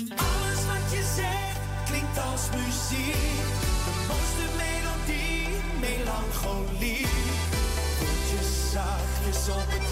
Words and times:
Alles 0.00 0.60
wat 0.66 0.90
je 0.90 1.02
zegt 1.16 1.60
klinkt 1.84 2.18
als 2.18 2.50
muziek. 2.50 3.44
De 3.86 3.94
mooiste 4.08 4.46
melodie, 4.62 5.48
melancholie. 5.80 7.06
Voelt 7.98 8.28
je 8.32 8.68
zachtjes 8.72 9.48
op 9.48 9.66
het 9.68 9.91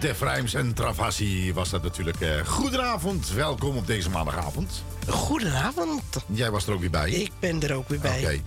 Def 0.00 0.20
Rijms 0.20 0.54
en 0.54 0.74
Travassi 0.74 1.52
was 1.54 1.70
dat 1.70 1.82
natuurlijk. 1.82 2.20
Uh, 2.20 2.46
goedenavond, 2.46 3.30
welkom 3.32 3.76
op 3.76 3.86
deze 3.86 4.10
maandagavond. 4.10 4.84
Goedenavond. 5.08 6.02
Jij 6.26 6.50
was 6.50 6.66
er 6.66 6.72
ook 6.72 6.80
weer 6.80 6.90
bij. 6.90 7.10
Ik 7.10 7.30
ben 7.38 7.62
er 7.62 7.74
ook 7.74 7.88
weer 7.88 7.98
bij. 7.98 8.22
Oké. 8.22 8.40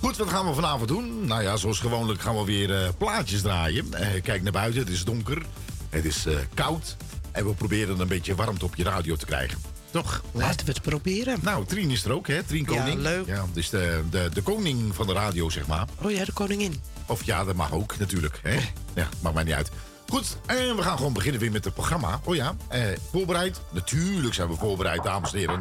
Goed, 0.00 0.16
wat 0.16 0.28
gaan 0.28 0.46
we 0.46 0.54
vanavond 0.54 0.88
doen? 0.88 1.26
Nou 1.26 1.42
ja, 1.42 1.56
zoals 1.56 1.78
gewoonlijk 1.78 2.20
gaan 2.20 2.36
we 2.36 2.44
weer 2.44 2.70
uh, 2.70 2.88
plaatjes 2.98 3.42
draaien. 3.42 3.88
kijk 4.22 4.42
naar 4.42 4.52
buiten, 4.52 4.80
het 4.80 4.90
is 4.90 5.04
donker. 5.04 5.42
Het 5.90 6.04
is 6.04 6.26
koud. 6.54 6.96
En 7.32 7.46
we 7.46 7.54
proberen 7.54 8.00
een 8.00 8.08
beetje 8.08 8.34
warmte 8.34 8.64
op 8.64 8.74
je 8.74 8.84
radio 8.84 9.16
te 9.16 9.26
krijgen. 9.26 9.58
Toch? 9.90 10.22
Laten 10.32 10.66
we 10.66 10.72
het 10.72 10.82
proberen. 10.82 11.38
Nou, 11.42 11.64
Trien 11.64 11.90
is 11.90 12.04
er 12.04 12.12
ook, 12.12 12.26
hè? 12.26 12.42
Trien 12.42 12.64
Koning. 12.64 13.02
Ja, 13.02 13.10
leuk. 13.10 13.26
Ja, 13.26 13.44
dus 13.52 13.70
de, 13.70 14.02
de, 14.10 14.30
de 14.32 14.42
koning 14.42 14.94
van 14.94 15.06
de 15.06 15.12
radio, 15.12 15.48
zeg 15.48 15.66
maar. 15.66 15.86
Oh 16.02 16.10
ja, 16.10 16.24
de 16.24 16.32
koningin. 16.32 16.82
Of 17.06 17.24
ja, 17.24 17.44
dat 17.44 17.54
mag 17.54 17.72
ook 17.72 17.98
natuurlijk. 17.98 18.40
Hè? 18.42 18.56
Ja, 18.94 19.08
maakt 19.22 19.34
mij 19.34 19.44
niet 19.44 19.54
uit. 19.54 19.70
Goed, 20.16 20.36
en 20.46 20.76
we 20.76 20.82
gaan 20.82 20.96
gewoon 20.96 21.12
beginnen 21.12 21.40
weer 21.40 21.50
met 21.52 21.64
het 21.64 21.74
programma. 21.74 22.20
Oh 22.24 22.34
ja, 22.34 22.56
eh, 22.68 22.82
voorbereid? 23.10 23.60
Natuurlijk 23.70 24.34
zijn 24.34 24.48
we 24.48 24.54
voorbereid, 24.54 25.02
dames 25.02 25.32
en 25.32 25.38
heren. 25.38 25.60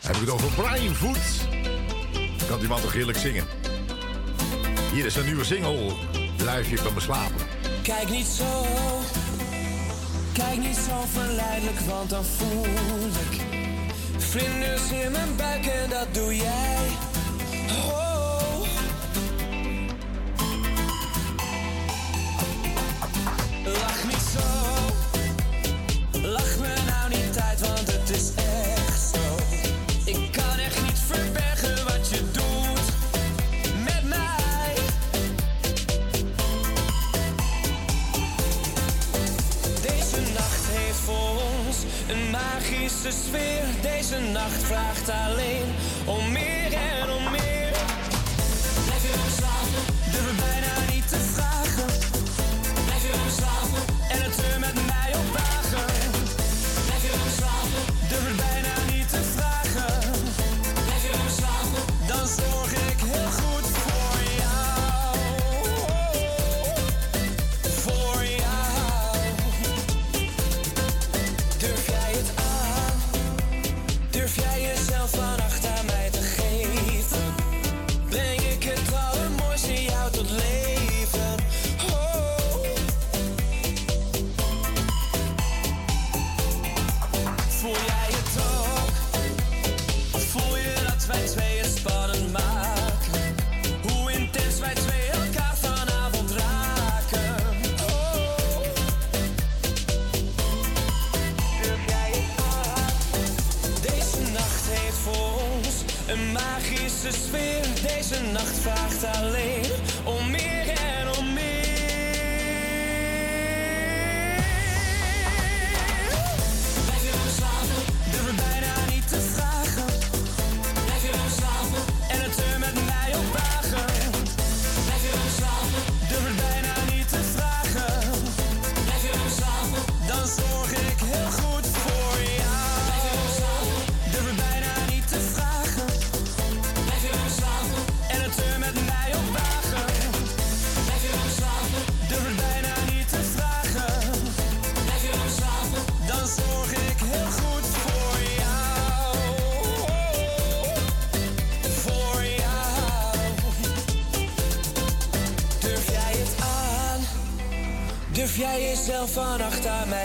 Heb 0.00 0.14
ik 0.14 0.20
het 0.20 0.30
over 0.30 0.50
Brian 0.52 0.94
Foot. 0.94 1.48
Kan 2.48 2.58
die 2.58 2.68
man 2.68 2.80
toch 2.80 2.92
heerlijk 2.92 3.18
zingen? 3.18 3.44
Hier 4.92 5.04
is 5.04 5.16
een 5.16 5.24
nieuwe 5.24 5.44
single. 5.44 5.92
Blijf 6.36 6.70
je 6.70 6.76
kan 6.76 6.94
me 6.94 7.00
slapen. 7.00 7.46
Kijk 7.82 8.10
niet 8.10 8.26
zo, 8.26 8.66
kijk 10.32 10.58
niet 10.58 10.76
zo 10.76 11.04
verleidelijk, 11.12 11.80
want 11.80 12.10
dan 12.10 12.24
voel 12.24 12.64
ik 13.06 13.40
vlinders 14.18 14.90
in 14.90 15.12
mijn 15.12 15.36
buik 15.36 15.90
dat 15.90 16.14
doe 16.14 16.36
jij. 16.36 17.13
Deze 43.82 44.18
nacht 44.32 44.62
vraagt 44.62 45.10
alleen 45.26 45.64
om 46.04 46.32
meer 46.32 46.72
en 46.72 47.10
om 47.10 47.23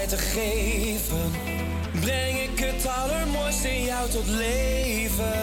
te 0.10 0.18
geven? 0.18 1.32
Breng 2.00 2.40
ik 2.40 2.60
het 2.60 2.88
allermooiste 2.88 3.76
in 3.76 3.84
jou 3.84 4.10
tot 4.10 4.28
leven? 4.28 5.34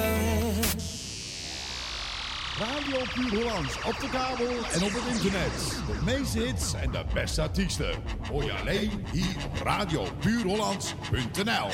Radio 2.58 2.98
Puur 3.14 3.42
Hollands 3.42 3.76
op 3.84 4.00
de 4.00 4.08
kabel 4.08 4.56
en 4.72 4.82
op 4.82 4.92
het 4.92 5.14
internet. 5.14 5.50
De 5.86 5.98
meeste 6.04 6.38
hits 6.38 6.74
en 6.74 6.90
de 6.90 7.04
beste 7.14 7.42
artiesten. 7.42 7.94
Hoor 8.30 8.44
je 8.44 8.52
alleen 8.52 9.06
hier 9.12 9.36
op 9.46 9.62
radiopuurhollands.nl. 9.62 11.68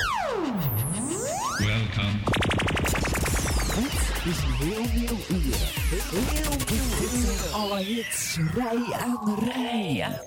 Welcome. 1.58 2.18
is 4.24 4.42
een 4.42 4.52
heel 4.52 4.84
nieuw 4.94 5.18
uur. 5.28 5.56
Heel 5.90 6.22
nieuw 6.32 6.58
uur. 7.20 7.52
Alle 7.52 7.82
hits, 7.82 8.38
rij 8.54 8.92
aan 8.92 9.38
rij. 9.54 10.20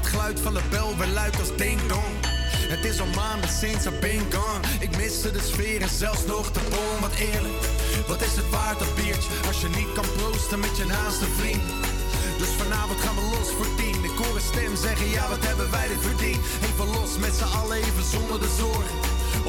Het 0.00 0.08
geluid 0.08 0.40
van 0.40 0.54
de 0.54 0.62
bel 0.70 0.96
weer 0.96 1.12
luidt 1.20 1.38
als 1.38 1.56
ding 1.56 1.80
dong. 1.86 2.14
Het 2.74 2.84
is 2.84 3.00
al 3.00 3.06
maanden 3.06 3.50
sinds 3.50 3.86
I've 3.86 3.98
been 4.00 4.24
gone. 4.34 4.62
Ik 4.86 4.96
miste 4.96 5.30
de 5.30 5.42
sfeer 5.50 5.80
en 5.82 5.88
zelfs 5.88 6.24
nog 6.26 6.52
de 6.52 6.60
boom. 6.70 7.00
Wat 7.00 7.14
eerlijk, 7.28 7.60
wat 8.06 8.20
is 8.22 8.34
het 8.40 8.50
waard 8.50 8.78
dat 8.78 8.94
biertje? 8.94 9.30
Als 9.46 9.60
je 9.60 9.68
niet 9.68 9.92
kan 9.94 10.04
proosten 10.16 10.60
met 10.60 10.76
je 10.76 10.84
naaste 10.84 11.28
vriend. 11.38 11.62
Dus 12.38 12.52
vanavond 12.62 13.00
gaan 13.00 13.14
we 13.14 13.24
los 13.34 13.48
voor 13.56 13.70
tien. 13.76 14.04
Ik 14.10 14.16
hoor 14.20 14.34
een 14.36 14.50
stem 14.52 14.76
zeggen, 14.76 15.08
ja 15.10 15.28
wat 15.28 15.46
hebben 15.48 15.70
wij 15.70 15.88
dit 15.88 16.02
verdiend. 16.08 16.42
Even 16.68 16.86
los 16.96 17.10
met 17.24 17.34
z'n 17.40 17.52
allen 17.58 17.76
even 17.76 18.04
zonder 18.14 18.40
de 18.40 18.52
zorgen. 18.62 18.96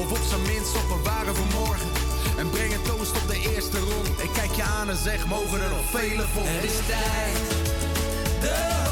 Of 0.02 0.08
op 0.10 0.24
zijn 0.30 0.42
minst 0.52 0.74
op 0.80 0.90
een 0.94 1.02
waren 1.02 1.34
voor 1.38 1.50
morgen. 1.60 1.90
En 2.40 2.50
breng 2.50 2.72
een 2.74 2.86
toast 2.90 3.14
op 3.20 3.26
de 3.32 3.38
eerste 3.52 3.78
rond. 3.78 4.08
Ik 4.26 4.32
kijk 4.38 4.52
je 4.60 4.62
aan 4.62 4.88
en 4.90 5.00
zeg, 5.08 5.26
mogen 5.26 5.60
er 5.64 5.72
nog 5.76 5.86
vele 5.96 6.24
volgen. 6.34 6.54
Het 6.54 6.64
is 6.64 6.78
tijd, 6.86 7.36
de 8.44 8.91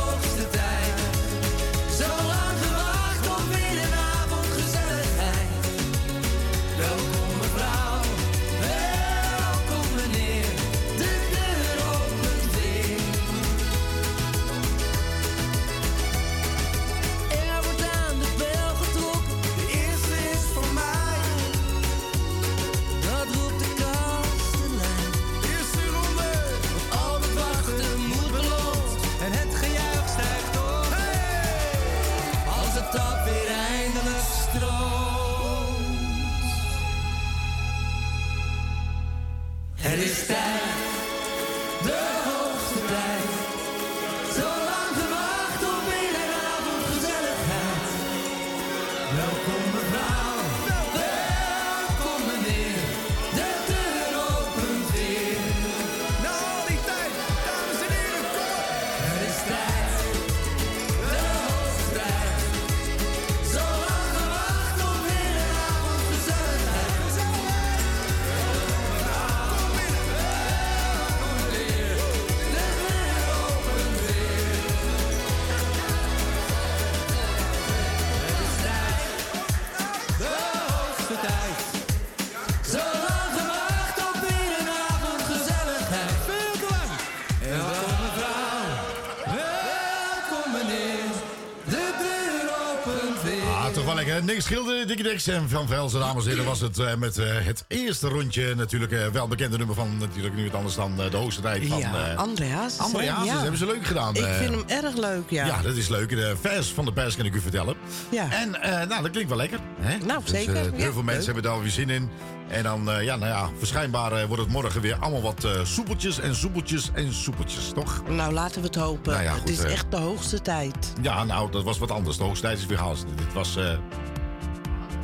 niks. 95.11 95.27
En 95.27 95.49
van 95.49 95.69
Velsen, 95.69 96.01
dames 96.01 96.25
en 96.25 96.31
heren, 96.31 96.45
was 96.45 96.61
het 96.61 96.79
eh, 96.79 96.95
met 96.95 97.19
eh, 97.19 97.27
het 97.27 97.65
eerste 97.69 98.09
rondje. 98.09 98.55
Natuurlijk 98.55 98.93
eh, 98.93 99.07
wel 99.07 99.29
bekende 99.29 99.57
nummer 99.57 99.75
van 99.75 99.97
natuurlijk 99.99 100.35
nu 100.35 100.45
het 100.45 100.55
anders 100.55 100.75
dan 100.75 100.97
de 101.11 101.17
hoogste 101.17 101.41
tijd 101.41 101.67
van... 101.67 101.79
ja, 101.79 102.15
Andreas. 102.15 102.79
Andreas, 102.79 103.25
ja. 103.25 103.33
dat 103.33 103.41
hebben 103.41 103.59
ze 103.59 103.67
leuk 103.67 103.87
gedaan. 103.87 104.15
Ik 104.15 104.25
vind 104.25 104.55
hem 104.55 104.85
erg 104.85 104.97
leuk, 104.97 105.31
ja. 105.31 105.47
Ja, 105.47 105.63
dat 105.63 105.77
is 105.77 105.89
leuk. 105.89 106.09
De 106.09 106.37
vers 106.41 106.69
van 106.69 106.85
de 106.85 106.93
pers 106.93 107.17
kan 107.17 107.25
ik 107.25 107.35
u 107.35 107.41
vertellen. 107.41 107.75
Ja. 108.11 108.33
En 108.33 108.51
nou, 108.89 109.03
dat 109.03 109.11
klinkt 109.11 109.29
wel 109.29 109.39
lekker. 109.39 109.59
Hè? 109.81 109.99
Nou, 109.99 110.21
Dus, 110.23 110.31
zeker. 110.31 110.55
Ja, 110.55 110.71
heel 110.75 110.93
veel 110.93 111.03
mensen 111.03 111.25
hebben 111.25 111.43
daar 111.43 111.61
weer 111.61 111.71
zin 111.71 111.91
in. 111.91 112.11
En 112.49 112.63
dan, 112.63 112.83
ja, 112.85 113.17
nou 113.17 113.27
ja, 113.27 113.51
waarschijnbaar 113.59 114.13
eh, 114.13 114.25
wordt 114.25 114.43
het 114.43 114.53
morgen 114.53 114.81
weer 114.81 114.97
allemaal 115.01 115.23
wat 115.23 115.49
soepeltjes 115.63 116.21
en 116.21 116.35
soepeltjes 116.35 116.91
en 116.95 117.13
soepeltjes, 117.13 117.71
toch? 117.75 118.03
Nou, 118.09 118.33
laten 118.33 118.61
we 118.61 118.67
het 118.67 118.77
hopen. 118.77 119.13
Nou 119.13 119.25
ja, 119.25 119.33
goed, 119.33 119.41
het 119.41 119.49
is 119.49 119.65
echt 119.65 119.91
de 119.91 119.97
hoogste 119.97 120.41
tijd. 120.41 120.93
Ja, 121.03 121.25
nou, 121.25 121.51
dat 121.51 121.63
was 121.63 121.79
wat 121.79 121.91
anders. 121.91 122.17
De 122.17 122.23
hoogste 122.23 122.47
tijd 122.47 122.59
is 122.59 122.67
weer 122.67 122.79
gehaald. 122.79 123.05
Dit 123.17 123.33
was, 123.33 123.57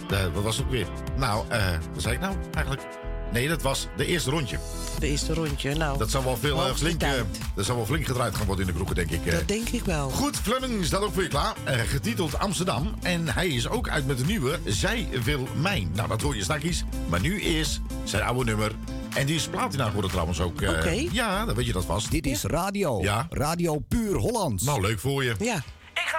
de, 0.09 0.31
wat 0.33 0.43
was 0.43 0.57
het 0.57 0.65
ook 0.67 0.71
weer? 0.73 0.87
Nou, 1.17 1.45
eh 1.49 1.67
wat 1.93 2.03
zei 2.03 2.15
ik 2.15 2.21
nou 2.21 2.35
eigenlijk? 2.53 2.87
Nee, 3.33 3.49
dat 3.49 3.63
was 3.63 3.89
de 3.97 4.07
eerste 4.07 4.31
rondje. 4.31 4.59
De 4.99 5.07
eerste 5.07 5.35
rondje. 5.35 5.75
Nou, 5.75 5.99
Dat 5.99 6.11
zal 6.11 6.25
wel 6.25 6.37
veel 6.37 6.57
eh, 6.57 6.63
hoogste 6.65 6.85
flink, 6.85 7.03
eh, 7.03 7.11
dat 7.55 7.65
zal 7.65 7.77
wel 7.77 7.87
flink 7.87 8.07
gedraaid 8.07 8.35
gaan 8.35 8.47
worden 8.47 8.61
in 8.67 8.71
de 8.71 8.77
kroegen, 8.77 8.97
denk 8.97 9.11
ik. 9.11 9.27
eh. 9.27 9.33
Dat 9.33 9.49
denk 9.49 9.69
ik 9.69 9.85
wel. 9.85 10.11
Goed, 10.11 10.37
Fleming 10.37 10.85
staat 10.85 11.01
ook 11.03 11.13
voor 11.15 11.23
je 11.23 11.29
klaar. 11.29 11.55
Eh, 11.65 11.79
getiteld 11.81 12.39
Amsterdam. 12.39 12.95
En 13.03 13.29
hij 13.29 13.49
is 13.49 13.69
ook 13.69 13.89
uit 13.89 14.07
met 14.07 14.21
een 14.21 14.27
nieuwe 14.27 14.59
Zij 14.65 15.09
wil 15.25 15.49
mijn. 15.61 15.91
Nou, 15.95 16.09
dat 16.09 16.21
hoor 16.23 16.37
je 16.37 16.43
straks. 16.43 16.85
Maar 17.09 17.21
nu 17.21 17.41
is 17.43 17.81
zijn 18.05 18.23
oude 18.23 18.45
nummer. 18.45 18.73
En 19.15 19.27
die 19.27 19.35
is 19.37 19.49
platina 19.49 19.85
geworden 19.87 20.11
trouwens 20.11 20.41
ook. 20.41 20.61
eh, 20.61 20.71
Oké. 20.71 21.07
Ja, 21.13 21.45
dan 21.45 21.55
weet 21.55 21.67
je 21.67 21.73
dat 21.73 21.85
vast. 21.85 22.11
Dit 22.11 22.27
is 22.27 22.43
radio. 22.43 23.03
Ja. 23.03 23.27
Radio 23.31 23.79
Puur 23.79 24.15
Hollands. 24.17 24.63
Nou, 24.65 24.81
leuk 24.81 24.99
voor 25.01 25.25
je. 25.25 25.35
Ja. 25.39 25.57
Ik 25.57 26.03
ga 26.13 26.19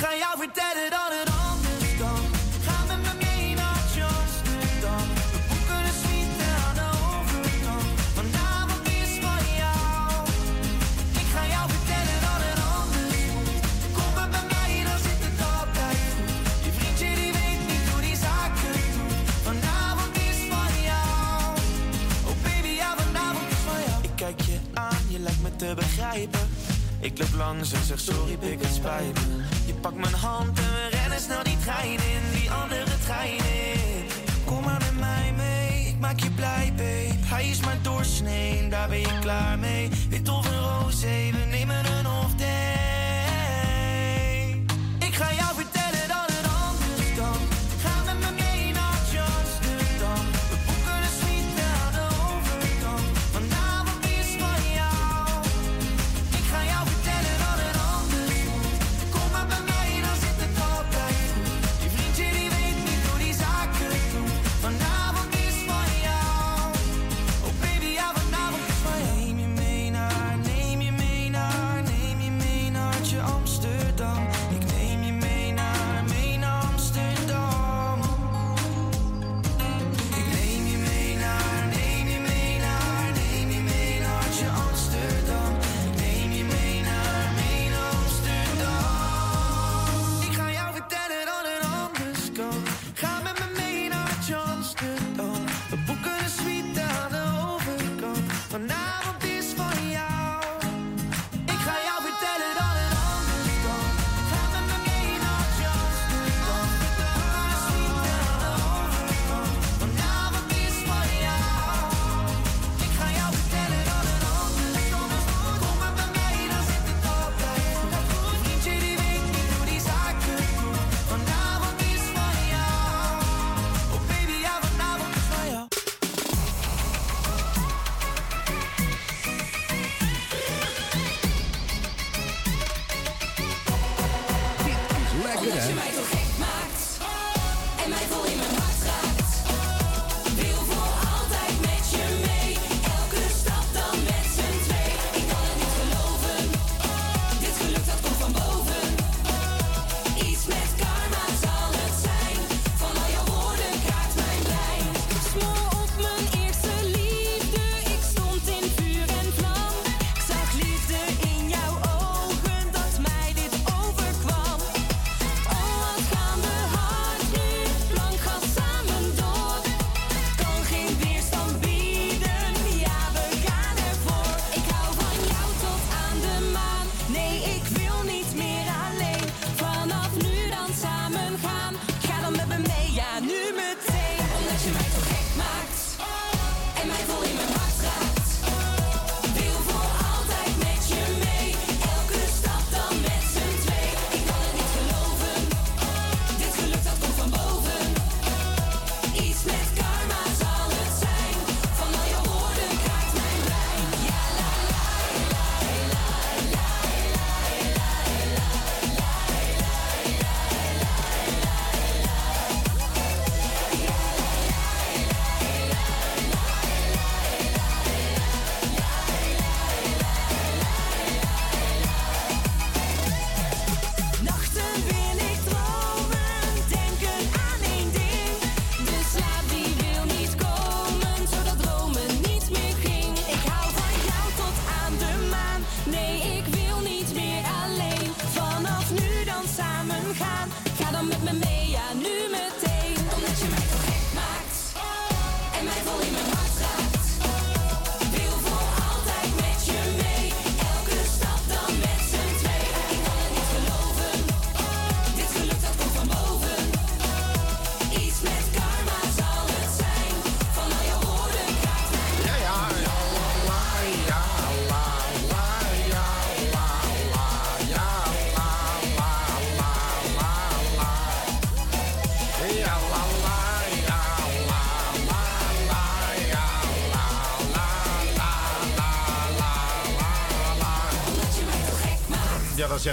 Ik 0.00 0.06
ga 0.06 0.16
jou 0.16 0.34
vertellen 0.38 0.90
dat 0.90 1.10
het 1.16 1.30
anders 1.48 1.92
kan. 2.02 2.22
Ga 2.66 2.76
met 2.88 3.00
me 3.06 3.12
mee 3.24 3.54
naar 3.54 3.80
Amsterdam. 4.20 5.06
We 5.32 5.38
boeken 5.48 5.82
een 5.88 5.98
suite 6.02 6.46
aan 6.64 6.76
de 6.80 6.88
overkant. 7.10 7.88
Vanavond 8.18 8.84
is 9.00 9.12
van 9.24 9.44
jou. 9.62 10.12
Ik 11.22 11.28
ga 11.34 11.42
jou 11.54 11.64
vertellen 11.74 12.18
dat 12.26 12.40
het 12.46 12.58
anders 12.76 13.24
moet. 13.34 13.60
Kom 13.96 14.10
maar 14.16 14.30
bij 14.36 14.46
mij, 14.54 14.72
dan 14.88 14.98
zit 15.06 15.20
het 15.28 15.40
altijd 15.54 15.98
goed. 16.14 16.34
Je 16.64 16.70
vriendje 16.78 17.08
die 17.20 17.32
weet 17.38 17.62
niet 17.70 17.84
hoe 17.90 18.02
die 18.08 18.18
zaken 18.26 18.72
doet. 18.96 19.18
Vanavond 19.48 20.14
is 20.30 20.38
van 20.52 20.72
jou. 20.90 21.44
Oh 22.28 22.36
baby, 22.44 22.72
ja, 22.82 22.90
vanavond 23.02 23.48
is 23.56 23.62
van 23.68 23.80
jou. 23.88 23.98
Ik 24.08 24.14
kijk 24.22 24.40
je 24.50 24.58
aan, 24.88 25.02
je 25.14 25.18
lijkt 25.26 25.42
me 25.46 25.50
te 25.62 25.70
begrijpen. 25.82 26.44
Ik 27.00 27.18
loop 27.18 27.34
langs 27.42 27.72
en 27.72 27.84
zeg 27.84 28.00
sorry, 28.00 28.36
pik 28.36 28.60
het 28.64 28.74
spijt. 28.74 29.18
Je 29.80 29.88
pakt 29.88 30.00
mijn 30.00 30.14
hand 30.14 30.58
en 30.58 30.64
we 30.64 30.96
rennen 30.96 31.20
snel 31.20 31.42
die 31.42 31.56
trein 31.58 31.92
in, 31.92 32.40
die 32.40 32.50
andere 32.50 32.98
trein 33.04 33.36
in. 33.36 34.04
Kom 34.44 34.64
maar 34.64 34.78
met 34.78 34.98
mij 34.98 35.32
mee, 35.36 35.88
ik 35.88 35.98
maak 35.98 36.20
je 36.20 36.30
blij, 36.30 36.72
babe. 36.76 37.18
Hij 37.24 37.48
is 37.48 37.60
maar 37.60 37.78
doorsnee, 37.82 38.68
daar 38.68 38.88
ben 38.88 39.00
je 39.00 39.18
klaar 39.20 39.58
mee. 39.58 39.88
Wit 40.08 40.28
of 40.28 40.46
een 40.46 40.60
roze, 40.60 41.06
we 41.06 41.46
nemen 41.50 41.84
een 41.84 42.36
day. 42.36 42.59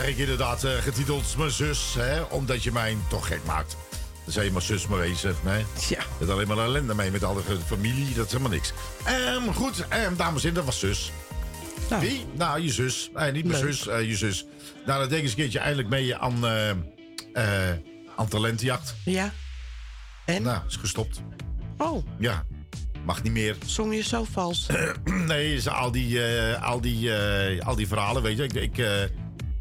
Ik 0.07 0.17
inderdaad, 0.17 0.63
eh, 0.63 0.71
getiteld 0.71 1.37
mijn 1.37 1.51
zus, 1.51 1.93
hè, 1.97 2.21
omdat 2.21 2.63
je 2.63 2.71
mij 2.71 2.97
toch 3.09 3.27
gek 3.27 3.39
maakt. 3.45 3.77
Dan 4.23 4.33
zou 4.33 4.45
je 4.45 4.51
maar 4.51 4.61
zus 4.61 4.87
maar 4.87 4.99
wezen, 4.99 5.35
nee? 5.43 5.65
Ja. 5.89 5.99
Met 6.19 6.29
alleen 6.29 6.47
maar 6.47 6.57
ellende 6.57 6.93
mee 6.95 7.11
met 7.11 7.23
alle 7.23 7.41
ge- 7.41 7.57
familie, 7.65 8.13
dat 8.13 8.25
is 8.25 8.31
helemaal 8.31 8.51
niks. 8.51 8.73
Ehm, 9.05 9.47
goed, 9.53 9.87
ehm, 9.87 10.15
dames 10.15 10.43
en 10.43 10.49
heren, 10.49 10.53
dat 10.53 10.65
was 10.65 10.79
zus. 10.79 11.11
Wie? 11.99 12.25
Nou, 12.37 12.61
je 12.61 12.71
zus. 12.71 13.09
Nee, 13.13 13.31
niet 13.31 13.45
mijn 13.45 13.63
Leuk. 13.63 13.73
zus, 13.73 13.87
eh, 13.87 14.07
je 14.09 14.15
zus. 14.17 14.45
Nou, 14.85 14.99
dan 14.99 15.09
denk 15.09 15.21
eens 15.21 15.31
een 15.31 15.37
keertje 15.37 15.59
eindelijk 15.59 15.89
mee 15.89 16.15
aan, 16.15 16.45
eh 16.45 16.69
eh, 17.33 17.77
aan 18.15 18.27
talentjacht. 18.27 18.95
Ja. 19.05 19.33
En? 20.25 20.41
Nou, 20.41 20.61
is 20.67 20.75
gestopt. 20.75 21.19
Oh, 21.77 22.05
Ja, 22.19 22.45
mag 23.05 23.23
niet 23.23 23.31
meer. 23.31 23.55
zong 23.65 23.95
je 23.95 24.01
zo 24.03 24.23
vals? 24.31 24.67
nee, 25.27 25.53
is 25.53 25.67
al 25.67 25.91
die, 25.91 26.23
eh, 26.25 26.63
al, 26.63 26.81
die, 26.81 27.13
eh, 27.15 27.67
al 27.67 27.75
die 27.75 27.87
verhalen, 27.87 28.21
weet 28.21 28.37
je. 28.37 28.43
Ik, 28.43 28.53
ik, 28.53 28.77
eh, 28.77 28.89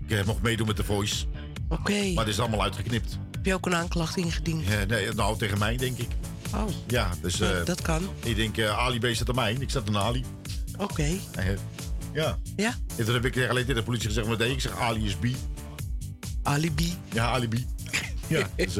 ik 0.07 0.19
eh, 0.19 0.25
mocht 0.25 0.43
meedoen 0.43 0.67
met 0.67 0.77
The 0.77 0.85
Voice. 0.85 1.25
Oké. 1.69 2.13
Maar 2.15 2.25
het 2.25 2.33
is 2.35 2.41
allemaal 2.41 2.63
uitgeknipt. 2.63 3.19
Heb 3.31 3.45
je 3.47 3.55
ook 3.55 3.67
een 3.67 3.75
aanklacht 3.75 4.17
ingediend? 4.17 4.69
Eh, 4.69 4.83
nee, 4.89 5.13
nou, 5.13 5.39
tegen 5.39 5.59
mij, 5.59 5.77
denk 5.77 5.99
ik. 5.99 6.09
Oh, 6.55 6.65
Ja, 6.87 7.11
dus... 7.23 7.41
eh, 7.41 7.65
dat 7.65 7.83
kan. 7.83 8.09
Ik 8.25 8.37
denk, 8.37 8.61
Ali 8.61 8.99
B 8.99 9.07
zat 9.15 9.29
aan 9.29 9.35
mij. 9.35 9.57
Ik 9.59 9.71
zat 9.71 9.89
aan 9.89 9.97
Ali. 9.99 10.25
Oké. 10.79 11.09
Ja. 12.13 12.39
Ja. 12.57 12.75
En 12.97 13.05
toen 13.05 13.15
heb 13.15 13.25
ik 13.25 13.37
alleen 13.37 13.63
tegen 13.63 13.75
de 13.75 13.83
politie 13.83 14.07
gezegd, 14.09 14.27
wat 14.27 14.39
deed 14.39 14.49
ik? 14.49 14.55
Ik 14.55 14.61
zeg, 14.61 14.79
Ali 14.79 15.05
is 15.07 15.15
B. 15.15 15.27
Alibi. 16.43 16.95
Ja, 17.13 17.27
Ali 17.31 17.49
B. 17.49 17.55
Ja, 18.27 18.49
dus... 18.57 18.73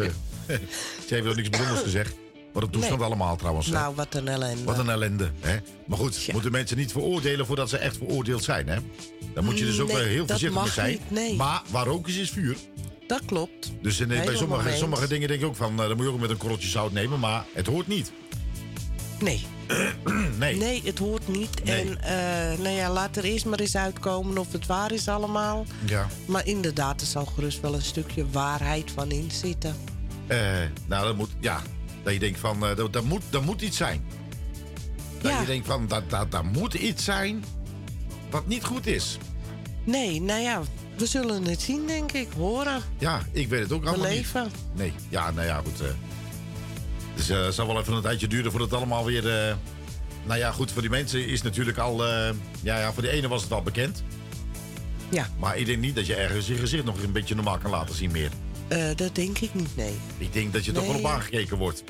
ze 1.07 1.15
heeft 1.15 1.27
ook 1.27 1.37
niks 1.37 1.49
bijzonders 1.49 1.81
gezegd. 1.83 2.15
Wat 2.57 2.65
een 2.65 2.71
toestand 2.71 2.99
Nee. 2.99 3.07
allemaal 3.07 3.37
trouwens. 3.37 3.67
Nou, 3.67 3.95
wat 3.95 4.15
een 4.15 4.29
ellende. 4.29 4.65
Wat 4.65 4.79
een 4.79 4.89
ellende. 4.89 5.31
Hè? 5.41 5.57
Maar 5.87 5.99
goed, 5.99 6.23
Ja. 6.23 6.33
moeten 6.33 6.53
mensen 6.53 6.77
niet 6.77 6.93
veroordelen 6.93 7.47
voordat 7.47 7.69
ze 7.69 7.77
echt 7.77 7.97
veroordeeld 7.97 8.45
zijn. 8.45 8.69
Hè? 8.69 8.77
Daar 9.35 9.45
moet 9.45 9.59
je 9.59 9.65
dus 9.65 9.81
ook 9.81 9.93
Nee, 9.93 10.03
heel 10.07 10.27
voorzichtig 10.27 10.63
mee 10.63 10.71
zijn. 10.73 10.91
niet, 10.91 11.11
nee. 11.11 11.35
Maar 11.35 11.63
waar 11.71 11.87
ook 11.87 12.09
is, 12.09 12.17
is 12.17 12.31
vuur. 12.31 12.57
Dat 13.07 13.21
klopt. 13.25 13.73
Dus 13.83 14.01
in, 14.01 14.09
bij 14.09 14.37
sommige, 14.37 14.77
sommige 14.77 15.09
dingen 15.09 15.29
denk 15.29 15.41
ik 15.41 15.47
ook 15.47 15.57
van... 15.57 15.71
eh, 15.81 15.89
dan 15.89 15.97
moet 15.97 16.07
je 16.07 16.13
ook 16.13 16.21
met 16.21 16.31
een 16.31 16.37
korreltje 16.37 16.69
zout 16.69 16.93
nemen. 16.93 17.21
Maar 17.21 17.45
het 17.53 17.67
hoort 17.67 17.87
niet. 17.87 18.13
Nee. 19.21 19.47
nee. 20.39 20.57
Nee, 20.57 20.83
het 20.85 20.99
hoort 20.99 21.29
niet. 21.29 21.65
Nee. 21.65 21.81
En 21.81 22.03
eh, 22.03 22.59
nou 22.59 22.75
ja, 22.75 22.91
laat 22.91 23.17
er 23.17 23.25
eerst 23.25 23.45
maar 23.45 23.59
eens 23.61 23.77
uitkomen 23.77 24.39
of 24.39 24.53
het 24.53 24.67
waar 24.67 24.93
is 24.93 25.09
allemaal. 25.09 25.67
Ja. 25.85 26.07
Maar 26.27 26.47
inderdaad, 26.47 27.01
er 27.01 27.07
zal 27.07 27.25
gerust 27.25 27.61
wel 27.61 27.75
een 27.75 27.83
stukje 27.83 28.25
waarheid 28.31 28.91
van 28.91 29.11
in 29.11 29.31
zitten. 29.31 29.77
Eh, 30.27 30.39
nou, 30.87 31.05
dat 31.07 31.17
moet... 31.17 31.31
Ja, 31.41 31.63
dat 32.07 32.15
je 32.15 32.21
denkt 32.21 32.41
van... 32.41 32.67
eh, 32.67 32.77
dat, 32.77 32.93
dat, 32.93 33.05
moet, 33.05 33.23
dat 33.31 33.43
moet 33.45 33.63
iets 33.63 33.77
zijn. 33.77 34.05
Dat 35.21 35.33
Ja. 35.33 35.41
je 35.41 35.47
denkt 35.47 35.67
van... 35.67 35.87
Dat, 35.87 36.11
dat, 36.11 36.31
dat 36.31 36.45
moet 36.45 36.75
iets 36.75 37.05
zijn 37.05 37.45
wat 38.31 38.47
niet 38.47 38.65
goed 38.65 38.87
is. 38.87 39.19
Nee, 39.85 40.21
nou 40.21 40.41
ja, 40.41 40.63
We 40.97 41.07
zullen 41.07 41.45
het 41.45 41.61
zien, 41.61 41.87
denk 41.87 42.13
ik. 42.13 42.29
Horen. 42.37 42.83
Ja, 42.99 43.21
ik 43.33 43.49
weet 43.49 43.61
het 43.63 43.73
ook 43.73 43.85
allemaal 43.87 44.11
niet. 44.11 44.33
Beleven. 44.33 44.51
Nee, 44.75 44.93
ja, 45.09 45.31
nou 45.31 45.47
ja, 45.47 45.57
goed. 45.65 45.81
eh. 45.81 45.87
dus 47.17 47.29
eh, 47.29 47.45
het 47.45 47.55
zal 47.55 47.67
wel 47.67 47.81
even 47.81 47.93
een 47.95 48.03
tijdje 48.03 48.27
duren 48.29 48.51
voordat 48.51 48.71
het 48.71 48.79
allemaal 48.79 49.05
weer... 49.05 49.23
nou 50.27 50.39
ja, 50.39 50.51
goed, 50.53 50.73
voor 50.73 50.83
die 50.83 50.91
mensen 50.91 51.27
is 51.29 51.43
natuurlijk 51.43 51.79
al... 51.79 52.05
ja, 52.07 52.33
ja, 52.79 52.93
voor 52.93 53.03
de 53.03 53.11
ene 53.11 53.29
was 53.29 53.43
het 53.43 53.53
al 53.53 53.63
bekend. 53.63 54.03
Ja. 55.09 55.29
Maar 55.39 55.57
ik 55.59 55.67
denk 55.67 55.79
niet 55.81 55.95
dat 55.95 56.07
je 56.07 56.15
ergens 56.15 56.47
je 56.47 56.57
gezicht 56.57 56.85
nog 56.85 57.03
een 57.03 57.13
beetje 57.13 57.35
normaal 57.35 57.59
kan 57.59 57.71
laten 57.71 57.95
zien 57.95 58.11
meer. 58.11 58.31
Eh, 58.69 58.85
dat 58.97 59.15
denk 59.15 59.39
ik 59.39 59.55
niet, 59.55 59.77
nee. 59.77 59.95
Ik 60.19 60.33
denk 60.33 60.53
dat 60.53 60.65
je 60.65 60.73
toch 60.73 60.87
wel 60.87 60.97
op 60.97 61.07
aangekeken 61.07 61.57
wordt. 61.57 61.85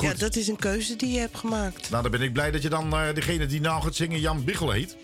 Ja, 0.00 0.14
dat 0.14 0.36
is 0.36 0.48
een 0.48 0.56
keuze 0.56 0.96
die 0.96 1.12
je 1.12 1.18
hebt 1.18 1.38
gemaakt. 1.38 1.90
Nou, 1.90 2.02
dan 2.02 2.10
ben 2.10 2.22
ik 2.22 2.32
blij 2.32 2.50
dat 2.50 2.62
je 2.62 2.68
dan 2.68 2.92
eh, 2.92 3.14
degene 3.14 3.46
die 3.46 3.60
nou 3.60 3.82
gaat 3.82 3.94
zingen 3.94 4.20
Jan 4.20 4.44
Biggel 4.44 4.70
heet. 4.70 4.96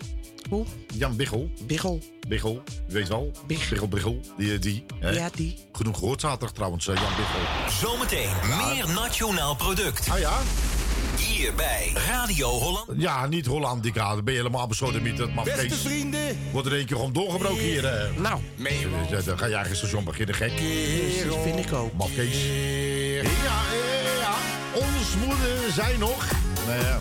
Hoe? 0.49 0.65
Jan 0.93 1.15
Biggel. 1.15 1.51
Biggel. 1.65 1.99
Biggel, 2.27 2.63
je 2.87 2.93
weet 2.93 3.07
wel. 3.07 3.31
Biggel, 3.47 3.87
Biggel. 3.87 4.19
Die, 4.37 4.59
die 4.59 4.83
hè? 4.99 5.09
Ja, 5.09 5.29
die. 5.35 5.57
Genoeg 5.71 5.97
gehoord 5.97 6.21
zaterdag 6.21 6.51
trouwens, 6.51 6.87
eh, 6.87 6.95
Jan 6.95 7.15
Biggel. 7.15 7.71
Zometeen 7.89 8.29
meer 8.47 8.93
nationaal 8.93 9.55
product. 9.55 10.09
Ah 10.09 10.19
ja? 10.19 10.39
Hier 11.27 11.53
bij 11.53 11.93
Radio 12.07 12.47
Holland. 12.49 12.87
Ja, 12.97 13.27
niet 13.27 13.45
Hollandica. 13.45 14.15
Dan 14.15 14.23
ben 14.23 14.33
je 14.33 14.39
helemaal 14.39 14.67
besodemiet. 14.67 15.17
Dat 15.17 15.33
mag 15.33 15.43
Beste 15.43 15.75
vrienden. 15.75 16.37
Wordt 16.51 16.67
er 16.67 16.73
één 16.73 16.85
keer 16.85 16.95
gewoon 16.95 17.13
doorgebroken 17.13 17.63
hier. 17.63 17.85
eh. 17.85 18.17
Nou. 18.17 18.39
Eh, 18.63 19.25
Dan 19.25 19.37
ga 19.37 19.45
je 19.45 19.55
eigen 19.55 19.75
station 19.75 20.03
beginnen, 20.03 20.35
gek. 20.35 20.51
Dat 21.29 21.37
vind 21.43 21.65
ik 21.65 21.73
ook. 21.73 21.93
Mafkees. 21.93 22.35
Ja, 22.43 23.21
ja, 23.23 23.61
ja. 24.19 24.33
Ons 24.73 25.15
moeder 25.27 25.71
zei 25.73 25.97
nog. 25.97 26.25
Nou 26.67 26.81
ja. 26.81 26.99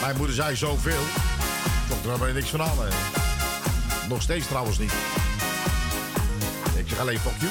Mijn 0.00 0.16
moeder 0.16 0.34
zei 0.34 0.56
zoveel. 0.56 1.02
Toch, 1.88 2.02
daar 2.06 2.18
ben 2.18 2.28
je 2.28 2.34
niks 2.34 2.48
van 2.50 2.62
aan. 2.62 2.78
hè. 2.78 2.88
Nog 4.08 4.22
steeds 4.22 4.46
trouwens 4.46 4.78
niet. 4.78 4.92
Ik 6.76 6.88
zeg 6.88 6.98
alleen 6.98 7.18
fuck 7.18 7.32
you. 7.40 7.50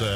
Eh. 0.00 0.06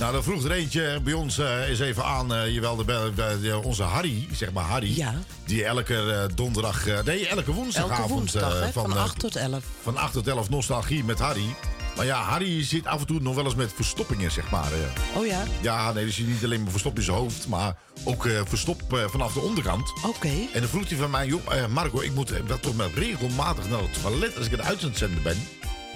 nou, 0.00 0.12
dan 0.12 0.22
vroeg 0.22 0.44
er 0.44 0.50
eentje 0.52 1.00
bij 1.04 1.12
ons 1.12 1.38
eh 1.38 1.68
eens 1.68 1.78
even 1.80 2.04
aan. 2.04 2.34
eh 2.34 2.54
jawel, 2.54 2.76
de, 2.76 2.84
de- 2.84 3.38
de- 3.40 3.60
onze 3.62 3.82
Harry, 3.82 4.28
zeg 4.32 4.52
maar 4.52 4.64
Harry. 4.64 4.96
Ja. 4.96 5.14
Die 5.44 5.64
elke 5.64 5.94
eh, 6.12 6.36
donderdag, 6.36 6.86
eh, 6.86 6.98
nee, 7.04 7.28
elke 7.28 7.52
woensdagavond. 7.52 8.00
Elke 8.00 8.12
woensdag, 8.12 8.54
eh, 8.54 8.60
hè, 8.60 8.72
van 8.72 8.90
eh, 8.96 9.02
8 9.02 9.18
tot 9.18 9.36
11. 9.36 9.64
Van 9.82 9.96
8 9.96 10.12
tot 10.12 10.26
11 10.26 10.50
nostalgie 10.50 11.04
met 11.04 11.18
Harry. 11.18 11.54
Maar 11.96 12.04
ja, 12.06 12.22
Harry 12.22 12.64
zit 12.64 12.86
af 12.86 13.00
en 13.00 13.06
toe 13.06 13.20
nog 13.20 13.34
wel 13.34 13.44
eens 13.44 13.54
met 13.54 13.72
verstoppingen, 13.74 14.30
zeg 14.30 14.50
maar. 14.50 14.72
eh. 14.72 15.18
Oh 15.18 15.26
ja? 15.26 15.42
Ja, 15.60 15.92
nee, 15.92 16.04
dus 16.04 16.16
niet 16.18 16.44
alleen 16.44 16.62
maar 16.62 16.70
verstopt 16.70 16.98
in 16.98 17.04
zijn 17.04 17.16
hoofd, 17.16 17.48
maar 17.48 17.76
ook 18.04 18.26
eh, 18.26 18.40
verstopt 18.44 18.92
eh, 18.92 19.04
vanaf 19.08 19.32
de 19.32 19.40
onderkant. 19.40 19.92
Oké. 20.06 20.28
En 20.52 20.60
dan 20.60 20.68
vroeg 20.68 20.88
hij 20.88 20.98
van 20.98 21.10
mij, 21.10 21.26
joh, 21.26 21.40
eh, 21.54 21.66
Marco, 21.66 22.00
ik 22.00 22.14
moet 22.14 22.30
eh, 22.30 22.40
wel 22.46 22.60
toch 22.60 22.74
maar 22.74 22.90
regelmatig 22.94 23.68
naar 23.68 23.80
het 23.82 24.02
toilet 24.02 24.36
als 24.36 24.46
ik 24.46 24.50
het 24.50 24.60
uitzenden 24.60 25.22
ben. 25.22 25.48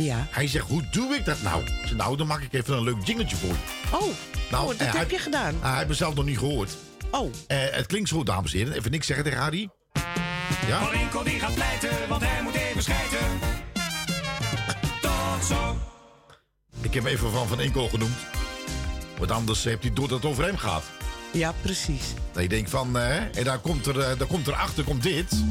Ja. 0.05 0.27
Hij 0.31 0.47
zegt, 0.47 0.69
hoe 0.69 0.83
doe 0.91 1.15
ik 1.15 1.25
dat 1.25 1.43
nou? 1.43 1.65
Zeg, 1.67 1.97
nou, 1.97 2.17
dan 2.17 2.27
maak 2.27 2.43
ik 2.43 2.53
even 2.53 2.77
een 2.77 2.83
leuk 2.83 3.05
jingletje 3.05 3.37
voor 3.37 3.49
je. 3.49 3.97
Oh, 3.97 4.09
nou, 4.51 4.73
oh, 4.73 4.79
dat 4.79 4.87
eh, 4.87 4.95
heb 4.95 5.11
je 5.11 5.19
gedaan. 5.19 5.53
Nou, 5.53 5.67
hij 5.67 5.77
heeft 5.77 5.89
mezelf 5.89 6.15
nog 6.15 6.25
niet 6.25 6.39
gehoord. 6.39 6.77
Oh. 7.11 7.33
Eh, 7.47 7.59
het 7.71 7.87
klinkt 7.87 8.09
zo, 8.09 8.23
dames 8.23 8.53
en 8.53 8.59
heren. 8.59 8.75
Even 8.75 8.91
niks 8.91 9.07
zeggen 9.07 9.25
tegen 9.25 9.41
Harry. 9.41 9.69
Ja? 10.67 10.93
Inko 10.93 11.23
die 11.23 11.39
gaat 11.39 11.55
pleiten, 11.55 11.91
want 12.09 12.23
hij 12.25 12.43
moet 12.43 12.55
even 12.55 12.83
schijten. 12.83 13.19
Tot 15.01 15.45
zo. 15.49 15.77
Ik 16.81 16.95
heb 16.95 17.05
even 17.05 17.31
Van 17.31 17.49
Van 17.49 17.61
Inkel 17.61 17.89
genoemd. 17.89 18.17
Want 19.19 19.31
anders 19.31 19.65
heeft 19.65 19.83
hij 19.83 19.93
door 19.93 20.09
dat 20.09 20.23
het 20.23 20.31
over 20.31 20.45
hem 20.45 20.57
gaat. 20.57 20.85
Ja, 21.33 21.55
precies. 21.63 22.03
Dat 22.33 22.43
je 22.43 22.49
denkt 22.49 22.71
van, 22.71 22.95
hè, 22.95 23.31
en 23.31 23.45
daar 23.45 23.59
komt, 23.59 23.87
er, 23.87 24.01
eh, 24.01 24.19
daar 24.19 24.27
komt 24.27 24.47
erachter, 24.47 24.85
komt 24.85 25.03
dit. 25.03 25.45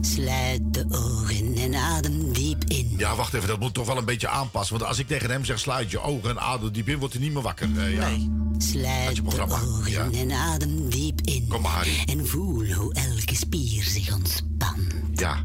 Sluit 0.00 0.74
de 0.74 0.84
ogen 0.88 1.54
en 1.56 1.74
adem 1.74 2.32
diep 2.32 2.64
in. 2.66 2.83
Ja, 2.96 3.14
wacht 3.14 3.34
even, 3.34 3.48
dat 3.48 3.60
moet 3.60 3.74
toch 3.74 3.86
wel 3.86 3.96
een 3.96 4.04
beetje 4.04 4.28
aanpassen. 4.28 4.76
Want 4.78 4.88
als 4.88 4.98
ik 4.98 5.06
tegen 5.06 5.30
hem 5.30 5.44
zeg 5.44 5.58
sluit 5.58 5.90
je 5.90 6.00
ogen 6.00 6.30
en 6.30 6.40
adem 6.40 6.72
diep 6.72 6.88
in, 6.88 6.98
wordt 6.98 7.14
hij 7.14 7.22
niet 7.22 7.32
meer 7.32 7.42
wakker. 7.42 7.68
Uh, 7.68 7.94
ja. 7.94 8.08
Nee. 8.08 8.30
Sluit 8.58 9.16
je 9.16 9.22
programma. 9.22 9.58
de 9.58 9.66
ogen 9.66 10.12
en 10.12 10.32
adem 10.32 10.90
diep 10.90 11.20
in. 11.20 11.46
Kom 11.48 11.62
maar, 11.62 11.72
Harry. 11.72 12.02
En 12.06 12.26
voel 12.26 12.64
hoe 12.64 12.94
elke 12.94 13.34
spier 13.34 13.82
zich 13.82 14.14
ontspant. 14.14 14.92
Ja. 15.12 15.42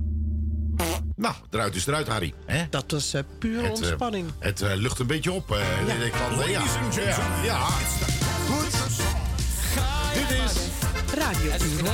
Nou, 1.15 1.35
eruit 1.49 1.75
is 1.75 1.87
eruit, 1.87 2.07
Harry. 2.07 2.33
Dat 2.69 2.91
was 2.91 3.13
uh, 3.15 3.21
pure 3.39 3.63
eh, 3.63 3.69
ontspanning. 3.69 4.27
Het 4.39 4.59
lucht 4.59 4.99
een 4.99 5.07
beetje 5.07 5.31
op. 5.31 5.49
ja. 5.49 5.93
Ik 5.93 6.13
ja. 6.93 7.03
ja. 7.03 7.43
ja. 7.43 7.59
Goed. 8.49 8.71
Dit 10.13 10.37
is... 10.37 10.53
Radio 11.13 11.51
Uur 11.51 11.85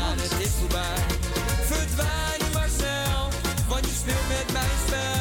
Verdwijn 1.66 2.52
Marcel, 2.54 3.30
want 3.68 3.86
je 3.86 3.92
speelt 3.92 4.28
met 4.28 4.54
mijn 4.54 4.66
spel. 4.88 5.15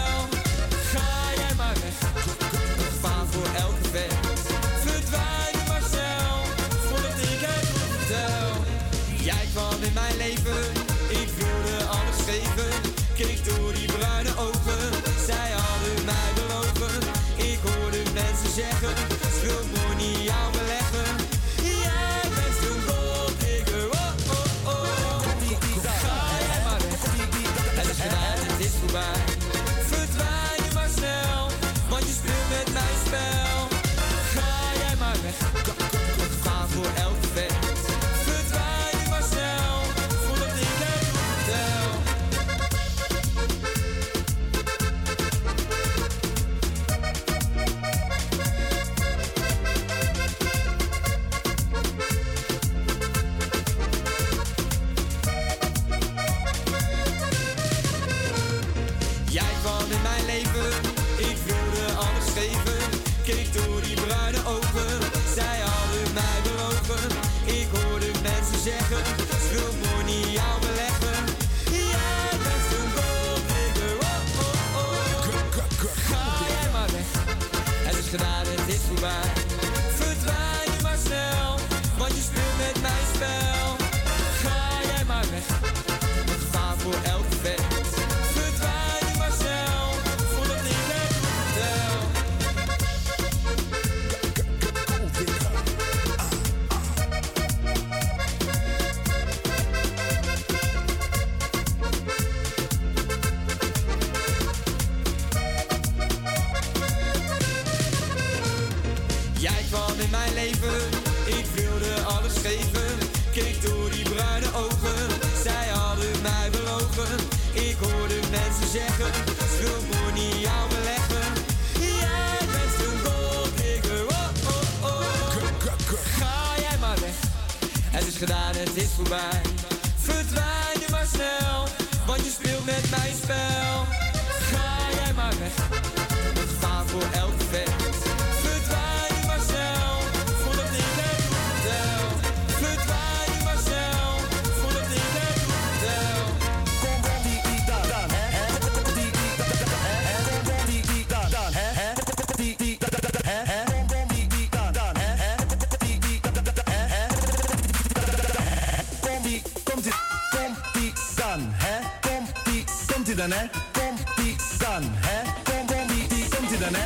ie 163.14 163.20
dan, 163.20 163.30
hè. 163.30 163.48
Komt 163.72 164.00
ie 164.18 164.36
dan, 164.58 164.82
hè. 165.00 165.22
Komt 165.42 165.90
ie, 166.12 166.28
komt 166.28 166.50
ie 166.50 166.58
dan, 166.58 166.74
hè. 166.74 166.84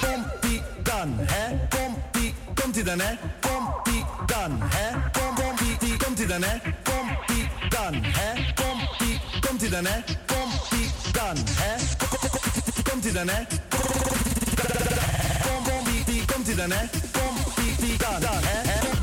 Komt 0.00 0.44
ie 0.44 0.62
dan, 0.82 1.18
hè. 1.18 1.44
Komt 1.68 2.16
ie, 2.16 2.34
komt 2.54 2.76
ie 2.76 2.82
dan, 2.84 3.00
hè. 3.00 3.14
Komt 3.40 3.86
ie 3.88 4.04
dan, 4.26 4.60
hè. 4.68 4.86
Komt 5.12 5.60
ie, 5.80 5.96
komt 5.96 6.18
ie 6.20 6.26
dan, 6.26 6.42
hè. 6.42 6.58
Komt 6.82 7.30
ie 7.30 7.48
dan, 7.68 7.94
hè. 8.02 8.52
Komt 8.54 9.00
ie, 9.00 9.20
komt 9.40 9.62
ie 9.62 9.68
dan, 9.70 9.84
hè. 9.84 10.02
Komt 10.26 10.72
ie 10.72 10.90
dan, 11.12 11.36
hè. 11.58 11.76
Komt 12.82 13.04
ie 13.04 13.12
dan, 13.12 13.28
hè. 13.28 13.44
Komt 15.42 16.08
ie, 16.08 16.24
komt 16.24 16.48
ie 16.48 16.54
dan, 16.54 16.70
hè. 16.70 16.88
Komt 17.12 17.80
ie 17.80 17.96
dan, 17.98 18.20
hè. 18.20 18.95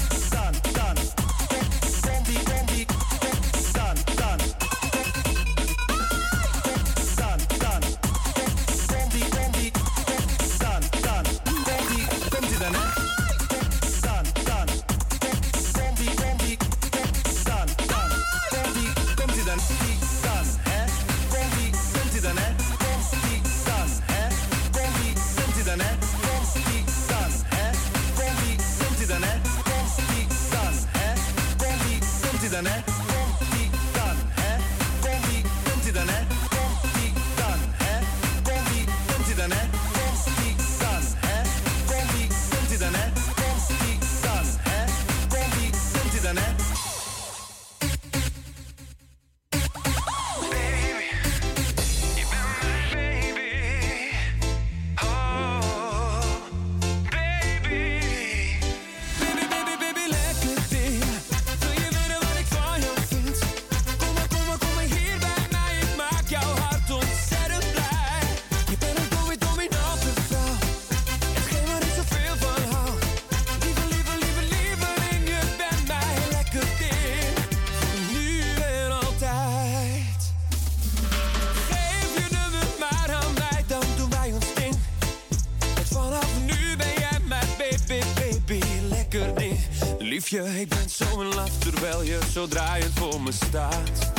Draaiend 92.48 92.92
voor 92.94 93.22
me 93.22 93.32
staat. 93.32 94.12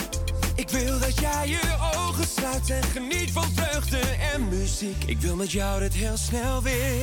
Ik 0.55 0.69
wil 0.69 0.99
dat 0.99 1.19
jij 1.19 1.49
je 1.49 1.61
ogen 1.97 2.27
sluit 2.27 2.71
en 2.71 2.83
geniet 2.83 3.31
van 3.33 3.47
vreugde 3.55 4.01
en 4.33 4.49
muziek. 4.49 5.05
Ik 5.07 5.21
wil 5.21 5.37
met 5.37 5.53
jou 5.53 5.81
dit 5.81 5.95
heel 5.95 6.17
snel 6.17 6.63
weer, 6.63 7.03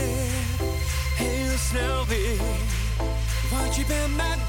heel 1.15 1.57
snel 1.69 2.05
weer. 2.05 2.41
Want 3.51 3.75
je 3.75 3.85
bent 3.85 4.15
mijn 4.15 4.39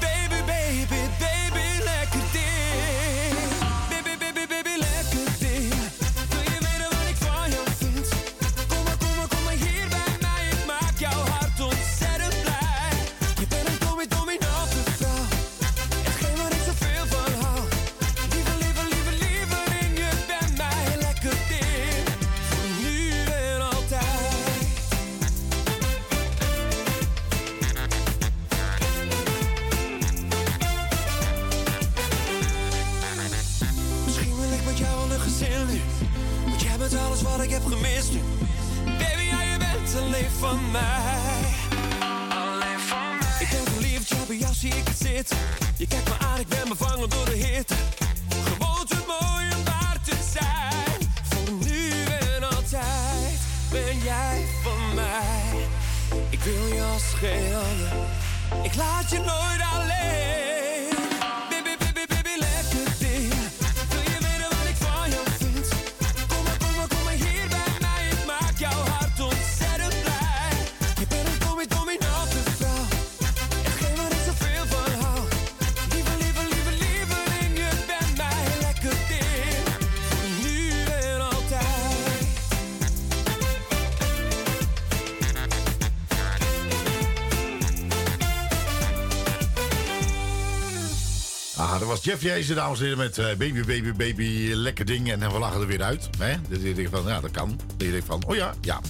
Ah, 91.73 91.79
dat 91.79 91.87
was 91.87 92.03
Jeff 92.03 92.21
Jezen, 92.21 92.55
dames 92.55 92.77
en 92.79 92.83
heren, 92.83 92.97
met 92.99 93.17
eh, 93.17 93.25
Baby, 93.25 93.59
Baby, 93.65 93.91
Baby, 93.93 94.51
lekker 94.53 94.85
ding. 94.85 95.11
En 95.11 95.19
we 95.31 95.39
lachen 95.39 95.61
er 95.61 95.67
weer 95.67 95.83
uit. 95.83 96.09
Hè? 96.17 96.33
Dat 96.49 96.61
je 96.61 96.73
denkt 96.73 96.91
van, 96.91 97.03
ja, 97.07 97.19
dat 97.19 97.31
kan. 97.31 97.59
Dat 97.77 97.85
je 97.87 97.91
denkt 97.91 98.05
van, 98.05 98.23
oh 98.27 98.35
ja, 98.35 98.53
ja. 98.61 98.81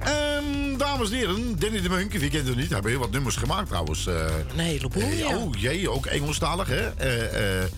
Ehm, 0.00 0.76
dames 0.76 1.10
en 1.10 1.16
heren, 1.16 1.58
Danny 1.58 1.80
de 1.80 1.88
Munk, 1.88 2.12
wie 2.12 2.30
kent 2.30 2.46
hem 2.48 2.56
niet? 2.56 2.66
Hij 2.68 2.74
heeft 2.76 2.88
heel 2.88 2.98
wat 2.98 3.10
nummers 3.10 3.36
gemaakt 3.36 3.68
trouwens. 3.68 4.06
eh. 4.06 4.14
Een 4.52 4.58
heleboel, 4.58 5.02
Eh, 5.02 5.18
ja. 5.18 5.36
Oh 5.36 5.54
jee, 5.58 5.90
ook 5.90 6.06
Engelstalig, 6.06 6.68
hè? 6.68 6.88
Eh, 6.88 7.34
eh, 7.34 7.62
eh, 7.62 7.68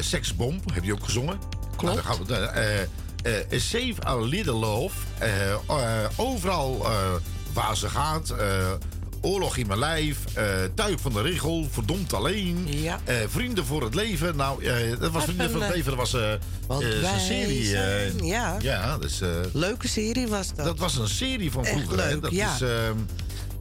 Seksbom, 0.00 0.60
heb 0.72 0.84
je 0.84 0.92
ook 0.92 1.04
gezongen? 1.04 1.38
Klopt. 1.76 1.82
Nou, 1.82 1.94
dan 1.94 2.04
gaan 2.04 2.24
we, 2.26 2.34
eh, 2.34 2.80
eh, 2.80 3.38
eh, 3.50 3.60
Save 3.60 3.94
a 4.06 4.16
Little 4.16 4.52
Love. 4.52 4.94
Eh, 5.18 5.50
eh, 5.52 5.58
overal 6.16 6.84
eh, 6.84 6.92
waar 7.52 7.76
ze 7.76 7.88
gaat. 7.88 8.34
Oorlog 9.20 9.56
in 9.56 9.66
mijn 9.66 9.78
lijf. 9.78 10.18
eh, 10.34 10.44
Tuig 10.74 11.00
van 11.00 11.12
de 11.12 11.20
Richel. 11.22 11.68
Verdomd 11.70 12.12
alleen. 12.12 12.68
eh, 13.04 13.16
Vrienden 13.28 13.66
voor 13.66 13.82
het 13.82 13.94
leven. 13.94 14.36
Nou, 14.36 14.64
eh, 14.64 14.98
dat 15.00 15.12
was 15.12 15.24
Vrienden 15.24 15.50
voor 15.50 15.60
het 15.62 15.74
leven. 15.74 15.90
Dat 15.90 15.98
was 16.00 16.12
een 16.12 17.20
serie. 17.20 17.64
zijn- 17.64 18.24
ja. 18.26 18.56
Ja, 18.60 18.98
dus... 18.98 19.20
Leuke 19.52 19.88
serie 19.88 20.26
was 20.28 20.54
dat. 20.54 20.64
dat 20.66 20.78
was 20.78 20.96
een 20.96 21.08
serie 21.08 21.52
van 21.52 21.64
vroeger. 21.64 21.98
hè. 22.02 22.08
leuk, 22.10 22.22
dat 22.22 22.30
ja. 22.30 22.54
is, 22.54 22.60
ehm, 22.60 22.96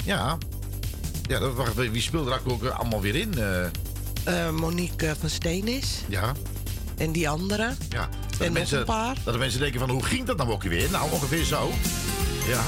ja. 0.06 0.38
Ja, 1.28 1.40
dat, 1.40 1.54
wacht, 1.54 1.76
wie 1.76 2.02
speelde 2.02 2.30
daar 2.30 2.40
ook 2.48 2.64
allemaal 2.66 3.02
weer 3.02 3.16
in? 3.16 3.34
Monique 4.56 5.16
van 5.20 5.30
Steenis. 5.30 5.86
ja. 6.08 6.32
En 6.98 7.12
die 7.12 7.30
andere. 7.30 7.74
Ja. 7.90 8.10
Dat 8.30 8.40
nog 8.40 8.50
mensen, 8.50 8.80
een 8.80 8.86
paar. 8.86 9.16
Dat 9.24 9.34
de 9.34 9.40
mensen 9.40 9.60
denken 9.60 9.80
van, 9.80 9.90
hoe 9.90 10.04
ging 10.04 10.26
dat 10.26 10.38
nou 10.38 10.50
ook 10.52 10.64
weer? 10.64 10.90
Nou, 10.92 11.12
ongeveer 11.12 11.44
zo. 11.44 11.72
Ja. 12.48 12.62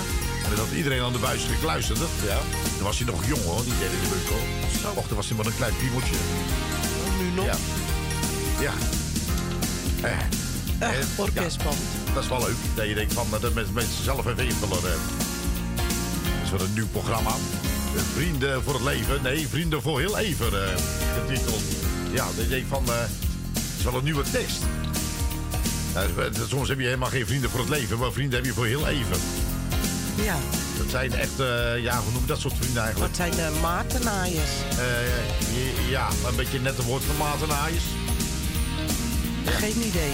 En 0.49 0.56
dat 0.56 0.67
iedereen 0.75 1.01
aan 1.01 1.12
de 1.13 1.19
buis 1.19 1.41
luisterde. 1.63 2.06
Ja. 2.25 2.39
Dan 2.75 2.84
was 2.84 2.97
hij 2.97 3.08
nog 3.08 3.25
jong 3.27 3.43
hoor, 3.43 3.63
die 3.63 3.73
derde 3.80 3.95
de. 4.01 4.89
Och, 4.95 5.08
dan 5.08 5.15
was 5.15 5.27
hij 5.27 5.38
maar 5.38 5.45
een 5.45 5.56
klein 5.56 5.73
piemeltje. 5.80 6.15
Nu 7.19 7.30
nog. 7.36 7.45
Ja. 7.45 7.56
Ja. 8.60 8.73
Eh. 10.01 10.12
Eh, 10.80 10.99
eh, 10.99 11.06
orkestband. 11.15 11.77
ja, 12.06 12.13
dat 12.13 12.23
is 12.23 12.30
wel 12.30 12.39
leuk. 12.39 12.56
Dat 12.75 12.88
je 12.88 12.93
denkt 12.95 13.13
van, 13.13 13.27
dat 13.41 13.54
mensen 13.54 14.04
zelf 14.04 14.25
even 14.27 14.45
invullen. 14.45 14.77
eh. 14.77 14.84
Dat 14.84 16.43
is 16.43 16.49
wel 16.51 16.62
een 16.62 16.73
nieuw 16.73 16.88
programma. 16.88 17.30
Eh, 17.30 18.01
Vrienden 18.13 18.63
voor 18.63 18.73
het 18.73 18.84
leven. 18.84 19.21
Nee, 19.21 19.47
vrienden 19.47 19.82
voor 19.82 19.99
heel 19.99 20.17
even. 20.17 20.45
eh, 20.45 20.75
de 21.15 21.34
titel. 21.34 21.58
Ja, 22.13 22.25
dat 22.25 22.43
je 22.43 22.47
denkt 22.49 22.67
van, 22.69 22.86
eh, 22.88 22.99
het 23.54 23.77
is 23.77 23.84
wel 23.84 23.95
een 23.95 24.04
nieuwe 24.04 24.23
tekst. 24.32 24.62
Soms 26.47 26.69
heb 26.69 26.80
je 26.80 26.86
helemaal 26.86 27.10
geen 27.10 27.25
vrienden 27.25 27.49
voor 27.49 27.60
het 27.60 27.69
leven, 27.69 27.97
maar 27.97 28.12
vrienden 28.12 28.36
heb 28.36 28.45
je 28.45 28.54
voor 28.54 28.65
heel 28.65 28.88
even. 28.88 29.17
Ja. 30.15 30.36
Dat 30.78 30.89
zijn 30.89 31.13
echt, 31.13 31.39
eh, 31.39 31.84
ja, 31.84 32.00
hoe 32.02 32.12
noem 32.12 32.21
je 32.21 32.28
dat 32.28 32.39
soort 32.39 32.54
vrienden 32.60 32.84
eigenlijk? 32.84 33.17
Dat 33.17 33.28
zijn 33.28 33.52
de 33.52 33.60
matenaaiers. 33.62 34.52
Eh, 34.69 35.89
ja, 35.89 36.08
een 36.28 36.36
beetje 36.36 36.60
net 36.60 36.78
een 36.78 36.86
woord 36.86 37.04
van 37.04 37.17
matenaaiers. 37.17 37.84
Geen 39.45 39.78
idee. 39.86 40.13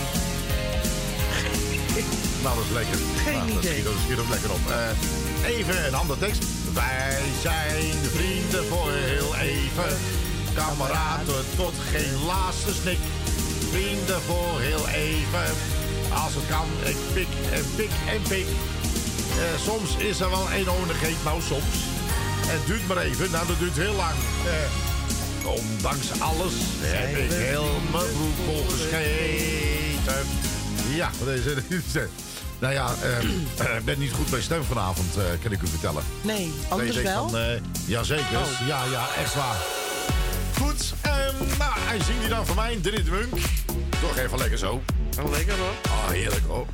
Nou, 2.44 2.56
dat 2.56 2.66
is 2.66 2.72
lekker. 2.72 2.98
Geen 3.24 3.34
nou, 3.34 3.54
dat 3.54 3.64
idee. 3.64 3.84
Dat 3.84 3.94
schiet 4.06 4.20
ook 4.20 4.30
lekker 4.30 4.52
op. 4.52 4.60
Eh, 4.70 5.56
even 5.58 5.88
een 5.88 5.94
andere 5.94 6.20
tekst. 6.20 6.44
Wij 6.74 7.20
zijn 7.42 7.92
de 8.02 8.10
vrienden 8.10 8.66
voor 8.66 8.92
heel 8.92 9.36
even. 9.36 9.98
Kameraden 10.54 11.44
tot 11.56 11.74
geen 11.92 12.26
laatste 12.26 12.74
snik. 12.74 12.98
Vrienden 13.72 14.22
voor 14.22 14.60
heel 14.60 14.88
even. 14.88 15.48
Als 16.24 16.34
het 16.36 16.48
kan, 16.50 16.68
ik 16.84 16.98
pik 17.14 17.28
en 17.52 17.64
pik 17.76 17.92
en 18.08 18.22
pik. 18.22 18.48
Eh, 19.38 19.60
soms 19.64 19.96
is 19.98 20.20
er 20.20 20.30
wel 20.30 20.48
een 20.52 20.70
onigheid, 20.70 21.16
nou 21.24 21.42
soms. 21.42 21.76
Het 22.48 22.66
duurt 22.66 22.88
maar 22.88 22.98
even, 22.98 23.32
nou 23.32 23.48
dat 23.48 23.60
duurt 23.60 23.76
heel 23.76 23.94
lang. 23.94 24.12
Eh, 24.46 25.50
ondanks 25.52 26.20
alles 26.20 26.54
heb 26.80 27.18
ik 27.18 27.32
heel 27.32 27.80
mijn 27.92 28.06
broek 28.14 28.36
vol 28.46 28.66
gescheten. 28.70 30.26
Ja, 30.96 31.10
deze, 31.26 31.64
deze- 31.70 32.08
nou 32.62 32.74
ja, 32.74 32.94
eh, 33.04 33.78
ik 33.78 33.86
ben 33.86 34.00
niet 34.00 34.12
goed 34.14 34.30
bij 34.30 34.42
stem 34.42 34.64
vanavond, 34.64 35.18
eh, 35.18 35.24
kan 35.44 35.52
ik 35.52 35.62
u 35.62 35.68
vertellen. 35.68 36.04
Nee, 36.22 36.54
anders 36.68 37.02
wel. 37.02 37.30
Van, 37.30 37.40
jazeker, 37.86 38.38
Oh. 38.38 38.68
ja, 38.68 38.84
ja, 38.92 39.08
echt 39.22 39.34
waar. 39.36 39.58
Goed, 40.62 40.94
ehm, 41.02 41.36
nou, 41.58 41.72
hij 41.76 41.98
zingt 42.04 42.20
die 42.20 42.30
dan 42.30 42.46
voor 42.46 42.56
mij, 42.56 42.78
Drie 42.82 43.04
de 43.04 43.12
Munk. 43.12 43.34
Toch 44.02 44.18
even 44.18 44.38
lekker 44.38 44.58
zo. 44.58 44.82
lekker 45.32 45.58
hoor. 45.58 45.74
Ah, 45.92 46.10
heerlijk 46.10 46.46
hoor. 46.48 46.66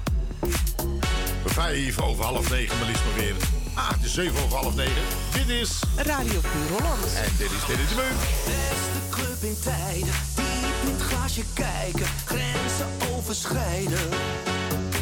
Vijf 1.46 2.02
over 2.02 2.26
half 2.26 2.50
negen, 2.50 2.78
maar 2.78 2.88
liefst 2.88 3.04
maar 3.04 3.24
weer. 3.24 3.36
Ah, 3.74 3.90
het 3.90 4.04
is 4.04 4.14
zeven 4.14 4.44
over 4.44 4.58
half 4.58 4.76
negen. 4.76 5.04
Dit 5.34 5.50
is... 5.50 5.80
Radio 5.96 6.40
Puur 6.40 6.70
Holland. 6.78 7.14
En 7.16 7.32
dit 7.38 7.52
is 7.52 7.66
Dit 7.68 7.80
is 7.80 7.90
de 7.90 7.96
Munk. 7.96 8.20
Beste 8.46 9.00
club 9.10 9.44
in 9.52 9.58
tijden, 9.64 10.14
diep 10.36 10.80
in 10.86 10.94
het 10.94 11.02
glaasje 11.02 11.44
kijken, 11.54 12.06
grenzen 12.26 12.88
overschrijden. 13.16 14.10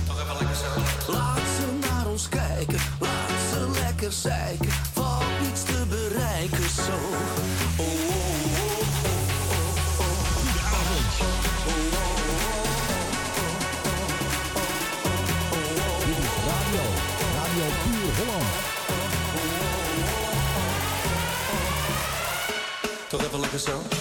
Toch 0.08 0.22
even 0.22 0.38
lekker 0.40 0.56
zo. 0.56 1.12
Laat 1.12 1.38
ze 1.38 1.88
naar 1.90 2.08
ons 2.08 2.30
kijken, 2.30 2.80
laat 3.00 3.42
ze 3.52 3.70
lekker 3.84 4.12
zeiken, 4.12 4.72
valt 4.94 5.24
niets 5.42 5.64
te 5.64 5.86
bereiken 5.90 6.70
zo. 6.70 6.98
Toch 23.52 24.01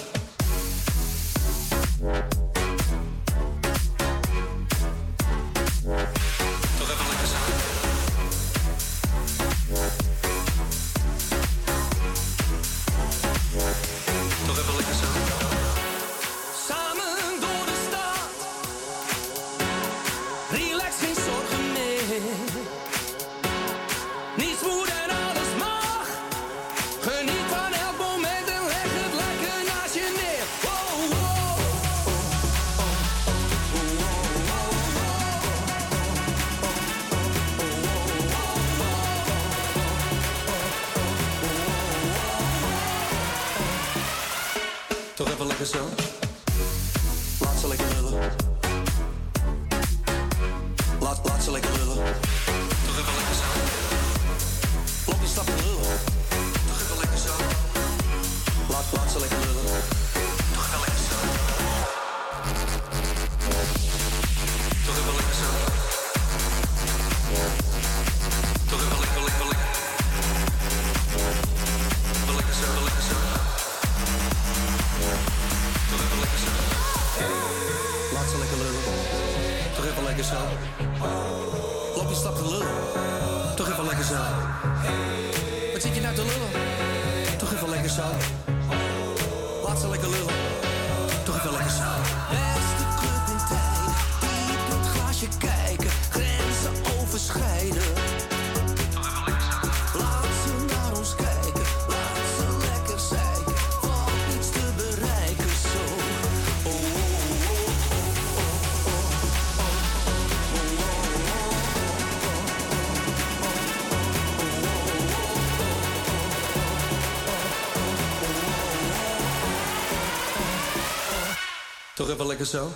Toch 122.10 122.18
even 122.18 122.28
lekker 122.28 122.46
zo. 122.46 122.72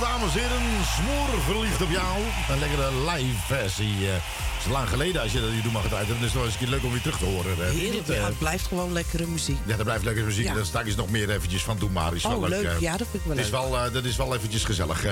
Dames 0.00 0.34
en 0.36 0.40
heren. 0.40 0.84
Smoor 0.84 1.40
verliefd 1.42 1.82
op 1.82 1.90
jou. 1.90 2.18
Een 2.50 2.58
lekkere 2.58 2.90
live 3.10 3.38
versie. 3.46 4.06
eh, 4.06 4.12
Het 4.58 4.66
is 4.66 4.72
lang 4.72 4.88
geleden 4.88 5.22
als 5.22 5.32
je 5.32 5.40
dat 5.40 5.50
die 5.50 5.62
Doema 5.62 5.80
gedraaid 5.80 6.06
hebt. 6.06 6.18
Dan 6.18 6.28
is 6.28 6.32
het 6.32 6.34
wel 6.34 6.44
eens 6.44 6.52
een 6.52 6.58
keer 6.58 6.68
leuk 6.68 6.84
om 6.84 6.90
weer 6.90 7.00
terug 7.00 7.18
te 7.18 7.24
horen. 7.24 7.70
Heerlijk, 7.70 8.08
Eh, 8.08 8.16
ja, 8.16 8.24
het 8.24 8.38
blijft 8.38 8.66
gewoon 8.66 8.92
lekkere 8.92 9.26
muziek. 9.26 9.58
Ja, 9.66 9.76
dat 9.76 9.84
blijft 9.84 10.04
lekkere 10.04 10.26
muziek. 10.26 10.46
Ja. 10.46 10.54
Dan 10.54 10.64
straks 10.66 10.94
nog 10.94 11.10
meer 11.10 11.30
eventjes 11.30 11.62
van. 11.62 11.76
Is 12.14 12.22
wel 12.22 12.36
Oh, 12.36 12.48
leuk. 12.48 12.64
eh. 12.64 12.80
Ja, 12.80 12.96
dat 12.96 13.06
vind 13.10 13.22
ik 13.22 13.28
wel 13.28 13.36
Het 13.36 13.44
is 13.46 13.50
leuk. 13.52 13.60
wel, 13.70 13.92
dat 13.92 14.04
is 14.04 14.16
wel 14.16 14.34
eventjes 14.34 14.64
gezellig. 14.64 15.04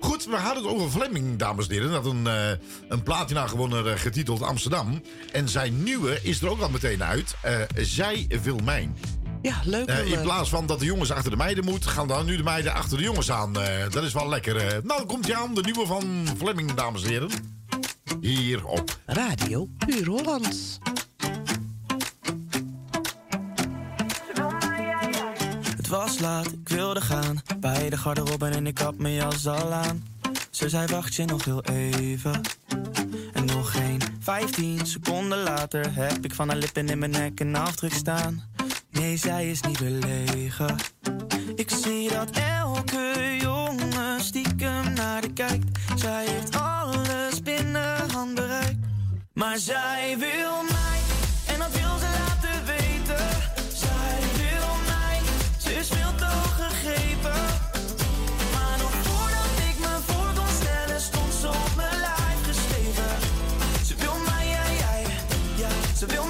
goed, 0.00 0.24
we 0.24 0.36
hadden 0.36 0.62
het 0.64 0.72
over 0.72 0.90
Fleming, 0.90 1.38
dames 1.38 1.66
en 1.66 1.72
heren. 1.74 1.90
Dat 1.90 2.06
een, 2.06 2.28
een 2.88 3.02
platina 3.02 3.46
gewonnen 3.46 3.98
getiteld 3.98 4.42
Amsterdam. 4.42 5.02
En 5.32 5.48
zijn 5.48 5.82
nieuwe 5.82 6.18
is 6.22 6.42
er 6.42 6.48
ook 6.48 6.60
al 6.60 6.70
meteen 6.70 7.04
uit. 7.04 7.34
Zij 7.76 8.26
wil 8.42 8.58
mijn. 8.64 8.96
Ja, 9.42 9.60
leuk. 9.64 9.86
Wel, 9.86 10.04
in 10.04 10.14
eh. 10.14 10.22
plaats 10.22 10.48
van 10.48 10.66
dat 10.66 10.78
de 10.78 10.84
jongens 10.84 11.10
achter 11.10 11.30
de 11.30 11.36
meiden 11.36 11.64
moeten, 11.64 11.90
gaan 11.90 12.08
dan 12.08 12.26
nu 12.26 12.36
de 12.36 12.42
meiden 12.42 12.74
achter 12.74 12.96
de 12.98 13.02
jongens 13.04 13.30
aan. 13.30 13.60
Eh, 13.60 13.90
dat 13.90 14.02
is 14.02 14.12
wel 14.12 14.28
lekker. 14.28 14.56
eh. 14.56 14.82
Nou, 14.82 15.06
komt 15.06 15.26
hij 15.26 15.36
aan, 15.36 15.54
de 15.54 15.62
nieuwe 15.62 15.86
van 15.86 16.26
Fleming, 16.38 16.72
dames 16.74 17.02
en 17.02 17.08
heren. 17.08 17.30
Hier 18.20 18.64
op 18.66 18.98
Radio 19.06 19.68
Puur 19.86 20.06
Hollands. 20.06 20.78
Het 25.76 25.88
was 25.88 26.18
laat, 26.18 26.46
ik 26.46 26.68
wilde 26.68 27.00
gaan. 27.00 27.42
Bij 27.58 27.90
de 27.90 27.96
garderobe 27.96 28.46
en 28.46 28.66
ik 28.66 28.78
had 28.78 28.98
mijn 28.98 29.14
jas 29.14 29.46
al 29.46 29.72
aan. 29.72 30.04
Ze 30.50 30.68
zei 30.68 30.86
wacht 30.86 31.14
je 31.14 31.24
nog 31.24 31.44
heel 31.44 31.64
even. 31.64 32.40
En 33.32 33.44
nog 33.44 33.72
geen 33.72 34.00
15 34.20 34.86
seconden 34.86 35.42
later 35.42 35.94
heb 35.94 36.24
ik 36.24 36.34
van 36.34 36.48
haar 36.48 36.56
lippen 36.56 36.88
in 36.88 36.98
mijn 36.98 37.10
nek 37.10 37.40
een 37.40 37.56
afdruk 37.56 37.92
staan. 37.92 38.42
Nee, 39.00 39.16
zij 39.16 39.50
is 39.50 39.60
niet 39.60 39.78
belegen. 39.78 40.76
Ik 41.54 41.70
zie 41.70 42.10
dat 42.10 42.30
elke 42.30 43.36
jongen 43.40 44.20
stiekem 44.20 44.92
naar 44.92 45.20
de 45.20 45.32
kijkt. 45.32 45.78
Zij 45.94 46.26
heeft 46.26 46.56
alles 46.56 47.42
binnen 47.42 48.10
handbereik. 48.10 48.76
Maar 49.32 49.58
zij 49.58 50.16
wil 50.18 50.62
mij, 50.62 51.00
en 51.46 51.58
dat 51.58 51.70
wil 51.70 51.98
ze 51.98 52.08
laten 52.18 52.64
weten. 52.64 53.26
Zij 53.72 54.18
wil 54.36 54.70
mij, 54.86 55.18
ze 55.58 55.74
is 55.74 55.88
veel 55.88 56.14
te. 56.14 56.28
Maar 58.52 58.78
nog 58.78 58.92
voordat 58.92 59.52
ik 59.68 59.78
me 59.78 59.98
voor 60.06 60.32
kon 60.34 60.54
stellen, 60.60 61.00
stond 61.00 61.32
ze 61.40 61.48
op 61.48 61.72
mijn 61.76 62.00
lijf 62.00 62.40
geschreven. 62.42 63.12
Ze 63.86 63.94
wil 63.98 64.16
mij, 64.26 64.48
jij, 64.48 65.06
ja, 65.56 65.68
ze 65.96 66.06
wil 66.06 66.24
mij, 66.24 66.29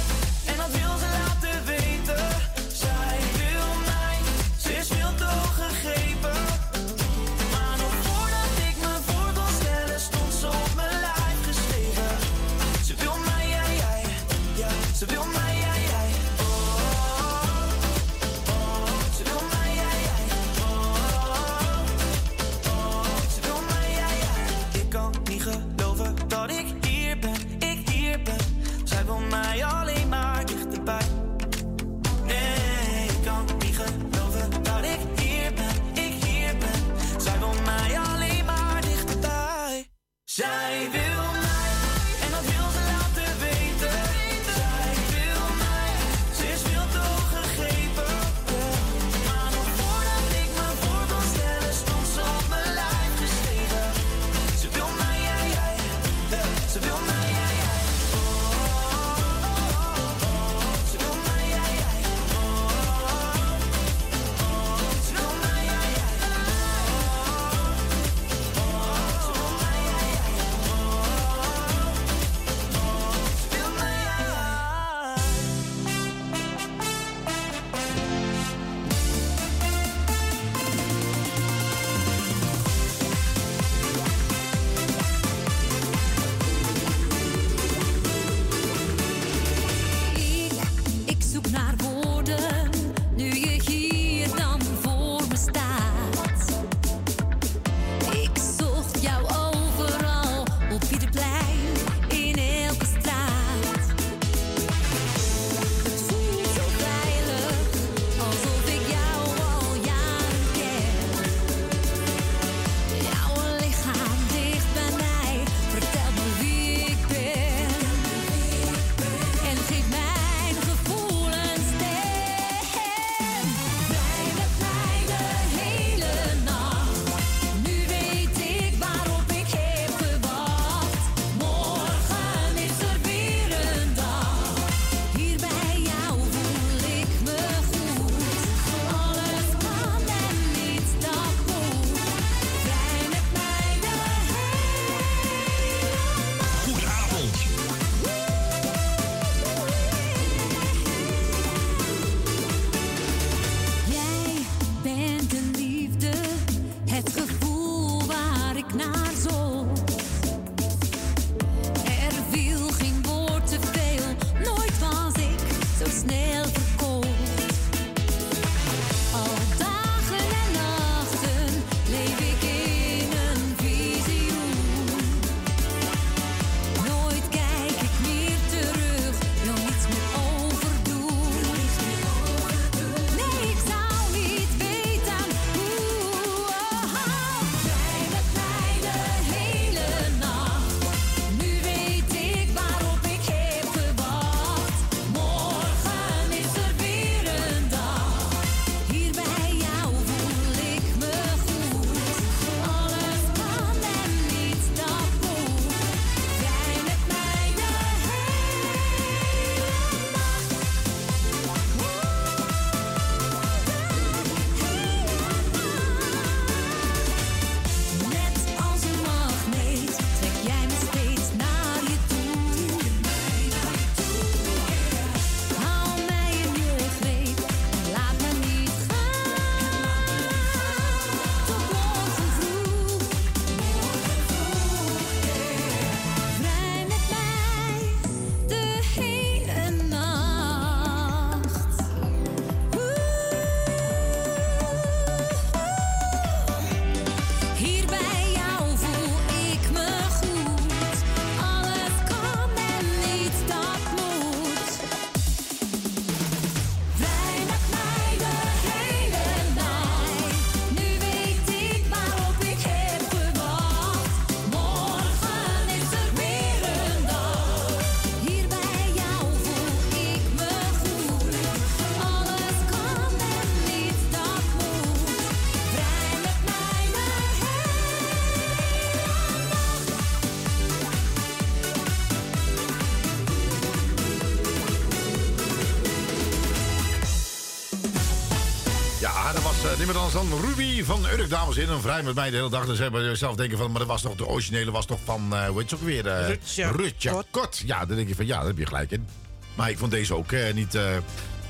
dan 289.93 290.39
Ruby 290.41 290.83
van 290.83 291.05
Urk, 291.05 291.29
dames 291.29 291.57
en 291.57 291.61
heren. 291.65 291.81
Vrij 291.81 292.03
met 292.03 292.15
mij 292.15 292.29
de 292.29 292.35
hele 292.35 292.49
dag. 292.49 292.65
Dus 292.65 292.79
hebben 292.79 293.09
we 293.09 293.15
zelf 293.15 293.35
denken 293.35 293.57
van, 293.57 293.69
maar 293.71 293.79
dat 293.79 293.87
was 293.87 294.01
toch 294.01 294.15
de 294.15 294.27
originele 294.27 294.71
was 294.71 294.85
toch 294.85 294.99
van, 295.03 295.35
eh 295.35 295.47
hoe 295.47 295.59
heet 295.61 295.73
ook 295.73 295.81
weer? 295.81 296.07
eh 296.07 296.27
Rutja 296.27 296.71
Rutja 296.71 297.23
Kort. 297.31 297.61
Ja, 297.65 297.85
dan 297.85 297.95
denk 297.95 298.07
je 298.07 298.15
van, 298.15 298.25
ja, 298.25 298.37
daar 298.37 298.47
heb 298.47 298.57
je 298.57 298.65
gelijk 298.65 298.91
in. 298.91 299.07
Maar 299.55 299.69
ik 299.69 299.77
vond 299.77 299.91
deze 299.91 300.15
ook 300.15 300.31
eh, 300.31 300.53
niet, 300.53 300.77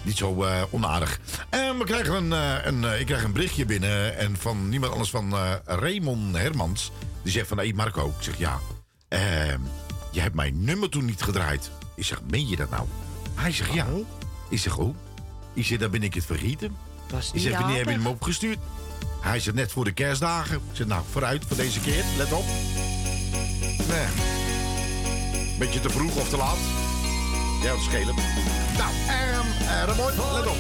niet 0.02 0.18
zo 0.18 0.46
onaardig. 0.70 1.20
En 1.50 1.78
we 1.78 1.84
krijgen 1.84 2.14
een, 2.14 2.32
een, 2.68 3.00
ik 3.00 3.06
krijg 3.06 3.24
een 3.24 3.32
berichtje 3.34 3.66
binnen 3.66 4.18
en 4.18 4.38
van 4.38 4.70
niemand 4.70 4.92
anders 4.92 5.10
van 5.10 5.36
Raymond 5.66 6.38
Hermans. 6.38 6.92
Die 7.24 7.32
zegt 7.32 7.48
van, 7.48 7.58
hé 7.58 7.72
Marco, 7.74 8.08
ik 8.08 8.24
zeg 8.24 8.38
ja, 8.38 8.60
ehm, 9.08 9.60
je 10.12 10.22
hebt 10.22 10.36
mijn 10.36 10.64
nummer 10.64 10.90
toen 10.90 11.06
niet 11.06 11.22
gedraaid. 11.22 11.72
Ik 11.96 12.06
zeg, 12.06 12.22
meen 12.30 12.48
je 12.48 12.56
dat 12.56 12.70
nou? 12.70 12.86
Hij 13.36 13.52
zegt 13.52 13.74
ja. 13.74 13.88
Ik 14.50 14.60
zeg, 14.60 14.78
oh. 14.78 14.96
Ik 15.54 15.66
zeg, 15.66 15.78
dan 15.80 15.92
ben 15.92 16.04
ik 16.04 16.14
het 16.14 16.26
vergeten. 16.26 16.76
Was 17.12 17.28
Ik 17.28 17.34
niet 17.34 17.44
zeg, 17.44 17.52
wanneer 17.58 17.76
heb 17.78 17.86
je 17.86 17.92
aardig. 17.92 18.04
hem 18.04 18.14
opgestuurd? 18.14 18.58
Hij 19.22 19.40
zegt, 19.40 19.56
net 19.56 19.72
voor 19.72 19.84
de 19.84 19.92
kerstdagen. 19.92 20.56
Ik 20.56 20.62
zeg, 20.76 20.88
nou, 20.88 21.02
vooruit 21.12 21.44
voor 21.48 21.58
deze 21.58 21.80
keer. 21.80 22.04
Let 22.18 22.34
op. 22.34 22.46
Nee. 23.88 24.06
Beetje 25.60 25.80
te 25.80 25.90
vroeg 25.90 26.16
of 26.16 26.30
te 26.30 26.38
laat. 26.38 26.58
Ja, 27.64 27.70
dat 27.72 27.82
schelen. 27.82 28.16
Nou, 28.78 28.92
ehm, 29.08 29.48
eh, 29.70 29.84
Ramon, 29.86 30.34
let 30.34 30.48
op. 30.48 30.56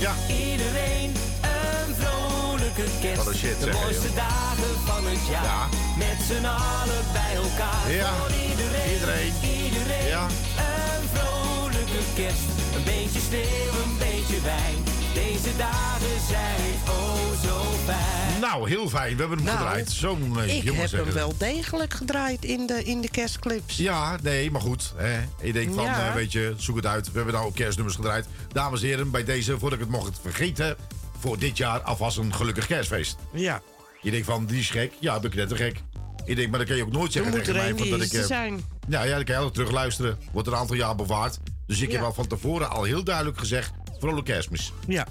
Ja. 0.00 0.14
Iedereen 0.28 1.12
een 1.42 1.94
vrolijke 1.98 2.84
kerst. 3.00 3.16
Wat 3.16 3.26
een 3.26 3.34
shit, 3.38 3.58
De 3.60 3.64
zeg, 3.64 3.74
mooiste 3.82 4.06
joh. 4.06 4.16
dagen 4.16 4.80
van 4.86 5.06
het 5.06 5.26
jaar. 5.30 5.42
Ja. 5.44 5.68
Met 5.98 6.18
z'n 6.28 6.44
allen 6.44 7.04
bij 7.12 7.34
elkaar. 7.34 7.90
Ja. 7.92 8.14
Voor 8.14 8.30
iedereen. 8.50 8.92
Iedereen. 8.92 9.32
Iedereen. 9.64 10.06
Ja. 10.06 10.24
Een 10.56 11.08
vrolijke 11.14 12.02
kerst. 12.14 12.46
Een 12.76 12.84
beetje 12.84 13.20
sneeuw, 13.28 13.72
een 13.84 13.96
beetje 13.98 14.40
wijn. 14.40 14.78
Deze 15.14 15.56
dagen 15.56 16.20
zijn 16.28 16.74
oh 16.88 17.42
zo 17.44 17.62
fijn. 17.84 18.40
Nou, 18.40 18.68
heel 18.68 18.88
fijn. 18.88 19.14
We 19.14 19.20
hebben 19.20 19.36
hem 19.38 19.46
Nou, 19.46 19.58
gedraaid. 19.58 19.90
Zo'n 19.90 20.38
eh, 20.40 20.56
Ik 20.56 20.64
heb 20.64 20.74
zeggen. 20.74 20.98
hem 21.04 21.12
wel 21.12 21.34
degelijk 21.38 21.94
gedraaid 21.94 22.44
in 22.44 22.66
de, 22.66 22.84
in 22.84 23.00
de 23.00 23.10
kerstclips. 23.10 23.76
Ja, 23.76 24.18
nee, 24.22 24.50
maar 24.50 24.60
goed. 24.60 24.92
Hè. 24.96 25.20
Ik 25.40 25.52
denk 25.52 25.74
van, 25.74 25.84
Ja. 25.84 26.08
eh, 26.08 26.14
weet 26.14 26.32
je, 26.32 26.54
zoek 26.56 26.76
het 26.76 26.86
uit. 26.86 27.06
We 27.06 27.16
hebben 27.16 27.34
nou 27.34 27.46
ook 27.46 27.54
kerstnummers 27.54 27.96
gedraaid. 27.96 28.26
Dames 28.52 28.80
en 28.82 28.86
heren, 28.86 29.10
bij 29.10 29.24
deze, 29.24 29.58
voordat 29.58 29.78
ik 29.78 29.84
het 29.84 29.94
mocht 29.94 30.18
vergeten... 30.22 30.76
voor 31.18 31.38
dit 31.38 31.56
jaar 31.56 31.80
alvast 31.80 32.16
een 32.16 32.34
gelukkig 32.34 32.66
kerstfeest. 32.66 33.16
Ja. 33.32 33.60
Je 34.02 34.10
denkt 34.10 34.26
van, 34.26 34.46
die 34.46 34.58
is 34.60 34.70
gek. 34.70 34.92
Ja, 35.00 35.20
ben 35.20 35.30
ik 35.30 35.36
net 35.36 35.48
te 35.48 35.56
gek. 35.56 35.82
Ik 36.24 36.36
denk, 36.36 36.48
maar 36.50 36.58
dan 36.58 36.68
kan 36.68 36.76
je 36.76 36.82
ook 36.84 36.92
nooit 36.92 37.12
zeggen 37.12 37.32
tegen 37.32 37.54
mij... 37.54 37.74
die 37.74 37.90
dat 37.90 38.00
ik, 38.00 38.12
eh, 38.12 38.24
zijn. 38.24 38.64
Ja, 38.88 39.02
ja, 39.02 39.14
dan 39.14 39.24
kan 39.24 39.34
je 39.34 39.40
altijd 39.40 39.54
terug 39.54 39.70
luisteren. 39.70 40.18
Wordt 40.32 40.48
er 40.48 40.54
een 40.54 40.60
aantal 40.60 40.76
jaar 40.76 40.94
bewaard. 40.96 41.38
Dus 41.66 41.80
ik 41.80 41.92
heb 41.92 42.02
al 42.02 42.12
van 42.12 42.26
tevoren 42.26 42.70
al 42.70 42.82
heel 42.82 43.04
duidelijk 43.04 43.38
gezegd... 43.38 43.72
vrolijk 44.00 44.26
kerstmis. 44.26 44.72
Ja. 44.86 45.06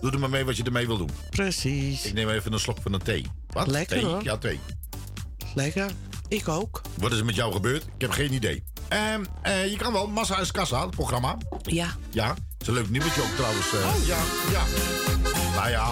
Doe 0.00 0.10
er 0.10 0.18
maar 0.18 0.30
mee 0.30 0.44
wat 0.44 0.56
je 0.56 0.62
ermee 0.62 0.86
wil 0.86 0.96
doen. 0.98 1.10
Precies. 1.30 2.04
Ik 2.04 2.12
neem 2.14 2.28
even 2.28 2.52
een 2.52 2.60
slok 2.60 2.78
van 2.82 2.92
een 2.92 3.02
thee. 3.02 3.26
Wat? 3.46 3.66
Lekker, 3.66 3.96
thee? 3.96 4.04
hoor. 4.06 4.22
Ja, 4.24 4.36
thee. 4.36 4.60
Lekker. 5.54 5.90
Ik 6.28 6.48
ook. 6.48 6.80
Wat 6.98 7.12
is 7.12 7.18
er 7.18 7.24
met 7.24 7.34
jou 7.34 7.52
gebeurd? 7.52 7.82
Ik 7.82 8.00
heb 8.00 8.10
geen 8.10 8.32
idee. 8.32 8.62
Ehm, 8.88 9.24
eh, 9.42 9.70
je 9.70 9.76
kan 9.76 9.92
wel, 9.92 10.06
Massa 10.06 10.38
is 10.38 10.50
Kassa, 10.50 10.80
het 10.80 10.90
programma. 10.90 11.36
Ja. 11.62 11.96
Ja, 12.10 12.28
het 12.28 12.38
is 12.60 12.66
een 12.66 12.74
leuk 12.74 12.90
nieuwtje 12.90 13.22
ook 13.22 13.34
trouwens. 13.36 13.72
eh. 13.72 14.06
Ja, 14.06 14.18
ja. 14.50 14.62
Nou 15.54 15.70
ja, 15.70 15.90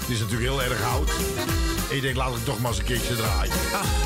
het 0.00 0.08
is 0.08 0.18
natuurlijk 0.20 0.50
heel 0.50 0.62
erg 0.62 0.82
oud. 0.82 1.10
Ik 1.90 2.00
denk, 2.02 2.16
laat 2.16 2.36
ik 2.36 2.44
toch 2.44 2.60
maar 2.60 2.70
eens 2.70 2.78
een 2.80 2.84
keertje 2.84 3.16
draaien. 3.16 3.52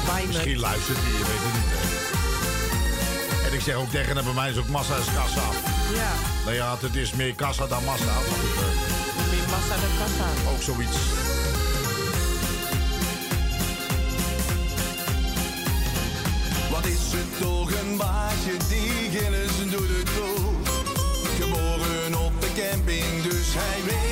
bijna. 0.07 0.27
Misschien 0.27 0.59
luistert 0.59 0.99
hij, 1.01 1.11
je 1.11 1.19
weet 1.19 1.43
het 1.43 1.55
niet. 1.55 1.71
hè. 1.73 3.49
En 3.49 3.55
ik 3.55 3.61
zeg 3.61 3.75
ook 3.75 3.91
tegen 3.91 4.17
hem, 4.17 4.25
bij 4.25 4.35
mij 4.35 4.51
is 4.51 4.57
ook 4.57 4.69
Massa 4.69 4.97
is 4.97 5.05
Kassa. 5.15 5.49
Ja. 5.95 6.13
Nou 6.45 6.57
ja, 6.57 6.77
het 6.81 6.97
is 6.97 7.13
meer 7.13 7.35
Kassa 7.35 7.67
dan 7.67 7.85
Massa. 7.85 8.05
Meer 9.31 9.49
massa 9.51 9.77
dan 9.81 9.91
kassa. 9.99 10.51
ook 10.51 10.63
zoiets. 10.63 10.97
Wat 16.71 16.87
is 16.87 17.13
het 17.13 17.41
toch 17.41 17.71
een 17.81 17.97
baasje 17.97 18.57
die 18.69 19.19
Gilles 19.19 19.71
doet 19.71 19.89
het 19.89 20.09
goed. 20.09 20.69
Geboren 21.41 22.25
op 22.25 22.41
de 22.41 22.49
camping, 22.55 23.23
dus 23.23 23.55
hij 23.55 23.83
weet 23.85 24.12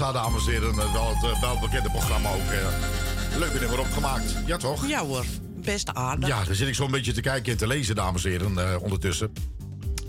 is 0.00 0.06
Kassa, 0.06 0.22
dames 0.22 0.46
en 0.46 0.52
heren. 0.52 0.76
Wel 0.76 1.14
het 1.14 1.24
eh, 1.24 1.40
welbekende 1.40 1.90
programma 1.90 2.30
ook. 2.32 2.50
eh. 2.50 3.38
Leuke 3.38 3.58
nummer 3.60 3.80
opgemaakt. 3.80 4.34
Ja, 4.46 4.56
toch? 4.56 4.88
Ja 4.88 5.04
hoor, 5.04 5.24
best 5.64 5.94
aardig. 5.94 6.28
Ja, 6.28 6.44
daar 6.44 6.54
zit 6.54 6.68
ik 6.68 6.74
zo'n 6.74 6.90
beetje 6.90 7.12
te 7.12 7.20
kijken 7.20 7.52
en 7.52 7.58
te 7.58 7.66
lezen, 7.66 7.94
dames 7.94 8.24
en 8.24 8.30
heren, 8.30 8.58
eh, 8.58 8.82
ondertussen. 8.82 9.32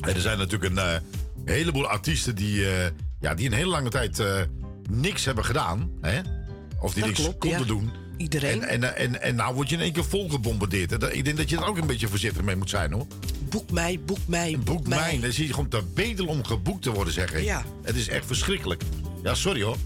En 0.01 0.15
er 0.15 0.21
zijn 0.21 0.37
natuurlijk 0.37 0.75
een 0.77 1.01
heleboel 1.45 1.87
artiesten 1.87 2.35
die, 2.35 2.65
ja, 3.19 3.33
die 3.33 3.45
een 3.47 3.53
hele 3.53 3.69
lange 3.69 3.89
tijd 3.89 4.23
niks 4.89 5.25
hebben 5.25 5.45
gedaan. 5.45 5.89
Hè? 6.01 6.19
Of 6.79 6.93
die 6.93 6.99
Dat 7.03 7.11
niks 7.11 7.21
klopt, 7.23 7.39
konden 7.39 7.59
ja. 7.59 7.65
doen. 7.65 7.91
Iedereen. 8.17 8.63
En, 8.63 8.83
en, 8.83 8.95
en, 8.97 9.21
en 9.21 9.35
nou 9.35 9.55
word 9.55 9.69
je 9.69 9.75
in 9.75 9.81
één 9.81 9.91
keer 9.91 10.05
vol 10.05 10.29
gebombardeerd. 10.29 11.13
Ik 11.13 11.25
denk 11.25 11.37
dat 11.37 11.49
je 11.49 11.57
er 11.57 11.65
ook 11.65 11.77
een 11.77 11.87
beetje 11.87 12.07
voorzichtig 12.07 12.43
mee 12.43 12.55
moet 12.55 12.69
zijn, 12.69 12.91
hoor. 12.91 13.05
Boek 13.49 13.71
mij, 13.71 13.99
boek 14.05 14.17
mij, 14.25 14.51
boek, 14.51 14.65
Boek 14.65 14.87
mij. 14.87 14.99
mij. 14.99 15.19
Dan 15.19 15.31
zie 15.31 15.47
je 15.47 15.53
gewoon 15.53 15.69
te 15.69 15.83
bedelen 15.93 16.31
om 16.31 16.45
geboekt 16.45 16.81
te 16.81 16.91
worden, 16.91 17.13
zeg 17.13 17.33
ik. 17.33 17.43
Ja. 17.43 17.63
Het 17.83 17.95
is 17.95 18.07
echt 18.07 18.25
verschrikkelijk. 18.25 18.83
Ja, 19.23 19.35
sorry 19.35 19.63
hoor. 19.63 19.77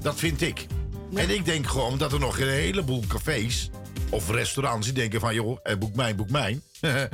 Dat 0.00 0.18
vind 0.18 0.40
ik. 0.40 0.66
En 1.14 1.30
ik 1.30 1.44
denk 1.44 1.66
gewoon 1.66 1.98
dat 1.98 2.12
er 2.12 2.20
nog 2.20 2.38
een 2.38 2.48
heleboel 2.48 3.02
cafés 3.08 3.70
of 4.10 4.30
restaurants 4.30 4.86
die 4.86 4.94
denken 4.94 5.20
van... 5.20 5.34
joh, 5.34 5.58
eh, 5.62 5.76
boek 5.76 5.94
mij, 5.94 6.14
boek 6.14 6.30
mij. 6.30 6.60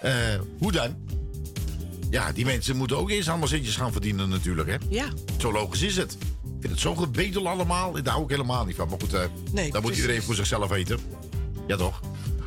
Eh, 0.00 0.12
hoe 0.58 0.72
dan? 0.72 0.96
Ja, 2.10 2.32
die 2.32 2.44
mensen 2.44 2.76
moeten 2.76 2.96
ook 2.96 3.10
eerst 3.10 3.28
allemaal 3.28 3.48
centjes 3.48 3.76
gaan 3.76 3.92
verdienen 3.92 4.28
natuurlijk, 4.28 4.68
hè? 4.68 4.76
Ja. 4.88 5.08
Zo 5.38 5.52
logisch 5.52 5.82
is 5.82 5.96
het. 5.96 6.12
Ik 6.44 6.60
vind 6.60 6.72
het 6.72 6.80
zo 6.80 6.94
gebedel 6.94 7.48
allemaal. 7.48 7.92
Daar 7.92 8.12
hou 8.12 8.24
ik 8.24 8.30
helemaal 8.30 8.64
niet 8.64 8.76
van. 8.76 8.88
Maar 8.88 9.00
goed, 9.00 9.14
eh 9.14 9.24
Nee, 9.52 9.70
dat 9.70 9.82
moet 9.82 9.96
iedereen 9.96 10.22
voor 10.22 10.34
zichzelf 10.34 10.68
weten. 10.68 10.98
Ja, 11.66 11.76
toch? 11.76 12.00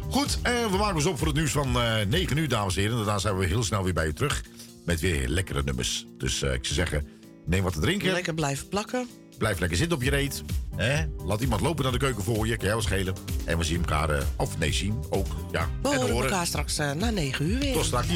Goed, 0.10 0.40
eh, 0.42 0.66
we 0.72 0.78
maken 0.78 0.96
ons 0.96 1.06
op 1.06 1.18
voor 1.18 1.28
het 1.28 1.36
nieuws 1.36 1.52
van 1.52 1.80
eh 1.80 2.06
9 2.06 2.38
uur, 2.38 2.48
dames 2.48 2.76
en 2.76 2.82
heren. 2.82 2.98
Daarna 2.98 3.18
zijn 3.18 3.38
we 3.38 3.46
heel 3.46 3.64
snel 3.64 3.84
weer 3.84 3.94
bij 3.94 4.08
u 4.08 4.14
terug. 4.14 4.44
Met 4.86 5.00
weer 5.00 5.28
lekkere 5.28 5.64
nummers. 5.64 6.06
Dus 6.18 6.42
eh, 6.42 6.54
ik 6.54 6.66
zou 6.66 6.76
zeggen, 6.76 7.08
neem 7.46 7.64
wat 7.64 7.74
te 7.74 7.80
drinken. 7.80 8.12
Lekker 8.12 8.34
blijven 8.34 8.68
plakken. 8.68 9.08
Blijf 9.38 9.60
lekker 9.60 9.78
zitten 9.78 9.98
op 9.98 10.04
je 10.04 10.10
reet. 10.10 10.44
Hè? 10.76 11.06
Laat 11.26 11.42
iemand 11.42 11.62
lopen 11.62 11.84
naar 11.84 11.92
de 11.92 11.98
keuken 12.00 12.24
voor 12.24 12.48
je. 12.48 12.56
Kan 12.56 12.66
jij 12.66 12.74
wel 12.74 12.82
schelen. 12.82 13.16
En 13.46 13.58
we 13.58 13.64
zien 13.64 13.80
elkaar, 13.80 14.10
eh, 14.10 14.24
of 14.38 14.58
nee, 14.58 14.74
zien 14.74 15.04
ook. 15.10 15.28
Ja, 15.52 15.70
We 15.82 15.90
en 15.90 16.00
horen 16.00 16.16
elkaar 16.16 16.46
straks 16.46 16.78
eh, 16.78 16.92
na 16.92 17.10
9 17.10 17.50
uur 17.50 17.60
weer. 17.60 17.74
Tot 17.74 17.86
straks. 17.86 18.08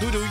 Doei, 0.00 0.12
doei. 0.12 0.26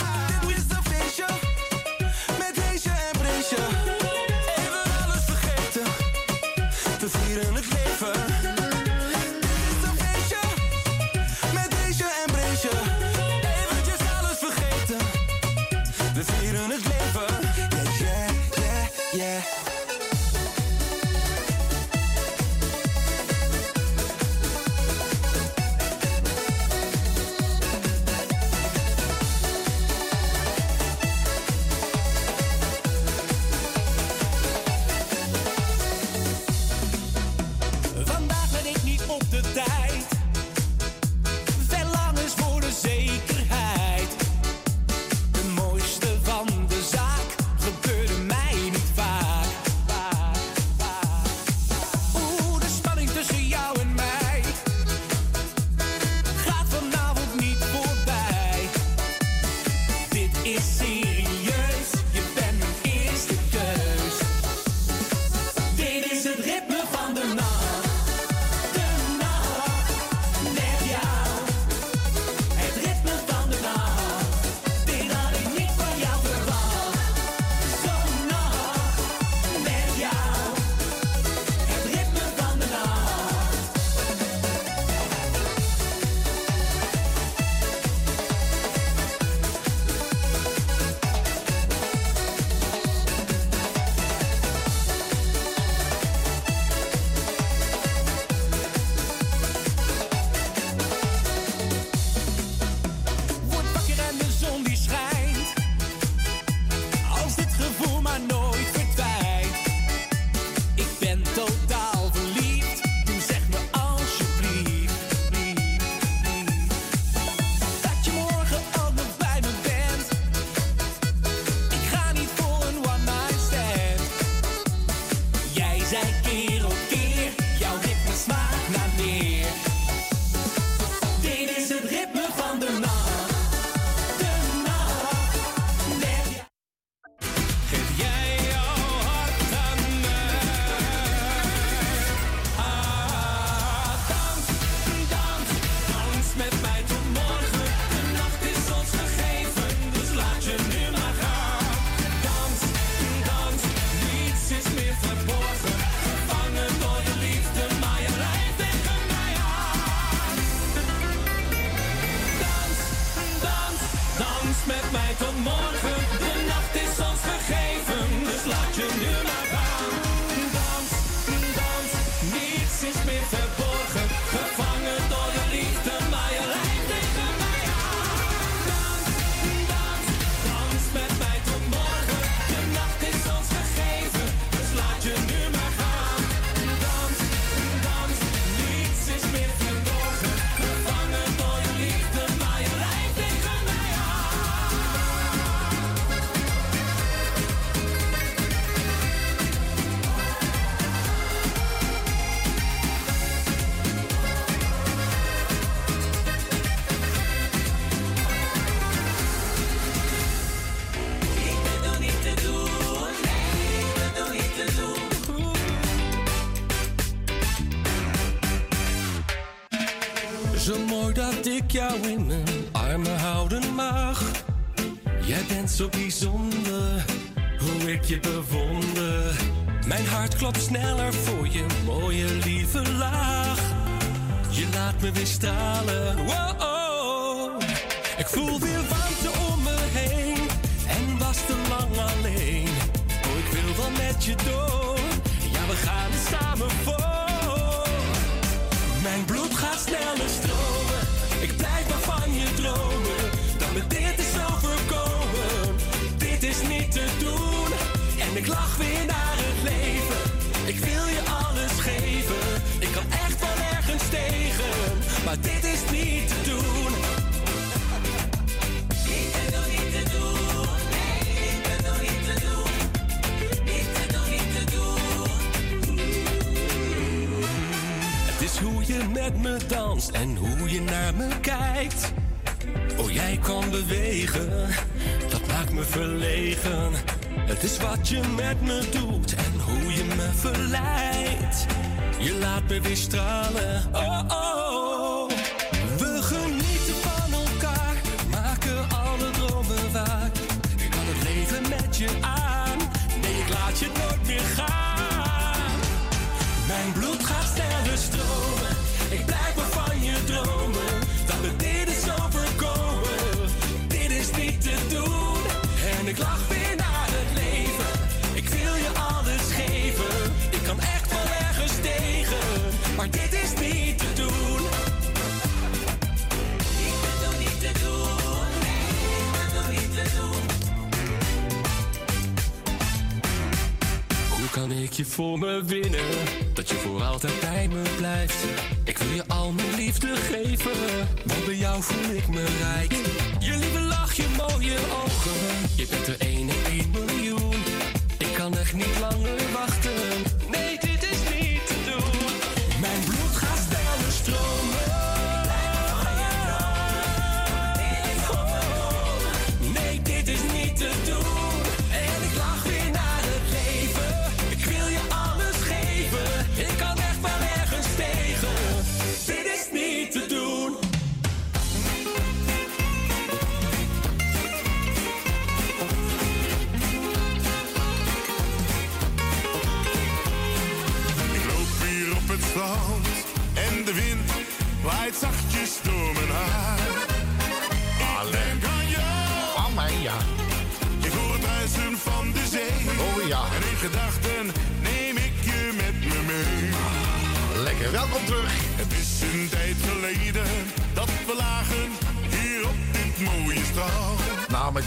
Jij 225.77 225.89
bent 225.89 226.13
zo 226.13 226.40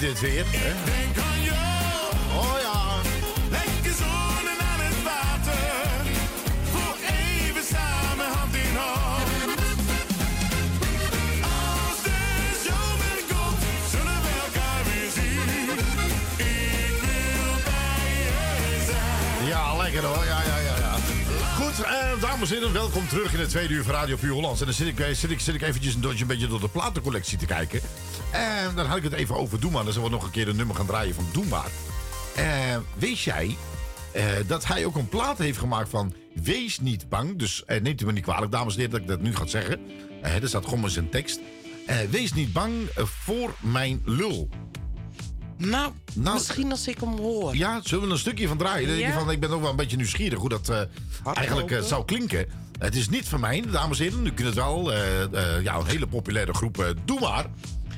dit 0.00 0.20
weer. 0.20 0.44
Hè? 0.48 0.72
Denk 0.84 1.16
aan 1.26 1.42
jou. 1.42 2.38
Oh 2.40 2.56
ja. 2.60 3.00
Lekker 3.50 3.94
zonnen 4.02 4.58
aan 4.70 4.80
het 4.86 5.02
water. 5.02 5.66
Voor 6.72 6.96
even 7.20 7.64
samen 7.74 8.26
hand 8.36 8.54
in 8.54 8.76
hand. 8.76 9.30
Als 11.42 11.98
de 12.08 12.20
zomer 12.66 13.18
komt, 13.32 13.62
zullen 13.90 14.20
we 14.26 14.32
elkaar 14.46 14.82
weer 14.88 15.10
zien. 15.18 15.48
Ik 16.36 16.94
wil 17.04 17.54
bij 17.68 18.08
je 18.24 18.84
zijn. 18.90 19.46
Ja, 19.46 19.76
lekker 19.76 20.04
hoor. 20.04 20.24
Ja, 20.24 20.42
ja, 20.42 20.56
ja. 20.58 20.76
ja. 20.78 20.94
Goed, 21.60 21.84
eh, 21.84 22.20
dames 22.20 22.50
en 22.50 22.56
heren, 22.56 22.72
welkom 22.72 23.08
terug 23.08 23.32
in 23.34 23.40
het 23.40 23.48
tweede 23.48 23.74
uur 23.74 23.84
van 23.84 23.94
Radio 23.94 24.16
Puur 24.16 24.32
Hollands. 24.32 24.60
En 24.60 24.66
dan 24.66 24.74
zit 24.74 24.86
ik, 24.86 25.00
eh, 25.00 25.14
zit 25.14 25.30
ik, 25.30 25.40
zit 25.40 25.54
ik 25.54 25.62
eventjes 25.62 25.94
een, 25.94 26.04
een 26.04 26.26
beetje 26.26 26.48
door 26.48 26.60
de 26.60 26.68
platencollectie 26.68 27.38
te 27.38 27.46
kijken. 27.46 27.80
En 28.34 28.74
dan 28.74 28.86
had 28.86 28.96
ik 28.96 29.02
het 29.02 29.12
even 29.12 29.36
over 29.36 29.60
Doe 29.60 29.70
Maar. 29.70 29.84
Dan 29.84 29.92
zullen 29.92 30.08
we 30.08 30.14
nog 30.14 30.24
een 30.24 30.30
keer 30.30 30.48
een 30.48 30.56
nummer 30.56 30.76
gaan 30.76 30.86
draaien 30.86 31.14
van 31.14 31.26
Doe 31.32 31.44
Maar. 31.44 31.70
Eh, 32.34 32.76
weet 32.98 33.20
jij 33.20 33.56
eh, 34.14 34.24
dat 34.46 34.66
hij 34.66 34.84
ook 34.84 34.96
een 34.96 35.08
plaat 35.08 35.38
heeft 35.38 35.58
gemaakt 35.58 35.88
van 35.88 36.14
Wees 36.34 36.80
niet 36.80 37.08
bang. 37.08 37.38
Dus 37.38 37.64
eh, 37.64 37.80
neemt 37.80 38.00
u 38.00 38.06
me 38.06 38.12
niet 38.12 38.22
kwalijk, 38.22 38.52
dames 38.52 38.74
en 38.74 38.80
heren, 38.80 38.92
dat 38.92 39.00
ik 39.00 39.08
dat 39.08 39.20
nu 39.20 39.34
ga 39.34 39.46
zeggen. 39.46 39.80
Eh 40.22 40.42
er 40.42 40.48
staat 40.48 40.64
gewoon 40.64 40.80
maar 40.80 40.90
zijn 40.90 41.08
tekst. 41.08 41.40
Eh, 41.86 41.96
wees 42.10 42.32
niet 42.32 42.52
bang 42.52 42.72
voor 42.94 43.54
mijn 43.60 44.02
lul. 44.04 44.48
Nou, 45.56 45.92
misschien 46.14 46.70
als 46.70 46.88
ik 46.88 47.00
hem 47.00 47.16
hoor. 47.16 47.56
Ja, 47.56 47.80
zullen 47.84 48.06
we 48.06 48.12
een 48.12 48.18
stukje 48.18 48.48
van 48.48 48.58
draaien? 48.58 48.88
Dan 48.88 48.96
denk 48.96 49.12
je 49.12 49.18
van, 49.18 49.30
ik 49.30 49.40
ben 49.40 49.50
ook 49.50 49.60
wel 49.60 49.70
een 49.70 49.76
beetje 49.76 49.96
nieuwsgierig 49.96 50.38
hoe 50.38 50.48
dat 50.48 50.88
eigenlijk 51.34 51.80
zou 51.82 52.04
klinken. 52.04 52.46
Het 52.78 52.96
is 52.96 53.08
niet 53.08 53.28
van 53.28 53.40
mij, 53.40 53.64
dames 53.70 53.98
en 53.98 54.04
heren. 54.04 54.26
U 54.26 54.32
kunt 54.32 54.46
het 54.46 54.54
wel. 54.54 54.92
ja, 55.62 55.76
een 55.76 55.86
hele 55.86 56.06
populaire 56.06 56.54
groep. 56.54 56.94
doe 57.04 57.20
maar. 57.20 57.46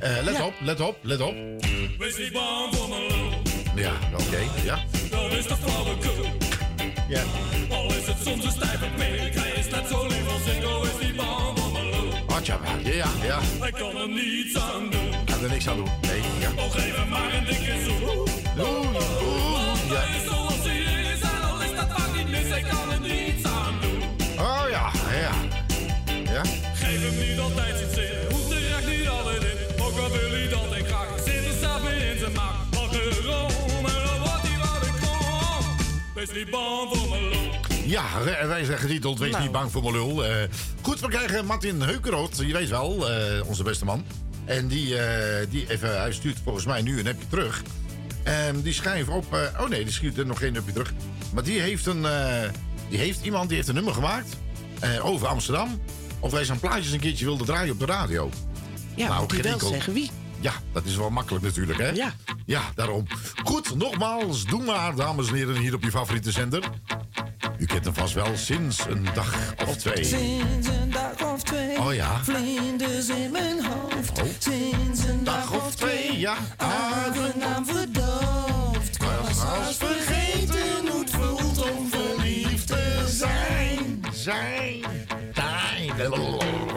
Eh, 0.01 0.23
let 0.25 0.37
Ja. 0.37 0.45
op, 0.47 0.53
let 0.61 0.81
op, 0.81 0.97
let 1.03 1.21
op. 1.21 1.35
Wees 1.99 2.19
niet 2.19 2.33
bang 2.33 2.75
voor 2.75 2.89
mijn 2.89 3.07
lul, 3.07 3.31
Ja, 3.77 3.93
oké. 4.13 4.39
ja. 4.65 4.79
dat 5.11 5.33
is 5.33 5.47
de 5.47 5.57
flauwekul. 5.57 6.25
Ja. 7.09 7.23
Al 7.71 7.87
is 7.87 8.07
het 8.07 8.17
soms 8.25 8.45
een 8.45 8.51
stijve 8.51 8.87
pik, 8.97 9.35
hij 9.35 9.51
is 9.59 9.69
net 9.69 9.87
zo 9.91 10.07
lief 10.07 10.29
als 10.33 10.55
ik, 10.57 10.65
oh 10.65 10.83
wees 10.83 11.07
niet 11.07 11.17
bang 11.17 11.59
voor 11.59 11.73
mijn 11.73 11.85
lul. 11.91 12.13
Atja, 12.27 12.59
ja, 12.85 13.07
ja. 13.23 13.41
Hij 13.61 13.71
kan 13.71 13.97
er 13.97 14.09
niets 14.09 14.57
aan 14.59 14.91
doen, 14.91 15.13
Ik 15.21 15.27
kan 15.27 15.43
er 15.45 15.51
niks 15.51 15.69
aan 15.69 15.77
doen. 15.77 15.89
Nee, 16.03 16.21
ja. 16.41 16.51
oh 16.63 16.71
geef 16.73 16.97
hem 16.97 17.09
maar 17.09 17.35
een 17.35 17.45
dikke 17.45 17.75
zoen. 17.85 18.25
Want 18.57 19.89
hij 19.89 20.17
is 20.17 20.26
Wees 36.27 36.37
niet 36.37 36.51
bang 36.51 36.97
voor 36.97 37.09
mijn 37.09 37.29
lul. 37.29 37.51
Ja, 37.85 38.05
wij 38.47 38.65
zijn 38.65 38.79
getiteld 38.79 39.19
Wees 39.19 39.31
nou. 39.31 39.43
niet 39.43 39.53
bang 39.53 39.71
voor 39.71 39.83
mijn 39.83 39.95
lul. 39.95 40.25
Eh, 40.25 40.49
goed, 40.83 41.01
we 41.01 41.09
krijgen 41.09 41.47
Martin 41.47 41.81
Heukeroot, 41.81 42.37
je 42.37 42.53
weet 42.53 42.69
wel, 42.69 43.11
eh, 43.11 43.49
onze 43.49 43.63
beste 43.63 43.85
man. 43.85 44.05
En 44.45 44.69
die, 44.69 44.99
eh, 44.99 45.47
die 45.51 45.71
even, 45.71 46.01
hij 46.01 46.13
stuurt 46.13 46.39
volgens 46.45 46.65
mij 46.65 46.83
nu 46.83 46.99
een 46.99 47.09
appje 47.09 47.29
terug. 47.29 47.63
En 48.23 48.61
die 48.61 48.73
schrijft 48.73 49.09
op, 49.09 49.53
oh 49.61 49.69
nee, 49.69 49.85
die 49.85 49.93
schiet 49.93 50.19
er 50.19 50.27
nog 50.27 50.39
geen 50.39 50.57
appje 50.57 50.73
terug. 50.73 50.93
Maar 51.35 51.43
die 51.43 51.61
heeft, 51.61 51.87
een, 51.87 52.07
die 52.89 52.99
heeft 52.99 53.25
iemand, 53.25 53.49
die 53.49 53.57
heeft 53.57 53.69
een 53.69 53.75
nummer 53.75 53.95
gemaakt 53.95 54.37
over 55.03 55.27
Amsterdam. 55.27 55.81
Of 56.21 56.31
wij 56.31 56.45
zijn 56.45 56.61
plaatjes 56.61 56.93
een 56.93 57.01
keertje 57.01 57.25
wilden 57.25 57.47
draaien 57.47 57.73
op 57.73 57.79
de 57.79 57.87
radio. 57.87 58.31
Ja, 58.95 59.09
nou, 59.09 59.21
moet 59.21 59.37
je 59.37 59.43
wel 59.43 59.59
zeggen 59.59 59.93
wie. 59.93 60.11
Ja, 60.47 60.53
dat 60.73 60.85
is 60.85 60.97
wel 60.97 61.11
makkelijk 61.11 61.45
natuurlijk, 61.45 61.79
hè? 61.79 61.89
Ja. 61.89 62.13
Ja, 62.45 62.61
daarom. 62.75 63.07
Goed, 63.45 63.75
nogmaals, 63.75 64.45
doe 64.45 64.65
maar, 64.65 64.95
dames 64.95 65.29
en 65.29 65.35
heren, 65.35 65.57
hier 65.57 65.75
op 65.75 65.83
je 65.83 65.91
favoriete 65.91 66.31
zender. 66.31 66.71
U 67.59 67.67
kent 67.67 67.85
hem 67.85 67.95
vast 67.95 68.15
wel 68.15 68.37
sinds 68.37 68.87
een 68.89 69.07
dag 69.15 69.55
of 69.67 69.77
twee. 69.77 70.05
Sinds 70.05 70.69
een 70.69 70.91
dag 70.91 71.33
of 71.33 71.43
twee. 71.43 71.79
Oh 71.79 71.95
ja. 71.95 72.25
Vlinders 72.25 73.09
in 73.09 73.31
mijn 73.31 73.65
hoofd. 73.65 74.23
Oh. 74.23 74.29
Sinds 74.39 75.05
een 75.05 75.25
dag 75.25 75.53
of 75.53 75.75
twee, 75.75 76.19
ja. 76.19 76.37
Aangenaam 76.57 77.67
verdoofd. 77.67 78.99
Als 79.65 79.77
vergeten 79.77 80.89
hoe 80.91 81.01
het 81.01 81.11
voelt 81.11 81.71
om 81.71 81.91
verliefd 81.91 82.67
te 82.67 83.05
zijn. 83.07 84.05
Zijn. 84.13 84.85
Zijn. 85.35 86.76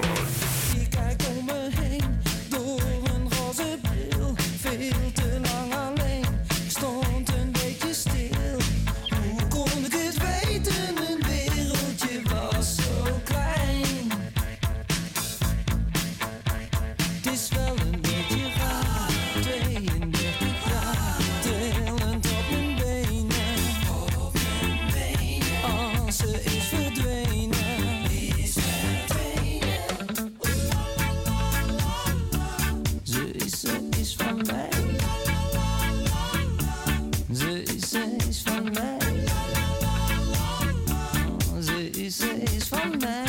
phone 42.70 43.00
man. 43.00 43.29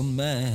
on 0.00 0.16
me. 0.16 0.49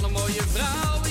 van 0.00 0.04
een 0.04 0.12
mooie 0.12 0.42
vrouw. 0.52 1.05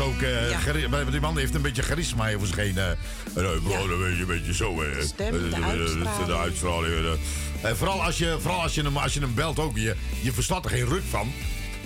Ook. 0.00 0.22
eh, 0.22 0.50
Ja. 0.50 1.02
die 1.10 1.20
man 1.20 1.38
heeft 1.38 1.54
een 1.54 1.62
beetje 1.62 1.82
charisma 1.82 2.34
over 2.34 2.46
zich 2.46 2.56
heen. 2.56 2.78
eh. 2.78 2.90
Eh, 2.90 2.96
een 3.34 3.62
beetje, 3.62 4.20
een 4.20 4.26
beetje 4.26 4.54
zo. 4.54 4.82
eh. 4.82 5.02
stem, 5.02 5.50
de 5.50 5.56
uitstraling. 5.62 6.26
De 6.26 6.36
uitstraling. 6.36 7.18
En 7.62 7.76
vooral 7.76 8.02
als 8.02 8.18
je, 8.18 8.36
vooral 8.40 8.62
als 8.62 8.74
je, 8.74 8.82
hem, 8.82 8.96
als 8.96 9.14
je 9.14 9.20
hem 9.20 9.34
belt 9.34 9.58
ook. 9.58 9.76
Je, 9.76 9.94
je 10.20 10.32
verstaat 10.32 10.64
er 10.64 10.70
geen 10.70 10.86
ruk 10.88 11.02
van. 11.10 11.32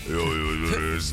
Niet. 0.06 1.12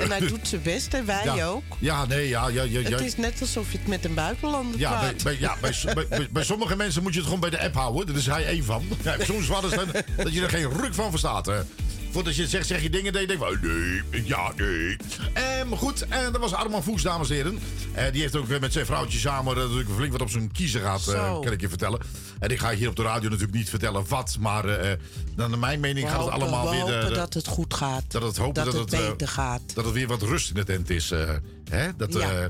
En 0.00 0.10
hij 0.10 0.20
doet 0.20 0.48
zijn 0.48 0.62
best 0.62 0.94
en 0.94 1.04
wij 1.06 1.24
ja. 1.24 1.46
ook. 1.46 1.62
Ja, 1.78 2.04
nee, 2.06 2.28
ja, 2.28 2.48
ja, 2.48 2.62
ja. 2.62 2.80
ja. 2.80 2.88
Het 2.90 3.00
is 3.00 3.16
net 3.16 3.40
alsof 3.40 3.72
je 3.72 3.78
het 3.78 3.86
met 3.86 4.04
een 4.04 4.14
buitenlander 4.14 4.80
Ja, 4.80 4.90
bij, 5.00 5.08
praat. 5.08 5.22
bij, 5.22 5.36
ja 5.38 5.56
bij, 5.60 5.74
bij, 5.94 6.06
bij- 6.08 6.28
bij 6.30 6.44
sommige 6.44 6.76
mensen 6.76 7.02
moet 7.02 7.12
je 7.12 7.18
het 7.18 7.26
gewoon 7.28 7.40
bij 7.40 7.50
de 7.50 7.60
app 7.60 7.74
houden. 7.74 8.06
Daar 8.06 8.16
is 8.16 8.26
hij 8.26 8.46
één 8.46 8.64
van. 8.64 8.88
Ja, 9.02 9.16
soms 9.24 9.46
was 9.46 9.70
dan 9.70 9.88
dat 10.16 10.32
je 10.34 10.42
er 10.42 10.48
geen 10.50 10.72
ruk 10.80 10.94
van 10.94 11.10
verstaat. 11.10 11.46
Hè. 11.46 11.60
Voordat 12.10 12.36
je 12.36 12.42
het 12.42 12.50
zegt, 12.50 12.66
zeg 12.66 12.82
je 12.82 12.90
dingen 12.90 13.12
dat 13.12 13.20
je 13.20 13.26
denkt 13.28 13.42
van... 13.44 13.58
Nee, 13.62 14.22
ja, 14.24 14.52
nee. 14.56 14.96
Eh, 15.72 15.78
maar 15.80 15.88
goed, 15.90 16.06
en 16.08 16.32
dat 16.32 16.40
was 16.40 16.52
Arman 16.54 16.82
Fuchs, 16.82 17.02
dames 17.02 17.28
en 17.30 17.34
heren. 17.36 17.58
Eh, 17.92 18.12
die 18.12 18.20
heeft 18.20 18.36
ook 18.36 18.48
eh, 18.48 18.60
met 18.60 18.72
zijn 18.72 18.86
vrouwtje 18.86 19.18
samen... 19.18 19.56
eh, 19.56 19.62
natuurlijk 19.62 19.90
flink 19.90 20.12
wat 20.12 20.20
op 20.20 20.30
zijn 20.30 20.52
kiezen 20.52 20.80
gehad, 20.80 21.08
eh, 21.08 21.40
kan 21.40 21.52
ik 21.52 21.60
je 21.60 21.68
vertellen. 21.68 22.00
En 22.38 22.50
ik 22.50 22.58
ga 22.58 22.70
hier 22.74 22.88
op 22.88 22.96
de 22.96 23.02
radio 23.02 23.28
natuurlijk 23.28 23.56
niet 23.56 23.68
vertellen 23.70 24.04
wat. 24.08 24.36
Maar 24.40 24.64
eh, 24.68 24.98
naar 25.36 25.58
mijn 25.58 25.80
mening 25.80 26.06
we 26.06 26.12
gaat 26.12 26.24
het 26.24 26.30
allemaal 26.34 26.64
we 26.70 26.70
weer... 26.70 26.94
eh, 26.96 27.02
hopen 27.02 27.14
dat 27.14 27.34
het 27.34 27.46
goed 27.46 27.74
gaat. 27.74 28.04
dat 28.08 28.22
het 28.22 28.36
hopen 28.36 28.64
dat, 28.64 28.72
dat, 28.72 28.74
het 28.82 28.90
het, 28.90 29.00
eh, 29.00 29.08
beter 29.10 29.28
gaat. 29.28 29.62
Dat 29.74 29.84
het 29.84 29.94
weer 29.94 30.06
wat 30.06 30.22
rust 30.22 30.48
in 30.48 30.54
de 30.54 30.64
tent 30.64 30.90
is. 30.90 31.10
eh, 31.10 31.30
hè? 31.70 31.88
Dat, 31.96 32.12
Ja. 32.12 32.30
eh, 32.42 32.46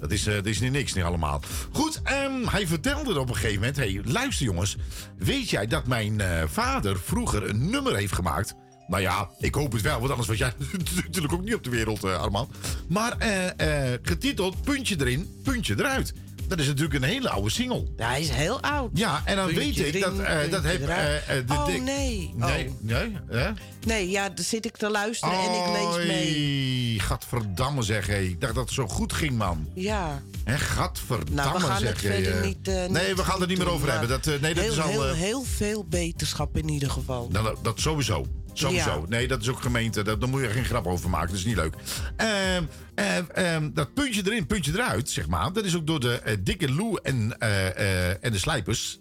dat, 0.00 0.12
is, 0.12 0.26
eh, 0.26 0.34
dat 0.34 0.46
is 0.46 0.60
niet 0.60 0.72
niks 0.72 0.92
niet 0.92 1.04
allemaal. 1.04 1.40
Goed, 1.72 2.00
ehm, 2.04 2.46
hij 2.46 2.66
vertelde 2.66 3.20
op 3.20 3.28
een 3.28 3.34
gegeven 3.34 3.54
moment... 3.54 3.76
Hey, 3.76 4.00
luister 4.04 4.44
jongens, 4.46 4.76
weet 5.18 5.50
jij 5.50 5.66
dat 5.66 5.86
mijn 5.86 6.20
eh, 6.20 6.42
vader 6.52 6.98
vroeger 7.04 7.48
een 7.48 7.70
nummer 7.70 7.96
heeft 7.96 8.12
gemaakt... 8.14 8.54
Nou 8.86 9.02
ja, 9.02 9.30
ik 9.38 9.54
hoop 9.54 9.72
het 9.72 9.82
wel, 9.82 9.98
want 9.98 10.10
anders 10.10 10.28
was 10.28 10.38
jij 10.38 10.52
natuurlijk 11.04 11.32
ook 11.32 11.44
niet 11.44 11.54
op 11.54 11.64
de 11.64 11.70
wereld, 11.70 12.04
eh 12.04 12.20
Arman. 12.20 12.50
Maar 12.88 13.18
eh, 13.18 13.92
eh, 13.92 13.98
getiteld 14.02 14.62
Puntje 14.62 14.96
erin, 14.98 15.40
Puntje 15.42 15.74
eruit. 15.78 16.12
Dat 16.48 16.58
is 16.58 16.66
natuurlijk 16.66 16.94
een 16.94 17.08
hele 17.08 17.30
oude 17.30 17.50
single. 17.50 17.84
Ja, 17.96 18.08
hij 18.08 18.20
is 18.20 18.28
heel 18.28 18.60
oud. 18.60 18.90
Ja, 18.94 19.22
en 19.24 19.36
dan 19.36 19.52
Puntje 19.52 19.82
weet 19.82 19.94
ik 19.94 20.02
dat, 20.02 20.16
dat 20.50 20.62
de 20.62 21.44
oh 21.48 21.66
nee. 21.66 21.80
Nee, 21.84 22.66
Oh. 22.68 22.72
nee, 22.80 23.16
hè? 23.28 23.50
Nee, 23.86 24.10
ja, 24.10 24.28
dan 24.28 24.44
zit 24.44 24.64
ik 24.64 24.76
te 24.76 24.90
luisteren 24.90 25.34
en 25.38 25.52
ik 25.54 25.66
lees 25.72 26.06
mee. 26.06 27.00
Gadverdamme 27.00 27.82
zeg, 27.82 28.06
hé. 28.06 28.18
Ik 28.18 28.40
dacht 28.40 28.54
dat 28.54 28.64
het 28.64 28.74
zo 28.74 28.86
goed 28.86 29.12
ging, 29.12 29.36
man. 29.38 29.68
Ja. 29.74 30.22
Hè, 30.44 30.58
gadverdamme 30.58 31.34
Nou, 31.34 31.58
we 31.58 31.60
gaan 31.64 31.80
zeg, 31.80 31.88
het 31.88 32.02
hé, 32.02 32.22
verder 32.22 32.46
niet, 32.46 32.66
nee, 32.66 32.88
niet 32.88 33.16
we 33.16 33.24
gaan 33.24 33.40
het 33.40 33.48
niet 33.48 33.58
meer 33.58 33.70
over 33.70 33.90
hebben. 33.90 34.08
Dat, 34.08 34.24
nee, 34.24 34.54
dat 34.54 34.64
heel, 34.64 34.72
is 34.72 34.80
al... 34.80 34.88
heel, 34.88 35.12
heel 35.14 35.42
veel 35.42 35.86
wetenschap 35.90 36.56
in 36.56 36.68
ieder 36.68 36.90
geval. 36.90 37.28
nou, 37.32 37.44
dat, 37.44 37.64
dat 37.64 37.80
sowieso. 37.80 38.26
Sowieso. 38.58 38.90
Ja. 38.90 39.08
Nee, 39.08 39.28
dat 39.28 39.40
is 39.40 39.48
ook 39.48 39.60
gemeente. 39.60 40.02
Dat, 40.02 40.20
daar 40.20 40.28
moet 40.28 40.40
je 40.40 40.48
geen 40.48 40.64
grap 40.64 40.86
over 40.86 41.10
maken. 41.10 41.28
Dat 41.28 41.36
is 41.36 41.44
niet 41.44 41.56
leuk. 41.56 41.74
Ehm, 42.16 42.64
ehm, 42.94 43.24
ehm, 43.34 43.70
dat 43.74 43.94
puntje 43.94 44.22
erin, 44.24 44.46
puntje 44.46 44.72
eruit, 44.72 45.10
zeg 45.10 45.26
maar. 45.26 45.52
Dat 45.52 45.64
is 45.64 45.76
ook 45.76 45.86
door 45.86 46.00
de 46.00 46.20
eh, 46.20 46.36
Dikke 46.40 46.72
Lou 46.72 46.98
en, 47.02 47.38
eh, 47.38 47.66
eh, 47.66 48.16
en 48.20 48.32
de 48.32 48.38
Slijpers. 48.38 48.98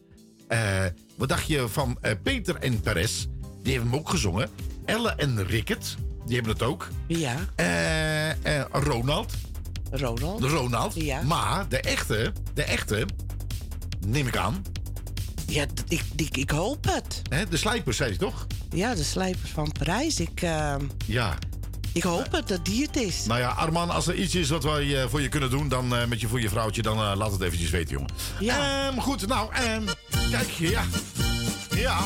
Wat 1.16 1.30
dacht 1.30 1.48
je 1.48 1.68
van 1.68 2.00
Peter 2.24 2.56
en 2.56 2.82
Perez? 2.82 3.26
Die 3.64 3.74
hebben 3.74 3.92
hem 3.92 4.00
ook 4.00 4.10
gezongen. 4.10 4.50
Elle 4.86 5.10
en 5.10 5.46
Rickert, 5.46 5.96
die 6.26 6.36
hebben 6.36 6.54
het 6.54 6.64
ook. 6.64 6.88
Ja. 7.08 7.36
Ronald. 8.72 9.34
Ronald. 9.92 10.42
De 10.42 10.48
Ronald. 10.48 10.94
Ja. 10.96 11.22
Maar 11.22 11.70
de 11.70 11.80
echte, 11.80 12.34
de 12.54 12.64
echte, 12.64 13.06
neem 14.08 14.28
ik 14.28 14.38
aan. 14.38 14.64
Ja, 15.48 15.66
ik, 15.88 16.02
ik, 16.16 16.38
ik 16.38 16.50
hoop 16.50 16.86
het. 16.86 17.22
De 17.50 17.58
slijpers, 17.58 17.98
zei 17.98 18.12
je 18.12 18.18
toch? 18.18 18.48
Ja, 18.76 18.96
de 18.96 19.04
slijpers 19.04 19.52
van 19.52 19.72
Parijs. 19.80 20.20
Ik, 20.20 20.42
eh, 20.42 20.76
Ja. 21.06 21.34
ik 21.94 22.04
hoop 22.04 22.32
het 22.32 22.48
dat 22.48 22.66
die 22.66 22.82
het 22.86 22.96
is. 22.96 23.26
Nou 23.26 23.40
ja, 23.40 23.48
Arman, 23.50 23.90
als 23.90 24.08
er 24.08 24.16
iets 24.16 24.36
is 24.36 24.50
wat 24.50 24.64
wij 24.64 25.02
eh, 25.02 25.10
voor 25.10 25.22
je 25.22 25.30
kunnen 25.30 25.50
doen, 25.50 25.68
dan 25.70 25.96
eh, 25.96 26.06
met 26.06 26.22
je 26.22 26.28
voor 26.28 26.42
je 26.42 26.50
vrouwtje, 26.50 26.82
dan 26.82 26.98
eh, 26.98 27.12
laat 27.16 27.32
het 27.32 27.42
eventjes 27.42 27.70
weten, 27.70 27.92
jongen. 27.94 28.10
Ja. 28.40 28.88
Ehm, 28.88 29.00
goed, 29.00 29.28
nou, 29.28 29.54
ehm, 29.54 29.84
kijk, 30.32 30.50
ja. 30.50 30.84
Ja. 31.76 32.00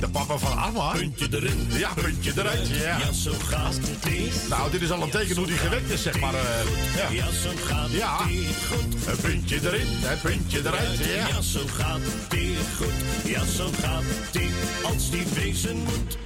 De 0.00 0.08
papa 0.08 0.38
van 0.38 0.58
Arma. 0.58 0.90
Puntje 0.92 1.26
erin. 1.30 1.66
Ja, 1.68 1.92
puntje 1.94 2.32
eruit. 2.36 2.68
Ja. 2.68 2.98
Ja, 2.98 3.12
zo 3.12 3.32
gaat 3.44 3.74
het. 3.74 4.48
Nou, 4.48 4.70
dit 4.70 4.82
is 4.82 4.90
al 4.90 5.02
een 5.02 5.10
teken 5.10 5.36
hoe 5.36 5.46
die 5.46 5.56
gewekt 5.56 5.90
is, 5.90 6.02
zeg 6.02 6.20
maar. 6.20 6.34
eh, 6.34 6.40
ja. 6.96 7.08
Ja, 7.10 7.24
zo 7.42 7.50
gaat 7.64 7.90
Ja. 7.90 8.16
het 8.18 8.56
goed. 8.70 9.06
Een 9.06 9.16
puntje 9.16 9.58
erin, 9.62 9.86
een 10.10 10.20
puntje 10.22 10.58
eruit. 10.58 10.98
Ja. 10.98 11.28
Ja, 11.28 11.40
zo 11.40 11.60
gaat 11.66 12.00
het 12.28 12.38
goed. 12.76 12.92
Ja, 13.24 13.44
zo 13.56 13.70
gaat 13.82 14.02
het 14.30 14.40
als 14.84 15.10
die 15.10 15.24
wezen 15.34 15.76
moet. 15.76 16.18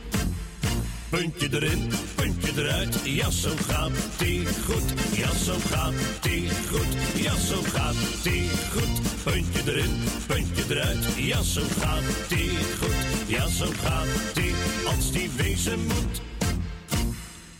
Puntje 1.08 1.48
erin, 1.52 1.92
puntje 2.14 2.52
eruit. 2.56 2.96
Ja, 3.04 3.30
zo 3.30 3.50
gaat 3.68 3.90
het 4.16 4.48
goed. 4.64 5.16
Ja, 5.16 5.28
zo 5.44 5.54
gaat 5.70 5.92
het 6.20 6.52
goed. 6.70 7.22
Ja, 7.22 7.32
zo 7.48 7.62
gaat 7.72 7.94
het 7.94 8.32
goed. 8.72 9.22
Puntje 9.22 9.60
erin, 9.72 10.02
puntje 10.26 10.62
eruit. 10.68 11.04
Ja, 11.16 11.42
zo 11.42 11.60
gaat 11.80 12.02
het 12.02 12.38
goed. 12.80 13.13
Ja, 13.26 13.48
zo 13.48 13.66
gaat 13.66 14.06
het 14.06 14.86
als 14.86 15.12
die 15.12 15.30
wezen 15.36 15.86
moet. 15.86 16.22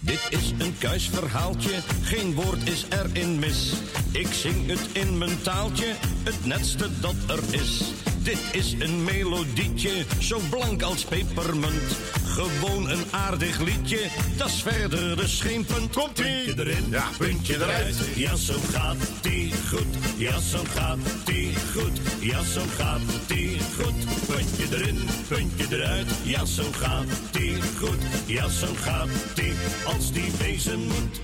Dit 0.01 0.27
is 0.31 0.53
een 0.59 0.78
kuisverhaaltje, 0.78 1.70
geen 2.03 2.35
woord 2.35 2.69
is 2.69 2.86
erin 2.89 3.39
mis. 3.39 3.73
Ik 4.12 4.27
zing 4.32 4.66
het 4.66 4.89
in 4.93 5.19
mijn 5.19 5.43
taaltje, 5.43 5.95
het 6.23 6.45
netste 6.45 6.89
dat 7.01 7.15
er 7.27 7.55
is. 7.55 7.82
Dit 8.24 8.38
is 8.52 8.72
een 8.78 9.05
melodietje, 9.05 10.05
zo 10.18 10.40
blank 10.51 10.82
als 10.82 11.05
pepermunt. 11.05 11.96
Gewoon 12.24 12.90
een 12.90 13.05
aardig 13.10 13.60
liedje, 13.60 13.98
dat 14.36 14.48
is 14.48 14.62
verder 14.62 15.16
dus 15.16 15.40
geen 15.40 15.64
punt. 15.64 15.96
Komt 15.96 16.12
Puntje 16.14 16.55
erin, 16.56 16.84
ja, 16.90 17.09
puntje 17.18 17.55
eruit. 17.55 17.96
Ja, 18.14 18.36
zo 18.36 18.55
gaat 18.72 18.96
die 19.20 19.52
goed. 19.68 19.86
Ja, 20.16 20.38
zo 20.38 20.59
gaat 20.74 20.98
die 21.24 21.55
goed. 21.74 22.01
Ja, 22.20 22.42
zo 22.42 22.60
gaat 22.76 23.01
die 23.26 23.59
goed. 23.76 24.26
Puntje 24.26 24.76
erin, 24.76 25.09
puntje 25.28 25.66
eruit. 25.70 26.06
Ja, 26.22 26.44
zo 26.44 26.64
gaat 26.72 27.06
die 27.30 27.56
goed. 27.78 28.02
Ja, 28.26 28.48
zo 28.48 28.68
gaat 28.80 29.09
die 29.34 29.52
als 29.84 30.12
die 30.12 30.30
wezen 30.38 30.78
moet. 30.78 31.20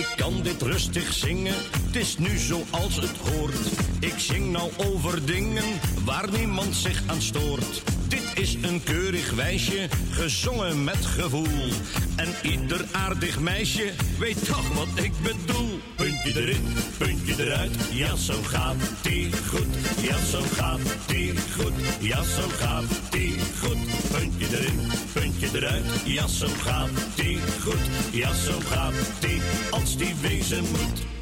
Ik 0.00 0.12
kan 0.16 0.42
dit 0.42 0.62
rustig 0.62 1.12
zingen, 1.12 1.54
het 1.86 1.96
is 1.96 2.18
nu 2.18 2.38
zoals 2.38 2.96
het 2.96 3.16
hoort. 3.16 3.56
Ik 4.00 4.18
zing 4.18 4.50
nou 4.50 4.70
over 4.76 5.26
dingen 5.26 5.64
waar 6.04 6.30
niemand 6.30 6.74
zich 6.74 7.02
aan 7.06 7.22
stoort. 7.22 7.82
Dit 8.08 8.32
is 8.34 8.54
een 8.54 8.82
keurig 8.82 9.32
wijsje, 9.32 9.88
gezongen 10.10 10.84
met 10.84 11.06
gevoel. 11.06 11.70
En 12.16 12.34
ieder 12.42 12.84
aardig 12.92 13.40
meisje 13.40 13.92
weet 14.18 14.44
toch 14.44 14.68
wat 14.74 15.04
ik 15.04 15.12
bedoel. 15.22 15.80
Puntje 16.22 16.40
erin, 16.40 16.66
puntje 16.98 17.34
eruit, 17.38 17.70
ja 17.92 18.16
zo 18.16 18.34
gaat 18.42 18.76
die 19.02 19.30
goed. 19.48 19.66
Ja 20.02 20.16
zo 20.30 20.40
gaat 20.56 20.80
die 21.06 21.32
goed, 21.56 21.72
ja 22.00 22.22
zo 22.22 22.48
gaat 22.48 22.84
die 23.10 23.38
goed. 23.60 23.78
Puntje 24.10 24.46
erin, 24.58 24.80
puntje 25.12 25.48
eruit, 25.54 25.84
ja 26.04 26.26
zo 26.26 26.46
gaat 26.62 26.90
die 27.14 27.38
goed. 27.62 28.12
Ja 28.12 28.34
zo 28.34 28.52
gaat 28.70 28.94
die 29.20 29.40
als 29.70 29.96
die 29.96 30.14
wezen 30.20 30.64
moet. 30.64 31.19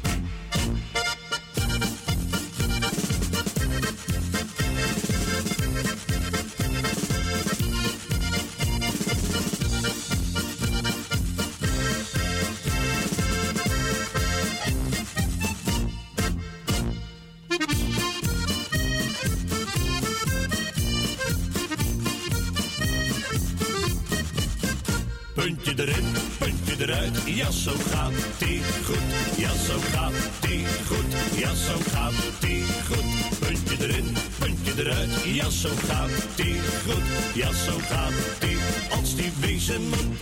Ja 35.49 35.55
zo 35.55 35.69
gaat 35.87 36.09
die 36.35 36.59
goed. 36.85 37.35
Ja 37.35 37.53
zo 37.53 37.77
gaat 37.77 38.13
die 38.39 38.57
als 38.89 39.15
die 39.15 39.31
wezen 39.39 39.81
moet. 39.89 40.17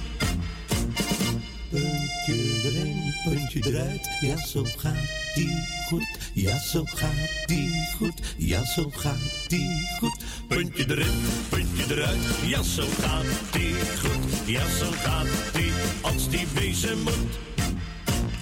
Puntje 1.69 2.61
erin, 2.63 3.13
puntje 3.23 3.59
eruit, 3.65 4.07
ja 4.21 4.37
zo 4.37 4.63
gaat 4.77 5.09
die 5.35 5.63
goed. 5.87 6.07
Ja 6.33 6.59
zo 6.59 6.83
gaat 6.85 7.45
die 7.45 7.87
goed, 7.97 8.35
ja 8.37 8.65
zo 8.65 8.89
gaat 8.89 9.47
die 9.47 9.87
goed. 9.99 10.23
Puntje 10.47 10.85
erin, 10.87 11.21
puntje 11.49 11.95
eruit, 11.95 12.23
ja 12.45 12.63
zo 12.63 12.85
gaat 13.01 13.25
die 13.51 13.75
goed. 14.01 14.47
Ja 14.47 14.69
zo 14.79 14.91
gaat 14.91 15.27
die 15.53 15.71
als 16.01 16.29
die 16.29 16.47
wezen 16.53 17.01
moet. 17.01 17.37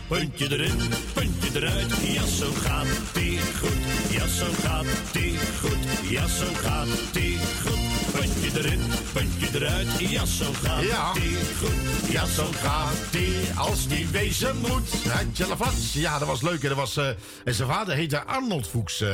Puntje 0.08 0.52
erin, 0.52 0.80
puntje 1.14 1.50
eruit, 1.54 1.92
ja 2.14 2.26
zo 2.26 2.52
gaat 2.52 2.88
die 3.14 3.40
goed. 3.60 3.85
Ja 4.26 4.32
zo 4.32 4.46
gaat 4.62 4.86
die 5.12 5.38
goed, 5.60 6.10
ja 6.10 6.28
zo 6.28 6.46
gaat 6.54 7.14
die 7.14 7.38
goed. 7.64 7.85
Puntje 8.16 8.60
erin, 8.60 8.80
puntje 9.14 9.48
eruit, 9.54 9.88
ja 10.00 10.26
zo 10.26 10.46
gaat 10.54 10.84
Ja. 10.84 11.14
die 11.14 11.38
goed. 11.60 12.12
Ja, 12.12 12.26
zo 12.26 12.46
gaat 12.54 12.94
die 13.12 13.36
als 13.58 13.88
die 13.88 14.08
wezen 14.08 14.58
moet. 14.58 14.90
Ja, 15.94 16.20
dat 16.20 16.28
was 16.28 16.42
leuk. 16.42 16.62
En, 16.64 16.68
dat 16.70 16.78
was, 16.78 16.98
eh, 16.98 17.08
en 17.44 17.54
zijn 17.54 17.68
vader 17.70 17.96
heette 17.96 18.24
Arnold 18.24 18.68
Fuchs. 18.68 19.02
eh. 19.02 19.10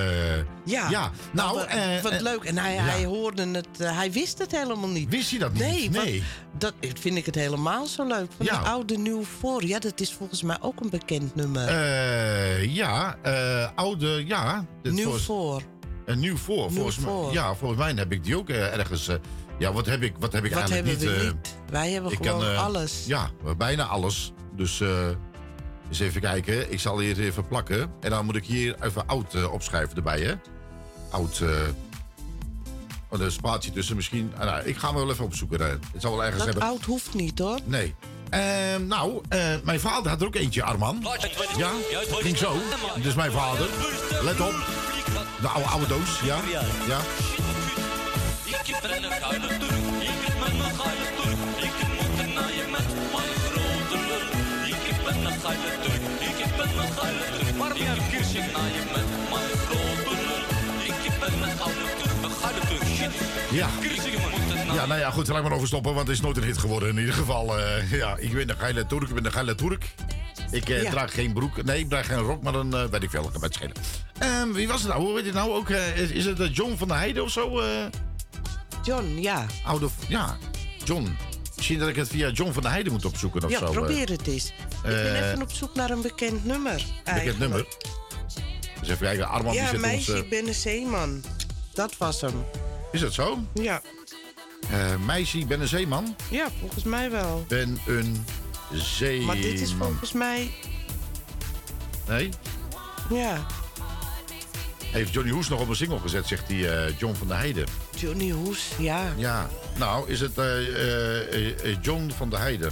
Ja, 0.65 0.89
ja. 0.89 1.11
Nou, 1.33 1.55
wat, 1.55 1.65
eh, 1.65 2.01
wat 2.01 2.21
leuk. 2.21 2.43
En 2.43 2.57
hij, 2.57 2.73
ja. 2.73 2.81
hij 2.81 3.05
hoorde 3.05 3.47
het, 3.51 3.67
hij 3.77 4.11
wist 4.11 4.37
het 4.37 4.51
helemaal 4.51 4.89
niet. 4.89 5.09
Wist 5.09 5.29
hij 5.29 5.39
dat 5.39 5.53
niet? 5.53 5.91
Nee, 5.91 6.23
dat 6.57 6.73
vind 6.99 7.17
ik 7.17 7.25
het 7.25 7.35
helemaal 7.35 7.85
zo 7.87 8.07
leuk. 8.07 8.27
Van 8.37 8.45
Ja. 8.45 8.59
die 8.59 8.67
oude 8.69 8.97
nieuw 8.97 9.23
voor. 9.39 9.65
Ja, 9.65 9.79
dat 9.79 9.99
is 9.99 10.13
volgens 10.13 10.41
mij 10.43 10.57
ook 10.61 10.79
een 10.79 10.89
bekend 10.89 11.35
nummer. 11.35 11.67
Eh, 11.67 12.75
ja, 12.75 13.15
eh, 13.21 13.67
oude, 13.75 14.25
ja. 14.27 14.65
Nieuw 14.83 15.17
voor. 15.17 15.61
Een 16.05 16.19
nieuw 16.19 16.37
voor. 16.37 16.57
Nieuw 16.67 16.69
volgens 16.75 16.95
voor. 16.95 17.23
Mij, 17.25 17.33
ja, 17.33 17.55
volgens 17.55 17.79
mij 17.79 17.93
heb 17.95 18.11
ik 18.11 18.23
die 18.23 18.37
ook 18.37 18.49
eh, 18.49 18.77
ergens. 18.77 19.07
eh, 19.07 19.15
ja, 19.59 19.73
wat 19.73 19.85
heb 19.85 20.01
ik, 20.01 20.13
wat 20.19 20.33
heb 20.33 20.43
ik 20.45 20.53
Wat 20.53 20.59
eigenlijk 20.71 20.87
hebben 20.97 21.07
niet? 21.07 21.17
we 21.21 21.27
eh, 21.27 21.33
niet? 21.33 21.55
Wij 21.71 21.91
hebben 21.91 22.11
ik 22.11 22.17
gewoon 22.25 22.39
kan, 22.39 22.55
alles. 22.57 23.03
Ja, 23.05 23.29
bijna 23.57 23.85
alles. 23.85 24.31
Dus 24.55 24.81
eh, 24.81 25.07
eens 25.89 25.99
even 25.99 26.21
kijken. 26.21 26.71
Ik 26.71 26.79
zal 26.79 26.99
hier 26.99 27.19
even 27.19 27.47
plakken. 27.47 27.91
En 28.01 28.09
dan 28.09 28.25
moet 28.25 28.35
ik 28.35 28.45
hier 28.45 28.75
even 28.83 29.07
oud 29.07 29.49
opschrijven 29.49 29.95
erbij, 29.95 30.19
hè? 30.21 30.33
Oud. 31.09 31.39
eh 31.39 31.47
oh, 33.09 33.19
er 33.19 33.19
is 33.19 33.25
een 33.25 33.31
spaatje 33.31 33.71
tussen 33.71 33.95
misschien. 33.95 34.33
Ah, 34.37 34.45
nou, 34.45 34.63
ik 34.65 34.77
ga 34.77 34.87
hem 34.87 34.95
wel 34.95 35.09
even 35.11 35.25
opzoeken. 35.25 35.59
Het 35.61 35.81
zal 36.01 36.11
wel 36.11 36.23
ergens 36.23 36.37
Dat 36.43 36.47
hebben. 36.53 36.63
oud 36.69 36.85
hoeft 36.85 37.13
niet 37.13 37.39
hoor. 37.39 37.59
Nee. 37.65 37.95
Ehm, 38.29 38.87
nou, 38.87 39.21
eh, 39.29 39.55
mijn 39.63 39.79
vader 39.79 40.09
had 40.11 40.21
er 40.21 40.27
ook 40.27 40.35
eentje, 40.35 40.63
Arman. 40.63 41.07
Ja, 41.57 41.71
ging 42.09 42.37
zo. 42.37 42.55
Dus 43.01 43.13
mijn 43.15 43.31
vader. 43.31 43.67
Let 44.23 44.39
op. 44.39 44.53
De 45.41 45.47
oude, 45.47 45.69
oude 45.69 45.87
doos, 45.87 46.19
ja. 46.23 46.37
Ja. 46.51 46.61
Ja. 46.87 46.99
Ja, 64.73 64.85
nou 64.85 64.99
ja, 64.99 65.11
goed, 65.11 65.27
laat 65.27 65.37
ik 65.37 65.43
maar 65.43 65.53
overstoppen, 65.53 65.93
want 65.93 66.07
het 66.07 66.15
is 66.15 66.23
nooit 66.23 66.37
een 66.37 66.43
hit 66.43 66.57
geworden. 66.57 66.89
In 66.89 66.97
ieder 66.97 67.13
geval, 67.13 67.59
eh, 67.59 67.91
ja, 67.91 68.15
ik 68.17 68.33
ben 68.33 68.49
een 68.49 68.57
geile 68.57 68.85
Turk, 68.85 69.07
ik 69.07 69.13
ben 69.13 69.25
een 69.25 69.31
geile 69.31 69.55
Turk. 69.55 69.85
Ik 70.51 70.69
eh, 70.69 70.81
Ja. 70.81 70.89
draag 70.89 71.13
geen 71.13 71.33
broek, 71.33 71.63
nee, 71.63 71.79
ik 71.79 71.89
draag 71.89 72.05
geen 72.05 72.17
rok, 72.17 72.43
maar 72.43 72.53
dan 72.53 72.75
eh, 72.75 72.85
weet 72.85 73.03
ik 73.03 73.09
veel, 73.09 73.31
het 73.41 73.53
schelen. 73.53 73.73
Ehm, 74.19 74.51
wie 74.51 74.67
was 74.67 74.81
het 74.81 74.89
nou? 74.89 75.03
Hoe 75.03 75.13
weet 75.13 75.25
je 75.25 75.31
nou 75.31 75.51
ook? 75.51 75.69
eh, 75.69 75.97
is, 75.97 76.09
is 76.09 76.25
het 76.25 76.55
John 76.55 76.75
van 76.77 76.87
der 76.87 76.97
Heijden 76.97 77.23
of 77.23 77.31
zo? 77.31 77.61
John, 78.83 79.17
ja. 79.19 79.45
oude, 79.65 79.87
ja, 80.07 80.37
John. 80.83 81.17
Misschien 81.55 81.79
dat 81.79 81.89
ik 81.89 81.95
het 81.95 82.07
via 82.07 82.29
John 82.29 82.51
van 82.51 82.61
der 82.61 82.71
Heijden 82.71 82.91
moet 82.91 83.05
opzoeken 83.05 83.43
of 83.43 83.51
Ja, 83.51 83.57
zo. 83.57 83.65
eh. 83.65 83.71
probeer 83.71 84.09
het 84.09 84.27
eens. 84.27 84.45
ik 84.45 84.81
ben 84.83 85.15
even 85.15 85.41
op 85.41 85.51
zoek 85.51 85.75
naar 85.75 85.89
een 85.89 86.01
bekend 86.01 86.45
nummer. 86.45 86.73
Bekend 86.75 87.07
eigenlijk. 87.07 87.39
nummer. 87.39 87.65
Dus 88.79 88.89
even 88.89 89.05
kijken, 89.05 89.27
Arman 89.27 89.51
die 89.51 89.61
Ja, 89.61 89.69
zit 89.69 89.79
meisje, 89.79 90.11
ons... 90.11 90.21
ik 90.21 90.29
ben 90.29 90.47
een 90.47 90.53
zeeman. 90.53 91.23
Dat 91.73 91.97
was 91.97 92.21
hem. 92.21 92.45
is 92.91 92.99
dat 93.01 93.13
zo? 93.13 93.39
Ja. 93.53 93.81
Meisje, 95.05 95.37
ik 95.37 95.47
ben 95.47 95.61
een 95.61 95.67
zeeman. 95.67 96.15
Ja, 96.29 96.47
volgens 96.59 96.83
mij 96.83 97.11
wel. 97.11 97.45
Ben 97.47 97.79
een 97.87 98.25
zeeman. 98.73 99.25
Maar 99.25 99.35
dit 99.35 99.59
is 99.61 99.73
volgens 99.73 100.11
mij... 100.11 100.51
Nee? 102.07 102.29
Ja, 103.09 103.45
Heeft 104.83 105.13
Johnny 105.13 105.31
Hoes 105.31 105.49
nog 105.49 105.59
op 105.61 105.67
een 105.69 105.75
single 105.75 105.99
gezet, 105.99 106.27
zegt 106.27 106.47
die 106.47 106.69
eh, 106.69 106.97
John 106.99 107.13
van 107.15 107.27
der 107.27 107.37
Heijden. 107.37 107.65
Johnny 107.95 108.29
Hoes, 108.31 108.67
ja. 108.77 109.13
Ja, 109.17 109.47
nou 109.77 110.09
is 110.09 110.19
het 110.19 110.37
eh, 110.37 111.49
eh, 111.69 111.77
John 111.81 112.11
van 112.17 112.29
der 112.29 112.39
Heijden. 112.39 112.71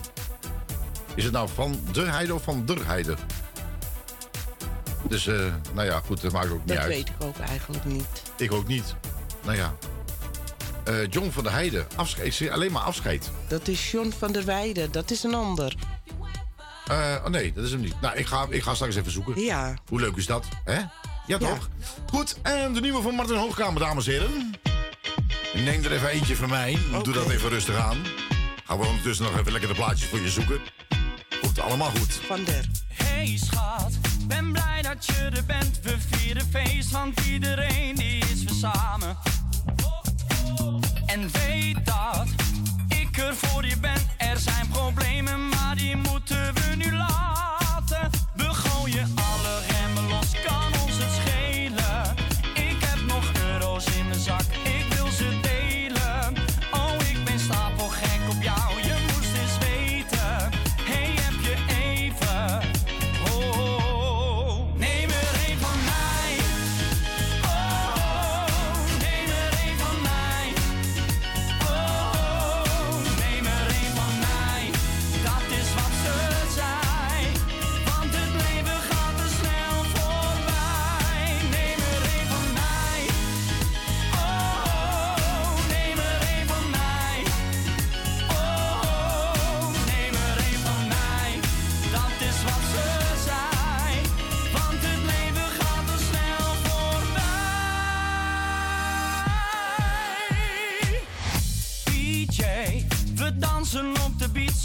Is 1.15 1.23
het 1.23 1.33
nou 1.33 1.49
van 1.53 1.79
de 1.91 2.01
Heide 2.01 2.33
of 2.33 2.43
van 2.43 2.65
der 2.65 2.85
Heide? 2.85 3.15
Dus, 5.09 5.25
nou 5.73 5.83
ja, 5.83 6.01
goed, 6.05 6.21
dat 6.21 6.31
maakt 6.31 6.49
ook 6.51 6.59
niet 6.59 6.67
Dat 6.67 6.77
uit. 6.77 6.87
weet 6.87 7.07
ik 7.09 7.15
ook 7.19 7.37
eigenlijk 7.37 7.85
niet. 7.85 8.05
Ik 8.37 8.51
ook 8.51 8.67
niet. 8.67 8.95
Nou 9.45 9.57
ja. 9.57 9.75
Eh, 10.89 11.07
John 11.09 11.29
van 11.31 11.43
der 11.43 11.51
Heijden, 11.51 11.87
afscheid, 11.95 12.25
ik 12.25 12.33
zie 12.33 12.51
alleen 12.51 12.71
maar 12.71 12.81
afscheid. 12.81 13.31
Dat 13.47 13.67
is 13.67 13.91
John 13.91 14.13
van 14.17 14.31
der 14.31 14.45
Weijden, 14.45 14.91
dat 14.91 15.11
is 15.11 15.23
een 15.23 15.33
ander. 15.33 15.75
Eh, 16.87 17.15
oh 17.23 17.29
nee, 17.29 17.53
dat 17.53 17.63
is 17.63 17.71
hem 17.71 17.79
niet. 17.79 18.01
Nou, 18.01 18.17
ik 18.17 18.25
ga, 18.25 18.45
ik 18.49 18.63
ga 18.63 18.73
straks 18.73 18.95
even 18.95 19.11
zoeken. 19.11 19.41
Ja. 19.41 19.73
Hoe 19.87 19.99
leuk 19.99 20.15
is 20.15 20.25
dat, 20.25 20.45
hè? 20.63 20.79
Ja, 21.27 21.37
toch? 21.37 21.69
Goed, 22.05 22.37
en 22.41 22.73
de 22.73 22.81
nieuwe 22.81 23.01
van 23.01 23.15
Martin 23.15 23.35
Hoogkamer, 23.35 23.81
dames 23.81 24.07
en 24.07 24.11
heren. 24.11 24.53
Neem 25.53 25.83
er 25.83 25.91
even 25.91 26.09
eentje 26.09 26.35
van 26.35 26.49
mij. 26.49 26.77
Doe 27.03 27.13
dat 27.13 27.29
even 27.29 27.49
rustig 27.49 27.75
aan. 27.75 27.97
Gaan 28.65 28.79
we 28.79 28.85
ondertussen 28.85 29.25
nog 29.25 29.39
even 29.39 29.51
lekker 29.51 29.69
de 29.69 29.75
plaatjes 29.75 30.09
voor 30.09 30.19
je 30.19 30.29
zoeken. 30.29 30.59
Komt 31.41 31.59
allemaal 31.59 31.89
goed. 31.89 32.13
Van 32.13 32.43
der. 32.43 32.65
Hey 32.93 33.39
schat, 33.43 33.97
ben 34.27 34.51
blij 34.51 34.81
dat 34.81 35.05
je 35.05 35.13
er 35.33 35.45
bent. 35.45 35.79
We 35.83 35.95
vieren 36.09 36.47
feest, 36.51 36.91
want 36.91 37.19
iedereen 37.19 37.95
die 37.95 38.17
is 38.17 38.43
weer 38.43 38.71
samen. 38.71 39.17
En 41.05 41.29
weet 41.31 41.85
dat 41.85 42.27
ik 42.87 43.17
er 43.17 43.35
voor 43.35 43.65
je 43.65 43.77
ben. 43.77 44.01
Er 44.17 44.37
zijn 44.37 44.67
problemen, 44.67 45.49
maar 45.49 45.75
die 45.75 45.95
moeten 45.95 46.53
we 46.53 46.75
nu 46.75 46.95
laten. 46.95 48.09
We 48.35 48.43
gooien 48.43 49.07
alle 49.15 49.78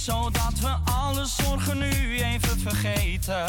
zodat 0.04 0.58
we 0.60 0.76
alle 0.84 1.26
zorgen 1.26 1.78
nu 1.78 2.18
even 2.18 2.60
vergeten. 2.60 3.44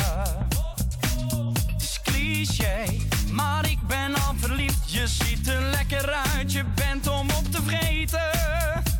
Het 1.71 1.81
is 1.81 1.99
cliché, 2.03 2.85
maar 3.31 3.69
ik 3.69 3.79
ben 3.87 4.15
al 4.15 4.33
verliefd. 4.35 4.91
Je 4.91 5.07
ziet 5.07 5.47
er 5.47 5.61
lekker 5.61 6.13
uit, 6.35 6.51
je 6.51 6.63
bent 6.75 7.07
om 7.07 7.29
op 7.29 7.51
te 7.51 7.61
vreten. 7.63 8.29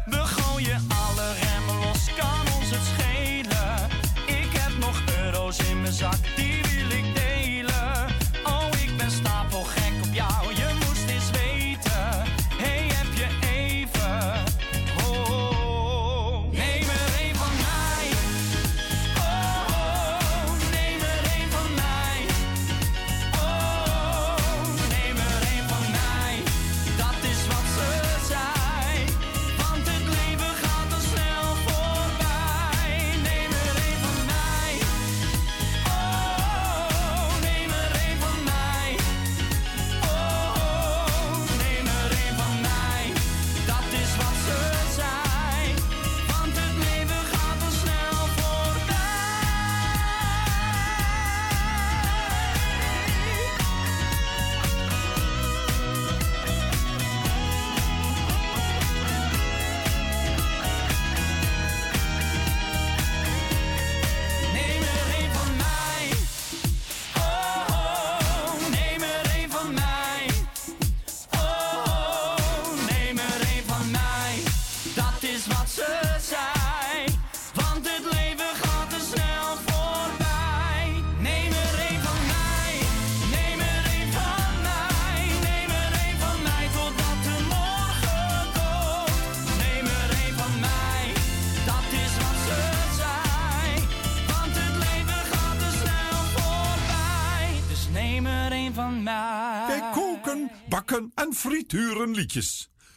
We 0.05 0.17
gooien 0.17 0.87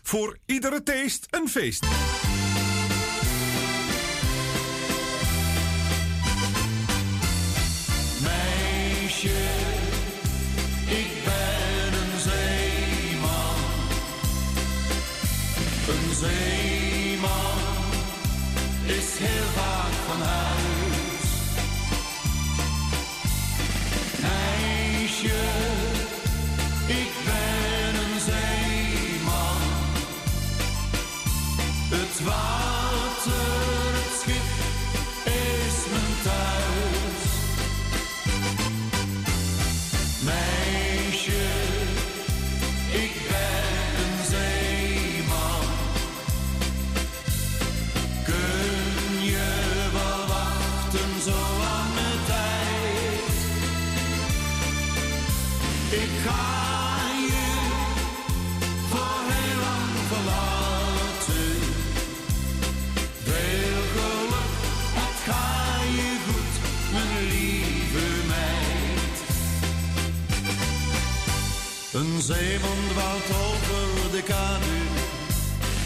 Voor 0.03 0.39
iedere 0.47 0.83
taste 0.83 1.27
een 1.31 1.49
feest. 1.49 1.87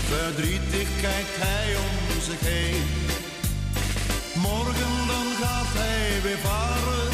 Verdrietig 0.09 0.89
kijkt 1.01 1.37
hij 1.47 1.77
om 1.77 2.21
zich 2.29 2.41
heen. 2.41 2.85
Morgen 4.35 4.95
dan 5.07 5.29
gaat 5.43 5.73
hij 5.83 6.23
weer 6.23 6.39
varen. 6.39 7.13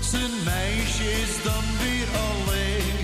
Zijn 0.00 0.34
meisje 0.44 1.06
is 1.24 1.34
dan 1.42 1.64
weer 1.82 2.08
alleen. 2.28 2.96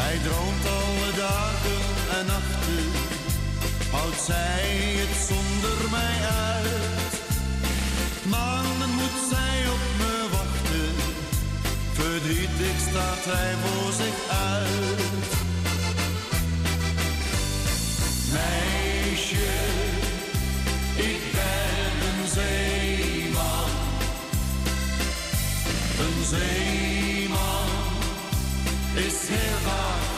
Hij 0.00 0.16
droomt 0.26 0.66
alle 0.80 1.10
dagen 1.26 1.82
en 2.18 2.26
nachten. 2.26 2.86
Houdt 3.90 4.20
zij 4.30 4.64
het 5.02 5.14
zonder 5.28 5.78
mij 5.90 6.18
uit. 6.52 7.14
Maanden 8.34 8.92
moet 9.00 9.18
zij 9.32 9.58
op 9.74 9.84
me 10.00 10.14
wachten. 10.36 10.94
Verdrietig 11.92 12.76
staat 12.88 13.24
hij 13.34 13.52
voor 13.62 13.92
zich 13.92 14.18
uit. 14.52 15.47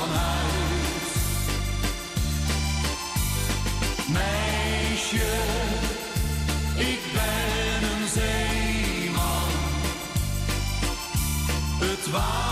Van 0.01 0.09
huis. 0.09 1.09
Meisje, 4.09 5.33
ik 6.77 7.01
ben 7.13 7.89
een 7.91 8.09
zeeman. 8.09 9.51
Het 11.79 12.11
water, 12.11 12.50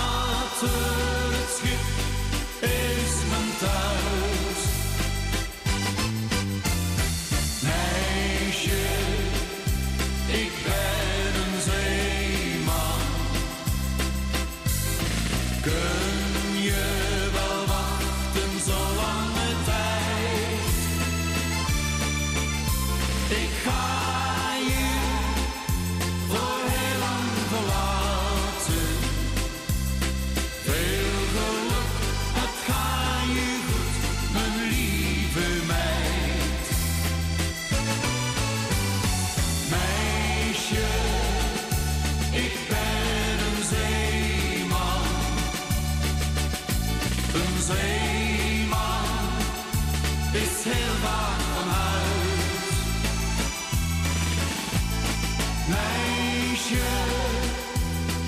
Meisje, 56.68 56.84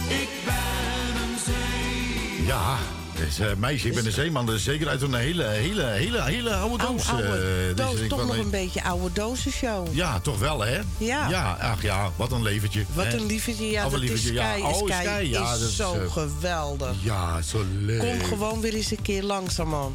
ik 0.08 0.28
ben 0.44 1.22
een 1.22 1.38
zeeman. 1.44 2.46
Ja, 2.46 2.76
dus, 3.14 3.38
eh, 3.38 3.46
meisje, 3.56 3.86
ik 3.86 3.94
ben 3.94 4.06
een 4.06 4.12
zeeman. 4.12 4.46
Dat 4.46 4.54
is 4.54 4.64
zeker 4.64 4.88
uit 4.88 5.02
een 5.02 5.14
hele, 5.14 5.44
hele, 5.44 5.84
hele, 5.84 6.22
hele 6.22 6.54
oude 6.54 6.84
doos. 6.84 7.08
Oude, 7.08 7.22
eh, 7.22 7.76
dus 7.76 7.86
doos, 7.86 8.08
toch 8.08 8.18
van, 8.18 8.26
nog 8.26 8.36
eh, 8.36 8.42
een 8.42 8.50
beetje 8.50 8.84
oude 8.84 9.12
dozenshow. 9.12 9.94
Ja, 9.94 10.20
toch 10.20 10.38
wel, 10.38 10.60
hè? 10.60 10.80
Ja. 10.98 11.28
Ja, 11.28 11.56
ach 11.60 11.82
ja, 11.82 12.10
wat 12.16 12.32
een 12.32 12.42
leventje. 12.42 12.84
Wat 12.92 13.06
hè? 13.06 13.16
een 13.16 13.26
liefetje. 13.26 13.70
Ja, 13.70 13.84
Oh, 13.84 13.90
wat 13.90 13.92
dat 13.92 14.02
is 14.02 14.08
lievertje, 14.08 14.32
ja. 14.32 14.52
Sky. 14.56 14.60
Oh, 14.62 14.76
Sky, 14.76 15.02
Sky, 15.02 15.28
ja, 15.30 15.42
is 15.52 15.58
dat 15.58 15.68
is, 15.68 15.76
zo 15.76 15.92
eh, 15.94 16.12
geweldig. 16.12 16.94
Ja, 17.02 17.42
zo 17.42 17.64
leuk. 17.78 18.18
Kom 18.18 18.28
gewoon 18.28 18.60
weer 18.60 18.74
eens 18.74 18.90
een 18.90 19.02
keer 19.02 19.22
langzaam, 19.22 19.68
man. 19.68 19.94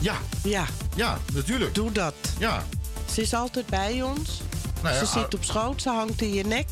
Ja. 0.00 0.16
Ja. 0.42 0.66
Ja, 0.96 1.18
natuurlijk. 1.32 1.74
Doe 1.74 1.92
dat. 1.92 2.14
Ja. 2.38 2.64
Ze 3.12 3.20
is 3.20 3.34
altijd 3.34 3.66
bij 3.66 4.02
ons. 4.02 4.40
Nou 4.82 4.94
ja, 4.94 5.04
ze 5.04 5.12
zit 5.18 5.34
op 5.34 5.44
schoot, 5.44 5.82
ze 5.82 5.88
hangt 5.88 6.22
in 6.22 6.34
je 6.34 6.44
nek. 6.44 6.68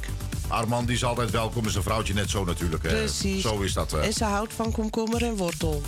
Armand 0.53 0.87
die 0.87 0.97
is 0.97 1.05
altijd 1.05 1.31
welkom 1.31 1.65
en 1.65 1.71
zijn 1.71 1.83
vrouwtje 1.85 2.15
net 2.15 2.31
zo 2.31 2.45
natuurlijk. 2.45 2.83
hè. 2.83 2.89
Precies. 2.89 3.43
Zo 3.43 3.61
is 3.61 3.73
dat. 3.73 3.93
eh. 3.93 4.05
En 4.07 4.13
ze 4.13 4.25
houdt 4.25 4.53
van 4.53 4.73
komkommer 4.73 5.23
en 5.25 5.37
wortel. 5.37 5.83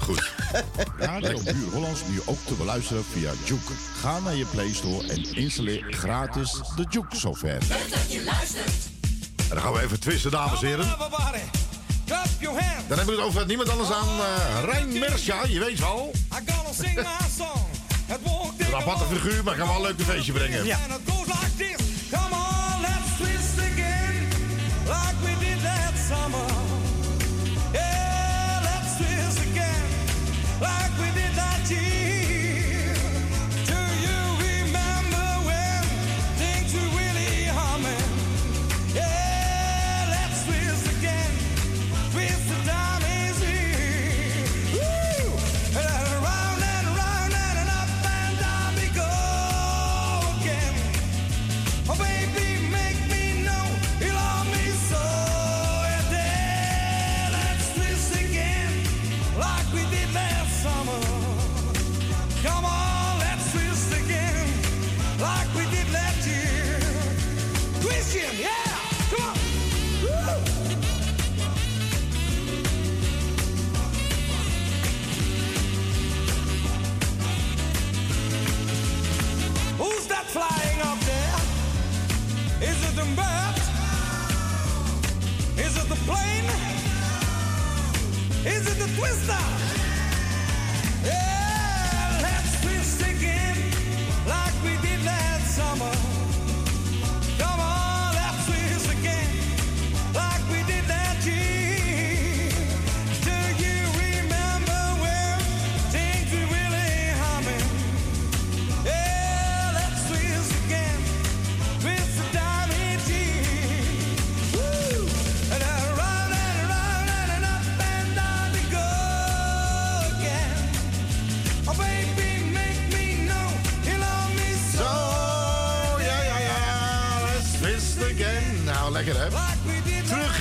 Goed. 0.00 0.32
Radio 0.98 1.38
Puur 1.44 1.72
Hollands 1.72 2.00
nu 2.08 2.20
ook 2.24 2.38
te 2.46 2.54
beluisteren 2.54 3.04
via 3.12 3.30
Juke. 3.44 3.72
Ga 4.00 4.18
naar 4.18 4.34
je 4.34 4.44
Play 4.44 4.72
Store 4.74 5.06
en 5.08 5.34
installeer 5.34 5.84
gratis 5.90 6.60
de 6.76 6.86
Juke 6.88 7.16
software. 7.16 7.58
En 7.58 9.48
dan 9.48 9.60
gaan 9.60 9.72
we 9.72 9.82
even 9.82 10.00
twisten, 10.00 10.30
dames 10.30 10.62
en 10.62 10.66
heren. 10.68 10.86
Dan 12.88 12.96
hebben 12.98 13.06
we 13.06 13.12
het 13.12 13.20
over 13.20 13.46
niemand 13.46 13.68
anders 13.68 13.88
dan 13.88 14.08
eh 14.20 14.64
Rijn 14.64 14.92
Mersja, 14.98 15.44
je 15.48 15.58
weet 15.58 15.78
wel. 15.80 16.10
I 16.14 16.52
gonna 16.52 16.72
sing 16.72 16.94
my 16.94 17.28
song. 17.36 17.60
It 18.08 18.18
won't 18.22 18.60
Een 18.60 18.74
aparte 18.74 19.04
figuur, 19.04 19.44
maar 19.44 19.54
gaan 19.54 19.66
wel 19.66 19.76
een 19.76 19.82
leuk 19.82 20.00
feestje 20.06 20.32
brengen. 20.32 20.66
Like 24.88 25.16
we 25.24 25.34
did 25.44 25.58
that 25.60 25.94
summer. 25.96 26.65
Plane? 86.06 86.44
Is 88.46 88.66
it 88.66 88.78
the 88.78 88.88
twister? 88.96 89.65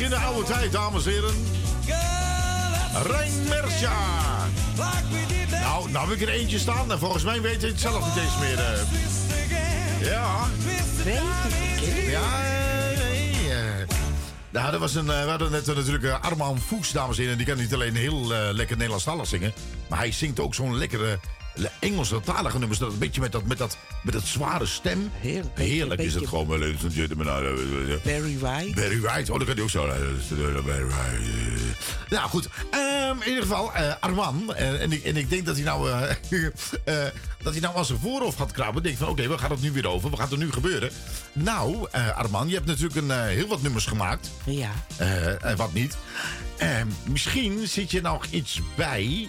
In 0.05 0.11
de 0.11 0.17
oude 0.17 0.43
tijd, 0.47 0.71
dames 0.71 1.05
en 1.05 1.11
heren. 1.11 1.33
Rijn 3.03 3.33
Mersja. 3.49 3.97
Nou, 5.49 5.91
nou 5.91 6.09
heb 6.09 6.17
ik 6.19 6.27
er 6.27 6.33
eentje 6.33 6.59
staan 6.59 6.91
en 6.91 6.99
volgens 6.99 7.23
mij 7.23 7.41
weet 7.41 7.61
hij 7.61 7.69
het 7.69 7.79
zelf 7.79 8.05
niet 8.05 8.23
eens 8.23 8.37
meer. 8.39 8.59
eh. 8.59 10.09
Ja. 10.09 10.47
Ja, 12.09 12.41
nee. 12.97 13.51
eh. 13.51 13.87
Nou, 14.49 14.71
dat 14.71 14.79
was 14.79 14.95
een, 14.95 15.09
eh, 15.09 15.23
we 15.23 15.29
hadden 15.29 15.51
net 15.51 15.65
natuurlijk 15.65 16.03
uh, 16.03 16.21
Armand 16.21 16.63
Fuchs, 16.63 16.91
dames 16.91 17.17
en 17.17 17.21
heren. 17.23 17.37
Die 17.37 17.47
kan 17.47 17.57
niet 17.57 17.73
alleen 17.73 17.95
heel 17.95 18.27
lekker 18.53 18.75
Nederlandstalig 18.75 19.27
zingen. 19.27 19.53
Maar 19.89 19.99
hij 19.99 20.11
zingt 20.11 20.39
ook 20.39 20.55
zo'n 20.55 20.77
lekkere 20.77 21.19
le- 21.55 21.71
Engelse 21.79 22.19
talige 22.19 22.59
nummers. 22.59 22.79
Dat 22.79 22.91
een 22.91 22.97
beetje 22.97 23.21
met 23.21 23.31
dat, 23.31 23.43
met 23.45 23.57
dat, 23.57 23.77
met 24.03 24.13
dat 24.13 24.23
zware 24.23 24.65
stem. 24.65 25.11
Heerlijk. 25.19 25.57
Heerlijk 25.57 26.01
is 26.01 26.13
het 26.13 26.27
gewoon. 26.27 26.47
ladies 26.59 26.83
and 26.83 26.93
gentlemen. 26.93 27.27
Eh, 27.27 27.93
eh, 27.93 28.01
Barry 28.03 28.39
White. 28.39 28.73
Barry 28.75 28.99
White. 29.01 29.31
Oh, 29.31 29.37
dat 29.37 29.47
kan 29.47 29.55
hij 29.55 29.63
ook 29.63 29.69
zo. 29.69 29.85
eh, 29.85 30.65
Barry 30.65 30.85
White. 30.85 31.21
eh. 31.21 32.09
Nou, 32.09 32.29
goed. 32.29 32.47
Ehm, 32.71 33.15
in 33.21 33.27
ieder 33.27 33.41
geval, 33.43 33.73
eh, 33.73 33.93
Armand. 33.99 34.51
eh, 34.51 34.81
en, 34.81 34.91
ik, 34.91 35.03
en 35.03 35.17
ik 35.17 35.29
denk 35.29 35.45
dat 35.45 35.55
hij 35.55 35.63
nou... 35.65 35.89
eh, 35.91 36.01
eh, 36.83 37.11
dat 37.43 37.53
hij 37.53 37.61
nou 37.61 37.75
als 37.75 37.87
zijn 37.87 37.99
voorhoofd 37.99 38.37
gaat 38.37 38.51
krabben. 38.51 38.83
Denk 38.83 38.97
van, 38.97 39.07
oké, 39.07 39.27
we 39.27 39.37
gaan 39.37 39.51
het 39.51 39.61
nu 39.61 39.71
weer 39.71 39.87
over. 39.87 40.09
Wat 40.09 40.19
gaat 40.19 40.31
er 40.31 40.37
nu 40.37 40.51
gebeuren? 40.51 40.89
Nou, 41.33 41.87
eh, 41.91 42.17
Armand, 42.17 42.49
je 42.49 42.55
hebt 42.55 42.67
natuurlijk 42.67 42.95
een, 42.95 43.11
eh, 43.11 43.21
heel 43.21 43.47
wat 43.47 43.61
nummers 43.61 43.85
gemaakt. 43.85 44.29
Ja. 44.45 44.71
Eh, 44.97 45.43
en 45.45 45.55
wat 45.57 45.73
niet. 45.73 45.97
Eh, 46.57 46.69
misschien 47.03 47.67
zit 47.67 47.91
je 47.91 48.01
nog 48.01 48.25
iets 48.29 48.61
bij. 48.75 49.27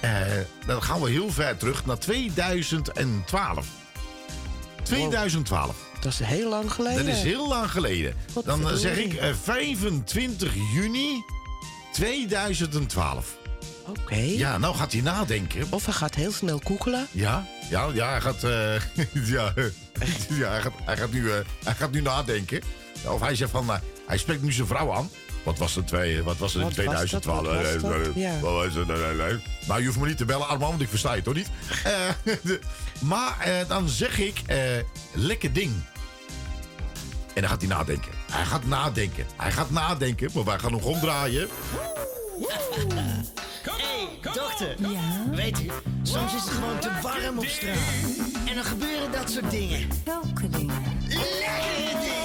Eh, 0.00 0.20
dan 0.66 0.82
gaan 0.82 1.00
we 1.00 1.10
heel 1.10 1.32
ver 1.32 1.56
terug 1.56 1.86
naar 1.86 1.98
2012. 1.98 3.66
2012. 4.82 5.76
Dat 6.00 6.12
is 6.12 6.18
heel 6.18 6.48
lang 6.48 6.72
geleden. 6.72 7.06
Dat 7.06 7.14
is 7.14 7.22
heel 7.22 7.48
lang 7.48 7.70
geleden. 7.70 8.14
Wat 8.32 8.44
Dan 8.44 8.70
eh, 8.70 8.74
zeg 8.74 8.96
ik 8.96 9.14
eh, 9.14 9.34
25 9.42 10.54
juni 10.74 11.24
2012. 11.92 13.38
Oké. 13.98 14.14
Ja, 14.14 14.58
nou 14.58 14.74
gaat 14.74 14.92
hij 14.92 15.00
nadenken. 15.00 15.66
Of 15.70 15.84
hij 15.84 15.94
gaat 15.94 16.14
heel 16.14 16.32
snel 16.32 16.58
koekelen. 16.58 17.06
Ja, 17.10 17.46
ja, 17.70 17.88
ja 17.92 18.10
hij 18.10 18.20
gaat, 18.20 18.44
eh, 18.44 18.74
ja, 19.34 19.52
ja, 20.40 20.50
hij 20.50 20.60
gaat, 20.60 20.72
hij 20.84 20.96
gaat, 20.96 21.12
nu, 21.12 21.30
eh, 21.30 21.38
hij 21.64 21.74
gaat 21.74 21.90
nu 21.90 22.00
nadenken. 22.00 22.62
Of 23.06 23.20
hij 23.20 23.34
zegt 23.34 23.50
van, 23.50 23.70
eh, 23.70 23.76
hij 24.06 24.18
spreekt 24.18 24.42
nu 24.42 24.52
zijn 24.52 24.66
vrouw 24.66 24.92
aan. 24.92 25.10
Wat 25.42 25.58
was 25.58 25.74
het, 25.74 25.86
twee, 25.86 26.22
wat 26.22 26.36
was 26.36 26.54
het 26.54 26.62
in 26.62 26.84
Wat 26.84 26.94
was 26.94 27.10
dat? 27.10 27.22
2012? 27.22 27.80
Wat 27.80 27.92
was 27.92 28.04
dat? 28.04 28.14
Ja. 28.14 28.40
wat 28.40 28.52
was 28.52 28.74
het? 28.74 28.86
Nee, 28.86 28.96
nee, 28.96 29.14
nee. 29.14 29.42
Maar 29.66 29.80
je 29.80 29.86
hoeft 29.86 29.98
me 29.98 30.06
niet 30.06 30.16
te 30.16 30.24
bellen, 30.24 30.48
Armand, 30.48 30.70
want 30.70 30.82
ik 30.82 30.88
versta 30.88 31.14
je 31.14 31.22
toch 31.22 31.34
niet. 31.34 31.50
Eh, 31.84 31.92
maar 33.10 33.40
eh, 33.40 33.68
dan 33.68 33.88
zeg 33.88 34.18
ik, 34.18 34.42
eh, 34.46 34.58
lekker 35.12 35.52
ding. 35.52 35.72
En 37.34 37.40
dan 37.40 37.50
gaat 37.50 37.60
hij 37.60 37.70
nadenken. 37.70 38.12
Hij 38.32 38.44
gaat 38.44 38.64
nadenken. 38.64 39.26
Hij 39.36 39.52
gaat 39.52 39.70
nadenken, 39.70 40.30
maar 40.34 40.44
wij 40.44 40.58
gaan 40.58 40.72
nog 40.72 40.84
omdraaien. 40.84 41.48
Hé, 43.62 44.30
dochter. 44.32 44.76
Weet 45.30 45.60
u, 45.60 45.70
soms 46.02 46.34
is 46.34 46.42
het 46.42 46.50
gewoon 46.50 46.78
te 46.78 46.90
warm 47.02 47.38
op 47.38 47.46
straat. 47.46 47.76
En 48.48 48.54
dan 48.54 48.64
gebeuren 48.64 49.12
dat 49.12 49.30
soort 49.30 49.50
dingen. 49.50 49.88
Welke 50.04 50.48
dingen? 50.48 50.82
Lekkere 51.08 52.00
dingen. 52.00 52.19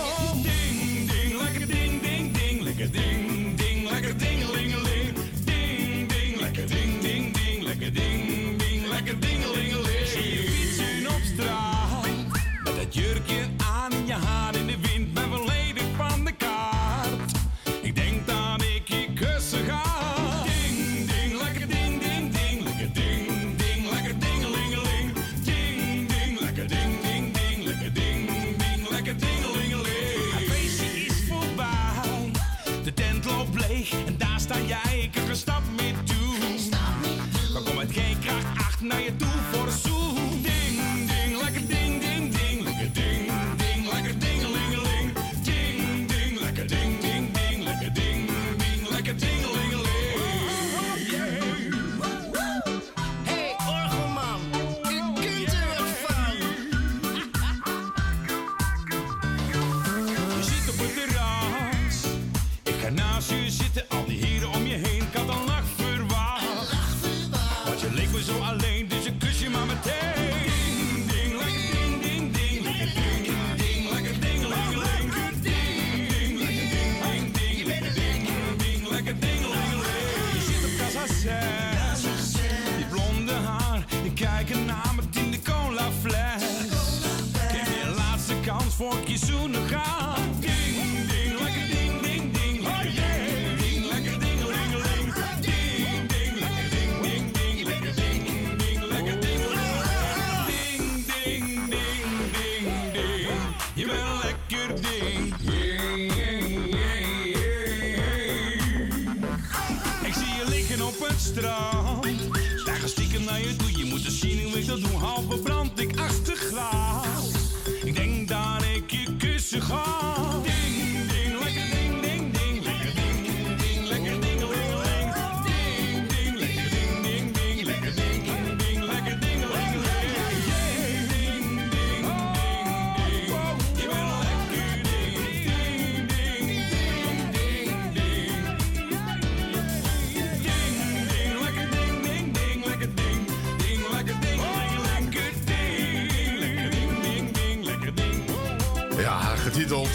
Kans 88.45 88.75
voor 88.75 88.97
ik 88.97 89.07
je 89.07 89.17
zoenen 89.17 89.67
ga. 89.67 90.15
Ding, 90.39 91.07
ding, 91.07 91.14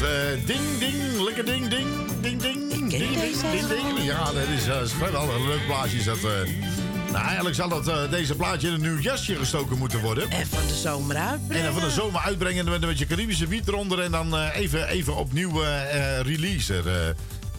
eh, 0.02 0.46
Ding 0.46 0.78
Ding, 0.78 1.20
lekker 1.24 1.44
ding 1.44 1.68
ding, 1.68 1.86
ding 2.20 2.42
ding, 2.42 2.68
ding 2.70 2.90
ding, 2.90 3.40
ding 3.40 3.68
ding. 3.68 4.02
Ja, 4.02 4.24
dat 4.24 4.48
is, 4.56 4.66
is 4.84 4.92
geweldig. 4.92 5.34
Een 5.34 5.46
leuk 5.48 5.66
plaatje 5.66 5.96
is 5.98 6.04
dat. 6.04 6.16
eh. 6.16 6.22
nou, 7.12 7.24
eigenlijk 7.24 7.56
zal 7.56 7.68
dat, 7.68 8.10
deze 8.10 8.34
plaatje 8.34 8.68
in 8.68 8.74
een 8.74 8.80
nieuw 8.80 8.98
jasje 8.98 9.34
gestoken 9.36 9.78
moeten 9.78 10.00
worden. 10.00 10.30
En 10.30 10.46
van 10.46 10.66
de 10.66 10.74
zomer 10.74 11.16
En 11.16 11.28
uitbrengen. 11.28 11.64
dan 11.64 11.72
van 11.72 11.82
de 11.82 11.90
zomer 11.90 12.20
uitbrengen 12.20 12.64
met, 12.64 12.80
met 12.80 12.98
je 12.98 13.06
Caribische 13.06 13.46
wiet 13.46 13.68
eronder. 13.68 14.00
En 14.00 14.10
dan 14.10 14.36
even, 14.38 14.88
even 14.88 15.16
opnieuw 15.16 15.62
eh 15.62 17.08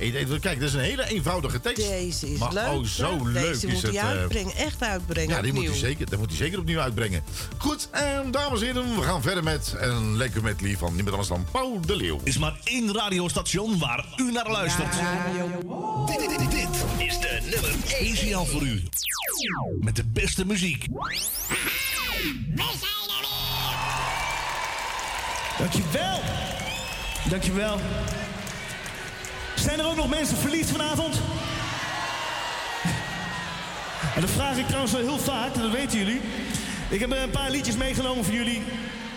er. 0.02 0.40
Kijk, 0.40 0.60
dat 0.60 0.68
is 0.70 0.74
een 0.74 0.80
hele 0.80 1.08
eenvoudige 1.08 1.60
tekst. 1.60 1.88
Deze 1.88 2.32
is 2.34 2.40
maar, 2.40 2.54
leuk. 2.54 2.68
Oh, 2.68 2.84
zo 2.84 3.18
hè? 3.18 3.32
leuk 3.32 3.44
Deze 3.44 3.68
is 3.68 3.74
moet 3.74 3.82
het. 3.82 3.96
hij 3.96 4.04
uitbrengen. 4.04 4.56
Echt 4.56 4.82
uitbrengen. 4.82 5.36
Ja, 5.36 5.42
die 5.42 5.54
moet, 5.54 5.66
hij 5.66 5.76
zeker, 5.76 6.10
dat 6.10 6.20
moet 6.20 6.28
hij 6.28 6.38
zeker 6.38 6.60
opnieuw 6.60 6.80
uitbrengen. 6.80 7.24
Goed, 7.58 7.90
en 7.92 8.32
dames 8.32 8.60
en 8.60 8.66
heren, 8.66 8.96
we 8.96 9.02
gaan 9.02 9.22
verder 9.22 9.44
met 9.44 9.76
een 9.78 10.18
lekker 10.18 10.44
medley 10.44 10.78
van 10.78 10.94
niemand 10.94 11.12
anders 11.12 11.28
dan 11.28 11.46
Paul 11.52 11.82
de 11.86 11.96
Leeuw. 11.96 12.20
is 12.24 12.38
maar 12.38 12.60
één 12.64 12.94
radiostation 12.94 13.80
waar 13.80 14.06
u 14.18 14.32
naar 14.32 14.52
luistert. 14.52 14.94
Dit, 16.06 16.20
dit, 16.20 16.40
dit, 16.40 16.50
dit 16.50 17.08
is 17.08 17.20
de 17.20 17.40
nummer 17.52 17.70
1 18.00 18.16
speciaal 18.16 18.46
voor 18.46 18.62
u. 18.62 18.84
Met 19.80 19.96
de 19.96 20.04
beste 20.06 20.46
muziek. 20.46 20.86
Dankjewel. 25.58 26.20
Dankjewel. 27.30 27.80
Zijn 29.62 29.80
er 29.80 29.86
ook 29.86 29.96
nog 29.96 30.10
mensen 30.10 30.38
verliefd 30.38 30.70
vanavond? 30.70 31.22
En 34.16 34.22
dat 34.22 34.30
vraag 34.30 34.58
ik 34.58 34.66
trouwens 34.66 34.92
wel 34.92 35.02
heel 35.02 35.20
vaak, 35.20 35.54
dat 35.54 35.72
weten 35.72 35.98
jullie. 35.98 36.22
Ik 36.90 37.00
heb 37.00 37.12
een 37.12 37.30
paar 37.30 37.50
liedjes 37.50 37.76
meegenomen 37.76 38.26
voor 38.26 38.34
jullie. 38.34 38.64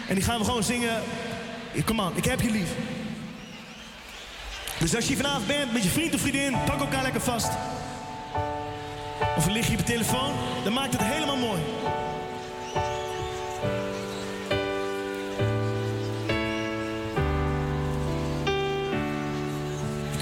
En 0.08 0.14
die 0.14 0.24
gaan 0.24 0.38
we 0.38 0.44
gewoon 0.44 0.62
zingen. 0.62 1.02
Kom 1.84 2.00
aan, 2.00 2.12
ik 2.14 2.24
heb 2.24 2.40
je 2.40 2.50
lief. 2.50 2.68
Dus 4.78 4.94
als 4.96 5.08
je 5.08 5.16
vanavond 5.16 5.46
bent 5.46 5.72
met 5.72 5.82
je 5.82 5.88
vriend 5.88 6.14
of 6.14 6.20
vriendin, 6.20 6.56
pak 6.64 6.80
elkaar 6.80 7.02
lekker 7.02 7.20
vast. 7.20 7.50
Of 9.36 9.46
lig 9.46 9.66
je 9.66 9.72
op 9.72 9.78
je 9.78 9.84
telefoon, 9.84 10.32
dan 10.64 10.72
maakt 10.72 10.92
het 10.92 11.02
helemaal 11.02 11.36
mooi. 11.36 11.60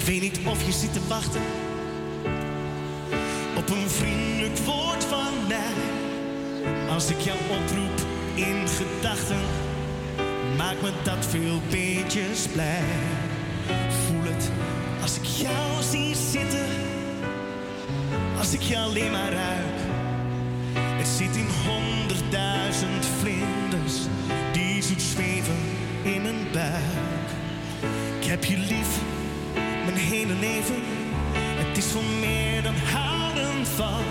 Weet 0.05 0.21
niet 0.21 0.39
of 0.45 0.65
je 0.65 0.71
zit 0.71 0.93
te 0.93 1.07
wachten 1.07 1.41
op 3.57 3.69
een 3.69 3.89
vriendelijk 3.89 4.57
woord 4.57 5.03
van 5.03 5.47
mij. 5.47 5.73
Als 6.89 7.09
ik 7.09 7.19
jou 7.19 7.37
oproep 7.49 8.07
in 8.33 8.67
gedachten, 8.67 9.41
maak 10.57 10.81
me 10.81 10.91
dat 11.03 11.25
veel 11.25 11.61
beetjes 11.69 12.47
blij. 12.47 12.83
Voel 14.05 14.23
het 14.23 14.51
als 15.01 15.17
ik 15.17 15.25
jou 15.25 15.83
zie 15.91 16.15
zitten, 16.15 16.67
als 18.37 18.53
ik 18.53 18.61
je 18.61 18.77
alleen 18.77 19.11
maar 19.11 19.31
ruik. 19.31 19.79
Er 20.99 21.05
zit 21.17 21.35
in 21.35 21.47
honderdduizend 21.65 23.05
vlinders 23.19 23.93
die 24.51 24.81
zoet 24.81 25.01
zweven 25.01 25.57
in 26.03 26.21
mijn 26.21 26.47
buik. 26.51 27.29
Ik 28.19 28.25
heb 28.25 28.43
je 28.43 28.57
lief 28.57 29.12
mijn 29.85 29.97
hele 29.97 30.33
leven. 30.33 30.75
Het 31.33 31.77
is 31.77 31.91
voor 31.91 32.03
meer 32.19 32.63
dan 32.63 32.75
houden 32.75 33.65
van. 33.65 34.03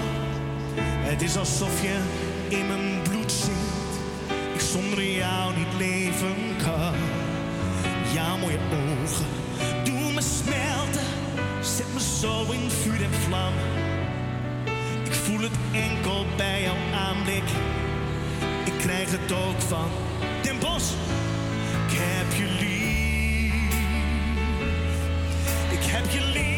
Het 0.82 1.23
is 1.23 1.36
alsof 1.36 1.82
je 1.82 1.99
in 2.49 2.66
mijn 2.66 3.03
bloed 3.03 3.32
zit. 3.32 3.93
Ik 4.55 4.61
zonder 4.61 5.11
jou 5.11 5.57
niet 5.57 5.74
leven 5.78 6.36
kan. 6.62 6.94
Ja, 8.15 8.36
mooie 8.36 8.59
ogen, 8.73 9.27
doe 9.85 10.12
me 10.12 10.20
smelten. 10.20 11.07
Zet 11.61 11.93
me 11.94 12.01
zo 12.20 12.53
in 12.53 12.70
vuur 12.70 13.03
en 13.03 13.15
vlam. 13.27 13.53
Ik 15.05 15.12
voel 15.12 15.40
het 15.40 15.57
enkel 15.73 16.27
bij 16.36 16.62
jouw 16.62 16.77
aanblik. 16.94 17.49
Ik 18.65 18.78
krijg 18.78 19.11
het 19.11 19.32
ook 19.32 19.61
van 19.61 19.89
Den 20.43 20.59
Bos. 20.59 20.90
Ik 21.89 21.99
heb 21.99 22.39
jullie 22.39 22.72
Have 25.93 26.14
you? 26.14 26.52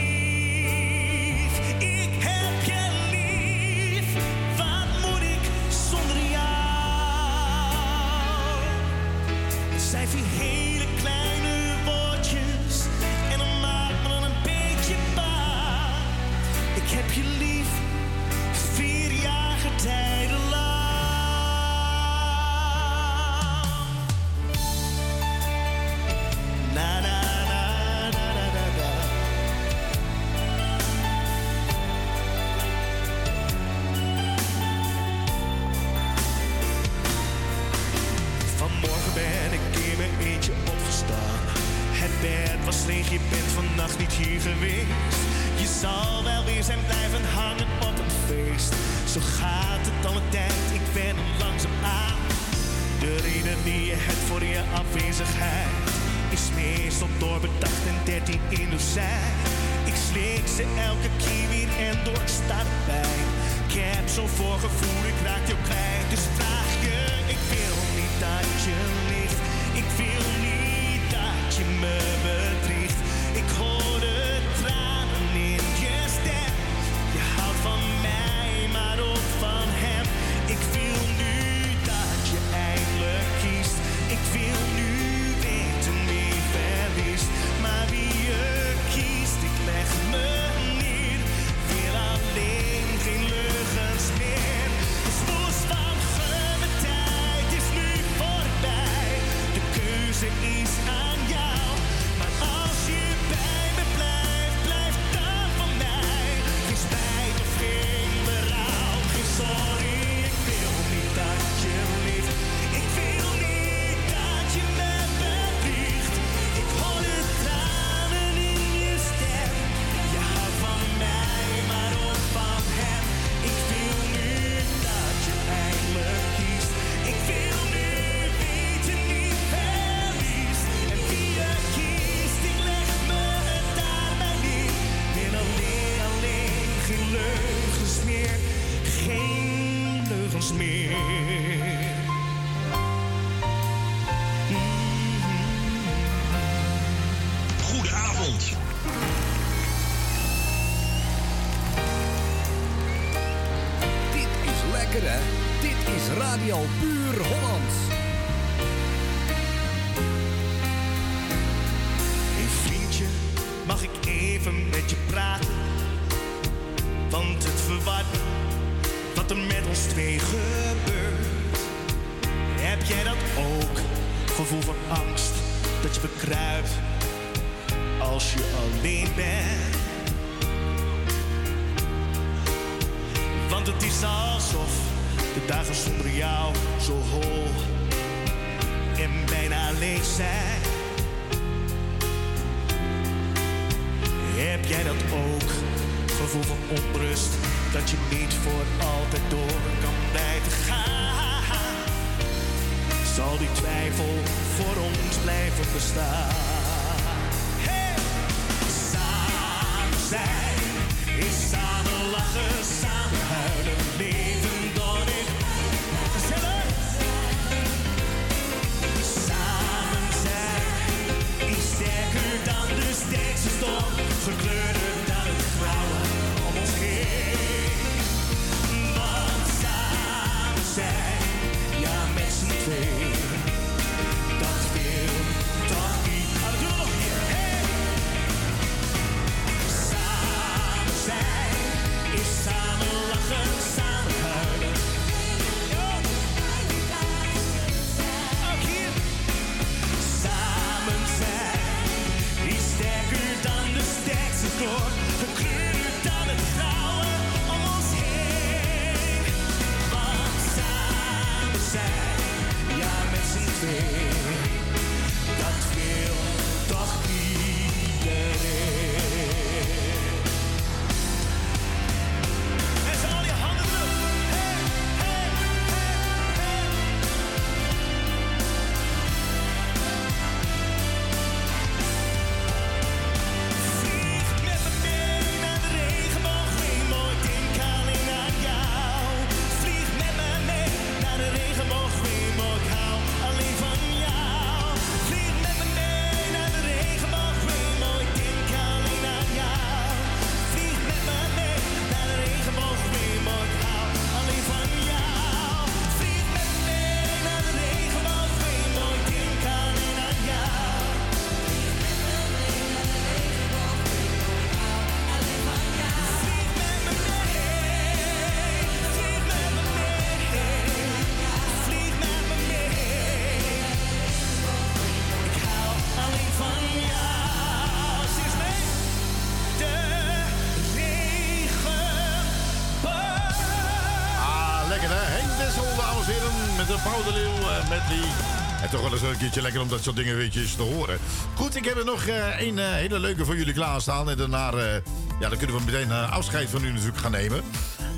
Een 339.14 339.20
keertje 339.20 339.42
lekker 339.42 339.60
om 339.60 339.68
dat 339.68 339.82
soort 339.82 339.96
dingen 339.96 340.30
te 340.30 340.62
horen. 340.62 340.98
Goed, 341.34 341.56
ik 341.56 341.64
heb 341.64 341.76
er 341.76 341.84
nog 341.84 342.06
eh 342.06 342.40
een 342.46 342.58
eh, 342.58 342.72
hele 342.72 342.98
leuke 342.98 343.24
voor 343.24 343.36
jullie 343.36 343.52
klaarstaan. 343.54 344.10
En 344.10 344.16
daarna 344.16 344.50
eh, 344.52 344.74
ja, 345.20 345.28
dan 345.28 345.38
kunnen 345.38 345.56
we 345.56 345.62
meteen 345.64 345.90
afscheid 345.92 346.50
van 346.50 346.64
u 346.64 346.70
natuurlijk 346.70 346.98
gaan 346.98 347.10
nemen. 347.10 347.42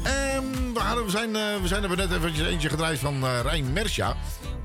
Ehm, 0.03 0.43
we, 0.75 0.81
hadden- 0.81 1.05
we, 1.05 1.11
zijn, 1.11 1.33
we 1.33 1.61
zijn 1.65 1.83
er 1.83 1.97
net 1.97 2.13
eventjes 2.13 2.47
eentje 2.49 2.69
gedraaid 2.69 2.99
van 2.99 3.25
Rijn 3.43 3.73
Mersja. 3.73 4.17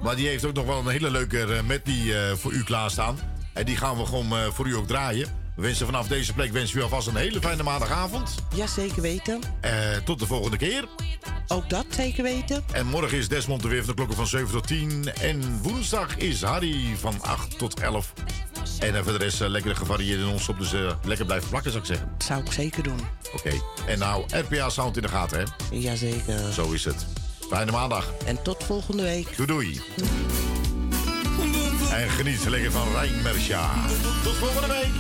Maar 0.02 0.16
die 0.16 0.28
heeft 0.28 0.46
ook 0.46 0.54
nog 0.54 0.66
wel 0.66 0.80
een 0.80 0.88
hele 0.88 1.12
leuke 1.12 1.62
medley 1.68 2.30
eh, 2.30 2.36
voor 2.36 2.52
u 2.52 2.64
klaarstaan. 2.64 3.20
En 3.54 3.66
die 3.66 3.78
gaan 3.78 3.98
we 3.98 4.06
gewoon 4.06 4.54
voor 4.54 4.68
u 4.68 4.76
ook 4.76 4.88
draaien. 4.88 5.28
We 5.56 5.62
wensen 5.62 5.86
vanaf 5.86 6.08
deze 6.08 6.34
plek 6.34 6.52
wensen 6.52 6.76
we 6.76 6.82
u 6.82 6.84
alvast 6.84 7.08
een 7.08 7.16
hele 7.16 7.42
fijne 7.42 7.64
maandagavond. 7.64 8.36
Ja, 8.56 8.68
zeker 8.68 9.02
weten. 9.02 9.40
Tot 10.06 10.20
de 10.20 10.26
volgende 10.26 10.58
keer. 10.58 10.86
Ook 11.52 11.70
dat 11.70 11.86
zeker 11.90 12.24
weten. 12.24 12.64
En 12.72 12.88
morgen 12.88 13.18
is 13.18 13.28
Desmond 13.28 13.64
er 13.64 13.70
weer 13.70 13.80
van 13.80 13.88
de 13.88 13.94
klokken 13.94 14.16
van 14.16 14.28
7 14.28 14.52
tot 14.52 14.68
10. 14.68 15.14
En 15.22 15.60
woensdag 15.62 16.18
is 16.18 16.42
Harry 16.42 16.96
van 17.00 17.22
8 17.22 17.58
tot 17.58 17.80
11. 17.80 18.14
En 18.80 18.96
eh, 18.96 19.04
voor 19.04 19.12
de 19.12 19.18
rest 19.18 19.42
eh, 19.42 19.50
lekker 19.50 19.76
gevarieerd 19.76 20.20
in 20.20 20.28
ons 20.28 20.50
op. 20.50 20.58
Dus 20.58 20.74
eh, 20.74 20.92
lekker 21.04 21.26
blijven 21.26 21.50
plakken, 21.50 21.72
zou 21.72 21.84
ik 21.84 21.90
zeggen. 21.90 22.12
Zou 22.18 22.44
ik 22.44 22.52
zeker 22.52 22.84
doen. 22.84 23.00
Oké. 23.34 23.52
En 23.88 24.00
nou, 24.00 24.24
RPA 24.28 24.70
Sound 24.70 24.96
in 24.96 25.02
de 25.02 25.08
gaten, 25.08 25.40
hè? 25.40 25.46
Jazeker. 25.78 26.54
Zo 26.54 26.72
is 26.72 26.86
het. 26.86 27.06
Fijne 27.50 27.72
maandag. 27.72 28.14
En 28.26 28.44
tot 28.44 28.64
volgende 28.64 29.04
week. 29.04 29.36
Doei 29.36 29.48
doei. 29.48 29.82
En 31.92 32.10
geniet 32.10 32.46
lekker 32.46 32.72
van 32.72 32.92
Rijn 32.92 33.22
Mersja. 33.22 33.70
Tot 34.24 34.36
volgende 34.36 34.68
week. 34.68 34.92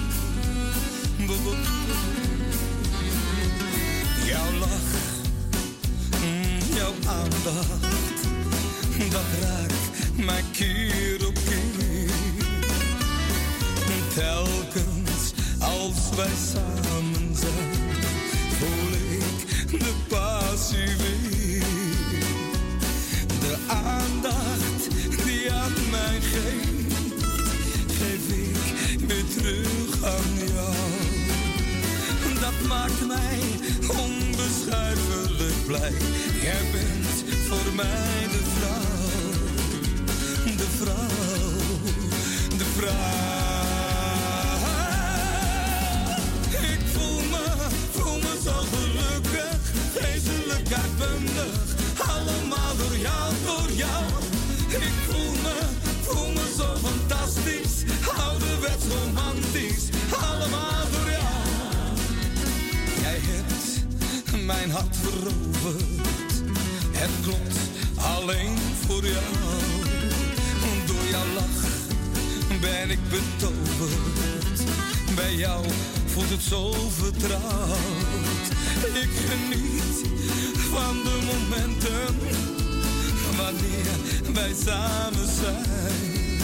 Aandacht, 7.11 8.21
dat 9.11 9.21
raakt 9.41 10.15
mij 10.25 10.43
keer 10.51 11.27
op 11.27 11.33
keer. 11.33 12.09
Telkens 14.15 15.33
als 15.59 16.15
wij 16.15 16.35
samen 16.53 17.35
zijn, 17.35 17.71
voel 18.59 18.91
ik 19.19 19.79
de 19.79 19.93
passie 20.07 20.95
weer. 20.97 21.63
De 23.39 23.55
aandacht 23.67 24.89
die 25.25 25.51
aan 25.51 25.73
mij 25.91 26.19
geeft, 26.21 27.23
geef 27.87 28.27
ik 28.27 28.99
weer 29.07 29.25
terug 29.37 30.03
aan 30.03 30.47
jou. 30.53 30.75
Dat 32.39 32.67
maakt 32.67 33.07
mij 33.07 33.39
onbeschrijfelijk 34.03 35.65
blij. 35.65 35.93
Jij 36.41 36.61
bent 36.71 37.00
voor 37.51 37.73
mij 37.75 38.27
de 38.31 38.41
vrouw, 38.55 39.31
de 40.55 40.67
vrouw, 40.77 41.57
de 42.57 42.65
vrouw. 42.75 43.29
Ik 46.73 46.79
voel 46.93 47.21
me, 47.33 47.45
voel 47.91 48.17
me 48.17 48.39
zo 48.43 48.53
gelukkig, 48.73 49.59
vreselijk 49.93 50.73
uitbundig. 50.73 51.59
Allemaal 51.97 52.75
door 52.77 52.97
jou, 52.97 53.33
door 53.45 53.71
jou. 53.71 54.03
Ik 54.69 54.93
voel 55.09 55.31
me, 55.43 55.57
voel 56.01 56.31
me 56.31 56.53
zo 56.57 56.75
fantastisch, 56.87 57.83
ouderwets 58.17 58.85
romantisch. 58.93 59.89
Allemaal 60.11 60.85
door 60.91 61.09
jou. 61.09 61.41
Jij 63.01 63.19
hebt 63.21 64.45
mijn 64.45 64.71
hart 64.71 64.95
veroverd. 65.01 66.00
Het 67.01 67.11
klopt 67.23 67.57
alleen 67.95 68.57
voor 68.87 69.03
jou. 69.05 69.33
Door 70.85 71.05
jouw 71.09 71.33
lach 71.33 71.61
ben 72.61 72.89
ik 72.89 72.99
betoverd. 73.09 74.61
Bij 75.15 75.35
jou 75.35 75.65
voelt 76.05 76.29
het 76.29 76.41
zo 76.41 76.73
vertrouwd. 76.89 78.47
Ik 78.93 79.09
geniet 79.29 80.09
van 80.71 80.95
de 81.03 81.17
momenten 81.29 82.15
wanneer 83.37 84.33
wij 84.33 84.53
samen 84.65 85.27
zijn. 85.41 86.39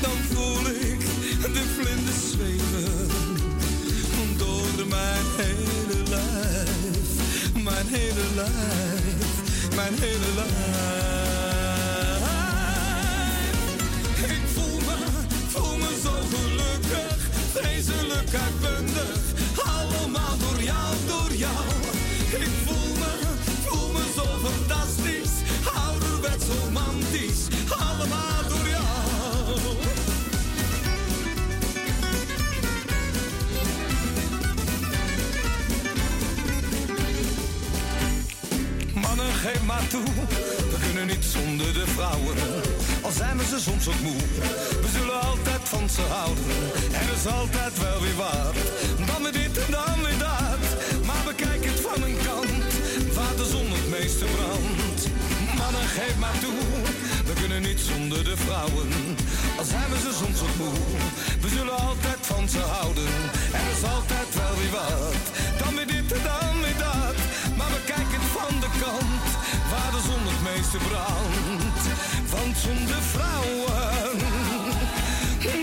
Dan 0.00 0.18
voel 0.32 0.66
ik 0.70 1.00
de 1.52 1.64
vlinders 1.74 2.30
zweven 2.32 3.24
door 4.36 4.86
mijn 4.88 5.24
hele 5.36 6.02
lijf, 6.08 7.62
mijn 7.62 7.86
hele 7.86 8.24
lijf, 8.34 9.23
mijn 9.74 9.94
hele 10.00 10.34
lijf. 10.34 10.52
Ik 14.30 14.42
voel 14.54 14.78
me, 14.78 14.96
voel 15.48 15.76
me 15.76 16.00
zo 16.02 16.10
gelukkig, 16.32 17.16
vreselijk 17.52 18.34
uitbundig, 18.44 19.18
allemaal 19.64 20.38
door 20.38 20.62
jou, 20.62 20.94
door 21.06 21.36
jou. 21.36 21.73
Geef 39.44 39.62
maar 39.62 39.86
toe, 39.88 40.04
we 40.72 40.76
kunnen 40.84 41.06
niet 41.06 41.24
zonder 41.24 41.72
de 41.72 41.86
vrouwen. 41.86 42.36
Al 43.02 43.10
zijn 43.10 43.36
we 43.38 43.44
ze 43.44 43.60
soms 43.60 43.88
ook 43.88 44.00
moe, 44.00 44.20
we 44.84 44.88
zullen 44.96 45.20
altijd 45.20 45.62
van 45.74 45.88
ze 45.96 46.00
houden. 46.00 46.44
Er 47.02 47.08
is 47.16 47.26
altijd 47.40 47.74
wel 47.84 48.00
weer 48.04 48.18
wat, 48.24 48.56
dan 49.08 49.22
weer 49.22 49.36
dit 49.42 49.54
en 49.64 49.70
dan 49.78 49.96
weer 50.06 50.18
dat. 50.18 50.62
Maar 51.06 51.22
bekijk 51.30 51.64
het 51.70 51.80
van 51.88 52.00
een 52.06 52.18
kant, 52.28 52.70
waar 53.16 53.36
de 53.40 53.46
zon 53.54 53.68
het 53.78 53.88
meeste 53.96 54.26
brandt. 54.34 55.02
Mannen, 55.58 55.86
geef 55.98 56.16
maar 56.24 56.38
toe, 56.44 56.60
we 57.28 57.32
kunnen 57.40 57.62
niet 57.62 57.80
zonder 57.90 58.24
de 58.24 58.36
vrouwen. 58.44 58.88
Al 59.58 59.66
zijn 59.74 59.88
we 59.92 59.98
ze 60.06 60.12
soms 60.20 60.38
ook 60.46 60.56
moe, 60.62 60.78
we 61.44 61.48
zullen 61.56 61.78
altijd 61.88 62.20
van 62.32 62.48
ze 62.48 62.62
houden. 62.76 63.12
Er 63.58 63.66
is 63.74 63.82
altijd 63.96 64.28
wel 64.40 64.54
weer 64.60 64.74
wat, 64.78 65.24
dan 65.60 65.72
weer 65.76 65.90
dit 65.96 66.08
en 66.16 66.22
dan 66.30 66.54
weer 66.64 66.78
dat. 66.88 67.18
Maar 67.58 67.72
bekijk 67.78 68.10
het 68.16 68.26
van 68.38 68.54
de 68.64 68.70
kant, 68.82 69.23
meeste 70.56 70.78
brandt. 70.78 71.84
Want 72.30 72.56
zonder 72.56 73.02
vrouwen 73.02 73.72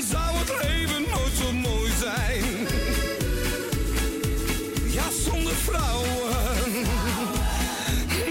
zou 0.10 0.38
het 0.38 0.54
leven 0.64 1.02
nooit 1.02 1.36
zo 1.42 1.54
mooi 1.54 1.92
zijn. 2.00 2.44
Ja, 4.92 5.04
zonder 5.26 5.54
vrouwen 5.54 6.86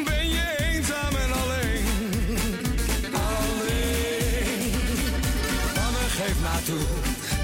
ben 0.04 0.28
je 0.28 0.56
eenzaam 0.58 1.14
en 1.24 1.32
alleen. 1.42 1.86
Alleen. 3.28 4.70
Mannen, 5.74 6.10
geef 6.18 6.40
maar 6.42 6.62
toe, 6.64 6.86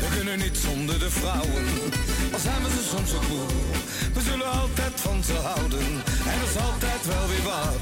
we 0.01 0.07
kunnen 0.17 0.39
niet 0.39 0.57
zonder 0.57 0.99
de 0.99 1.11
vrouwen. 1.11 1.65
Al 2.33 2.39
zijn 2.39 2.63
we 2.63 2.69
ze 2.71 2.89
soms 2.91 3.15
ook 3.15 3.29
moe, 3.29 3.47
we 4.15 4.21
zullen 4.21 4.51
altijd 4.51 4.93
van 5.01 5.25
ze 5.25 5.33
houden. 5.33 6.03
Er 6.33 6.41
is 6.49 6.57
altijd 6.69 7.07
wel 7.07 7.29
weer 7.29 7.43
wat, 7.43 7.79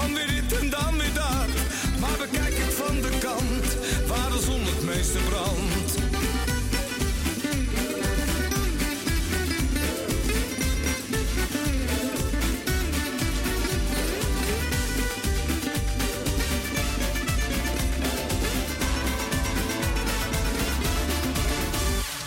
dan 0.00 0.14
weer 0.14 0.26
dit 0.26 0.58
en 0.58 0.70
dan 0.70 0.96
weer 0.98 1.14
dat. 1.14 1.52
Maar 2.00 2.18
bekijk 2.18 2.54
het 2.56 2.74
van 2.74 3.00
de 3.00 3.18
kant, 3.18 3.66
waar 4.06 4.30
de 4.30 4.40
zon 4.44 4.60
het 4.64 4.82
meeste 4.84 5.18
brandt. 5.18 5.92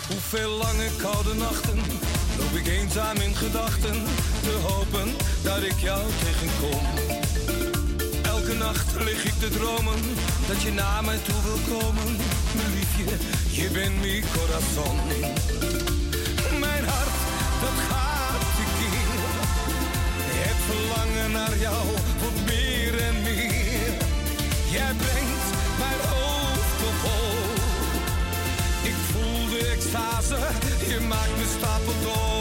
Hoeveel 0.08 0.50
lange 0.50 0.88
koude 0.96 1.34
nachten 1.34 1.78
loop 2.38 2.54
ik 2.54 2.66
eenzaam 2.66 3.16
in 3.16 3.34
gedachten 3.34 4.04
te 4.42 4.58
hopen 4.62 5.08
dat 5.42 5.62
ik 5.62 5.78
jou 5.78 6.02
tegenkom. 6.24 7.21
Nacht 8.72 9.04
lig 9.04 9.24
ik 9.24 9.32
te 9.38 9.48
dromen 9.48 10.00
dat 10.48 10.62
je 10.62 10.72
naar 10.72 11.04
mij 11.04 11.18
toe 11.26 11.42
wil 11.44 11.76
komen. 11.76 12.16
Mijn 12.56 12.72
liefje, 12.78 13.16
je 13.60 13.68
bent 13.70 14.00
mi 14.00 14.22
corazon. 14.34 14.96
Mijn 16.60 16.84
hart, 16.84 17.18
dat 17.64 17.76
gaat 17.88 18.44
te 18.56 18.64
keer. 18.78 19.34
Het 20.44 20.58
verlangen 20.68 21.30
naar 21.32 21.56
jou 21.58 21.86
wordt 22.20 22.44
meer 22.44 22.94
en 23.00 23.22
meer. 23.22 23.92
Jij 24.70 24.92
brengt 25.02 25.48
mijn 25.82 26.00
hoofd 26.12 26.80
op 26.90 26.98
hol. 27.06 27.38
Ik 28.90 28.96
voel 29.10 29.48
de 29.50 29.62
extase, 29.76 30.38
je 30.88 31.00
maakt 31.08 31.36
me 31.38 31.46
stapeldoor. 31.58 32.16
Oh, 32.16 32.31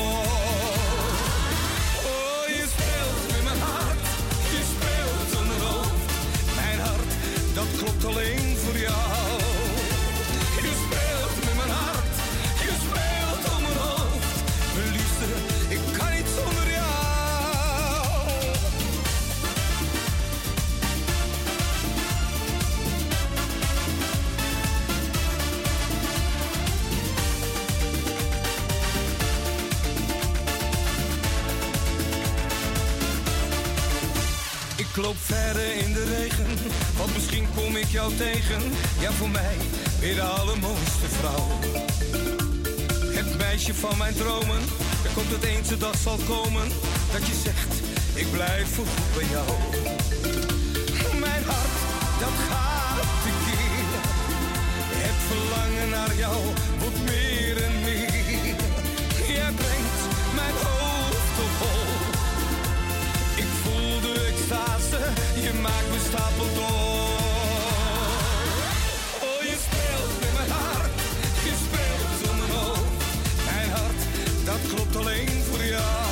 alleen. 8.05 8.30
Ik 34.91 34.97
loop 34.97 35.17
verder 35.17 35.75
in 35.75 35.93
de 35.93 36.03
regen, 36.03 36.47
want 36.97 37.13
misschien 37.13 37.47
kom 37.55 37.75
ik 37.75 37.87
jou 37.87 38.15
tegen. 38.15 38.61
Ja, 38.99 39.11
voor 39.11 39.29
mij 39.29 39.55
weer 39.99 40.15
de 40.15 40.21
allermooiste 40.21 41.07
vrouw. 41.19 41.47
Het 43.13 43.37
meisje 43.37 43.73
van 43.73 43.97
mijn 43.97 44.13
dromen, 44.13 44.61
er 45.03 45.09
komt 45.13 45.31
het 45.31 45.43
eens 45.43 45.67
de 45.67 45.77
dag 45.77 45.95
zal 45.95 46.17
komen. 46.27 46.67
Dat 47.11 47.27
je 47.27 47.33
zegt, 47.43 47.73
ik 48.13 48.31
blijf 48.31 48.67
voorgoed 48.75 49.13
bij 49.15 49.27
jou. 49.31 49.47
Mijn 51.19 51.43
hart, 51.43 51.77
dat 52.19 52.35
gaat 52.49 53.01
tekeer. 53.23 54.01
Het 55.05 55.17
verlangen 55.27 55.89
naar 55.89 56.15
jou 56.15 56.37
wordt 56.79 57.03
meer 57.03 57.30
je 64.51 65.53
maakt 65.61 65.89
me 65.91 65.99
stapel 66.07 66.53
door. 66.53 67.19
Oh, 69.27 69.41
je 69.41 69.55
speelt 69.67 70.19
met 70.19 70.33
mijn 70.37 70.49
hart, 70.49 70.91
je 71.43 71.53
speelt 71.65 72.29
zonder 72.29 72.55
hoofd. 72.55 72.81
Mijn 73.45 73.69
hart, 73.69 74.01
dat 74.45 74.73
klopt 74.73 74.95
alleen 74.95 75.43
voor 75.49 75.65
jou. 75.65 76.10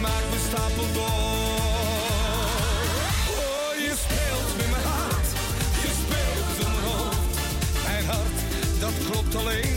maakt 0.00 0.30
me 0.30 0.38
stapeldol. 0.48 1.04
Oh, 3.38 3.70
je 3.86 3.92
speelt 4.04 4.56
met 4.56 4.70
mijn 4.70 4.82
hart, 4.82 5.28
je 5.82 5.90
speelt 6.02 6.66
een 6.66 6.78
hoofd. 6.84 7.34
Mijn 7.86 8.04
hart, 8.04 8.38
dat 8.80 8.92
klopt 9.10 9.34
alleen. 9.34 9.67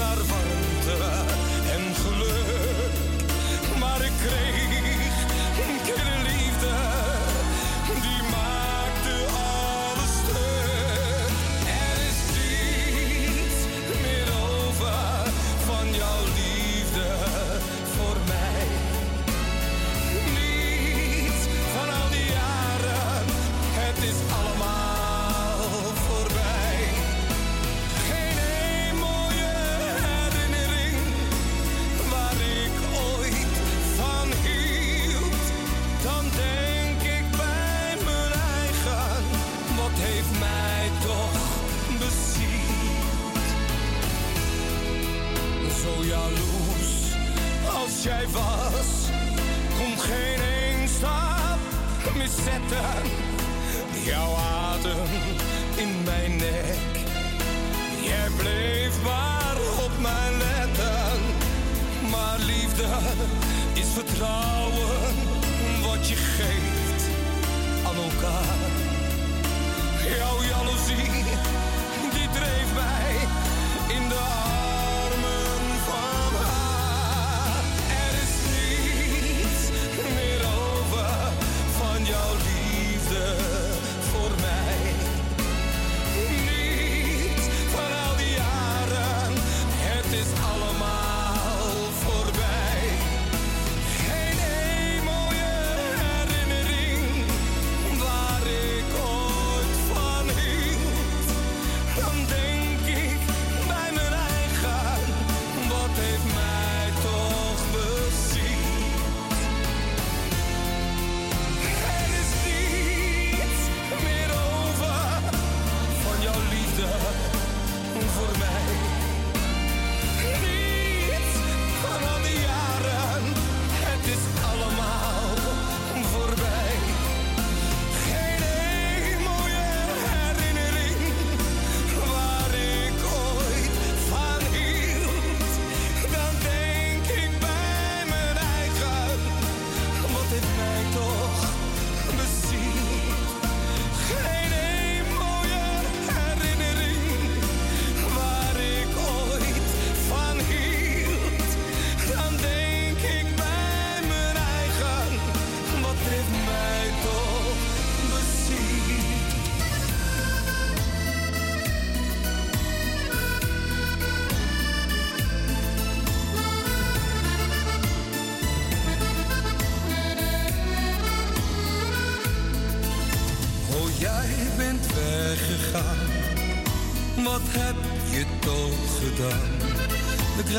naar 0.00 0.39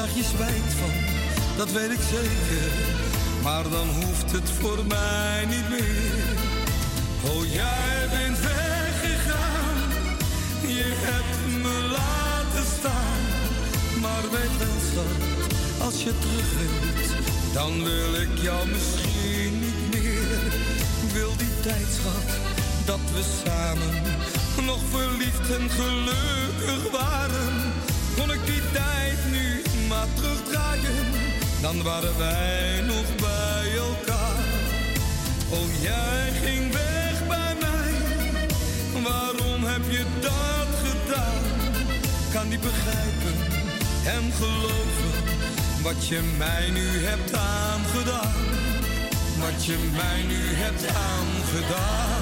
krijg 0.02 0.16
je 0.16 0.24
van, 0.74 0.90
dat 1.58 1.72
weet 1.72 1.92
ik 1.92 2.00
zeker. 2.10 2.72
Maar 3.44 3.64
dan 3.64 3.88
hoeft 3.88 4.32
het 4.32 4.50
voor 4.50 4.86
mij 4.88 5.46
niet 5.46 5.70
meer. 5.70 6.01
waren 31.84 32.18
wij 32.18 32.82
nog 32.82 33.16
bij 33.16 33.78
elkaar. 33.78 34.44
Oh, 35.50 35.82
jij 35.82 36.32
ging 36.44 36.72
weg 36.72 37.28
bij 37.28 37.56
mij. 37.60 37.94
Waarom 39.04 39.64
heb 39.64 39.82
je 39.90 40.06
dat 40.20 40.70
gedaan? 40.84 41.44
Kan 42.34 42.50
die 42.50 42.60
begrijpen 42.60 43.36
en 44.06 44.32
geloven 44.32 45.12
wat 45.84 46.08
je 46.08 46.22
mij 46.38 46.70
nu 46.70 47.06
hebt 47.06 47.34
aangedaan. 47.34 48.42
Wat 49.40 49.66
je 49.66 49.78
mij 49.96 50.22
nu 50.28 50.56
hebt 50.56 50.86
aangedaan. 50.88 52.21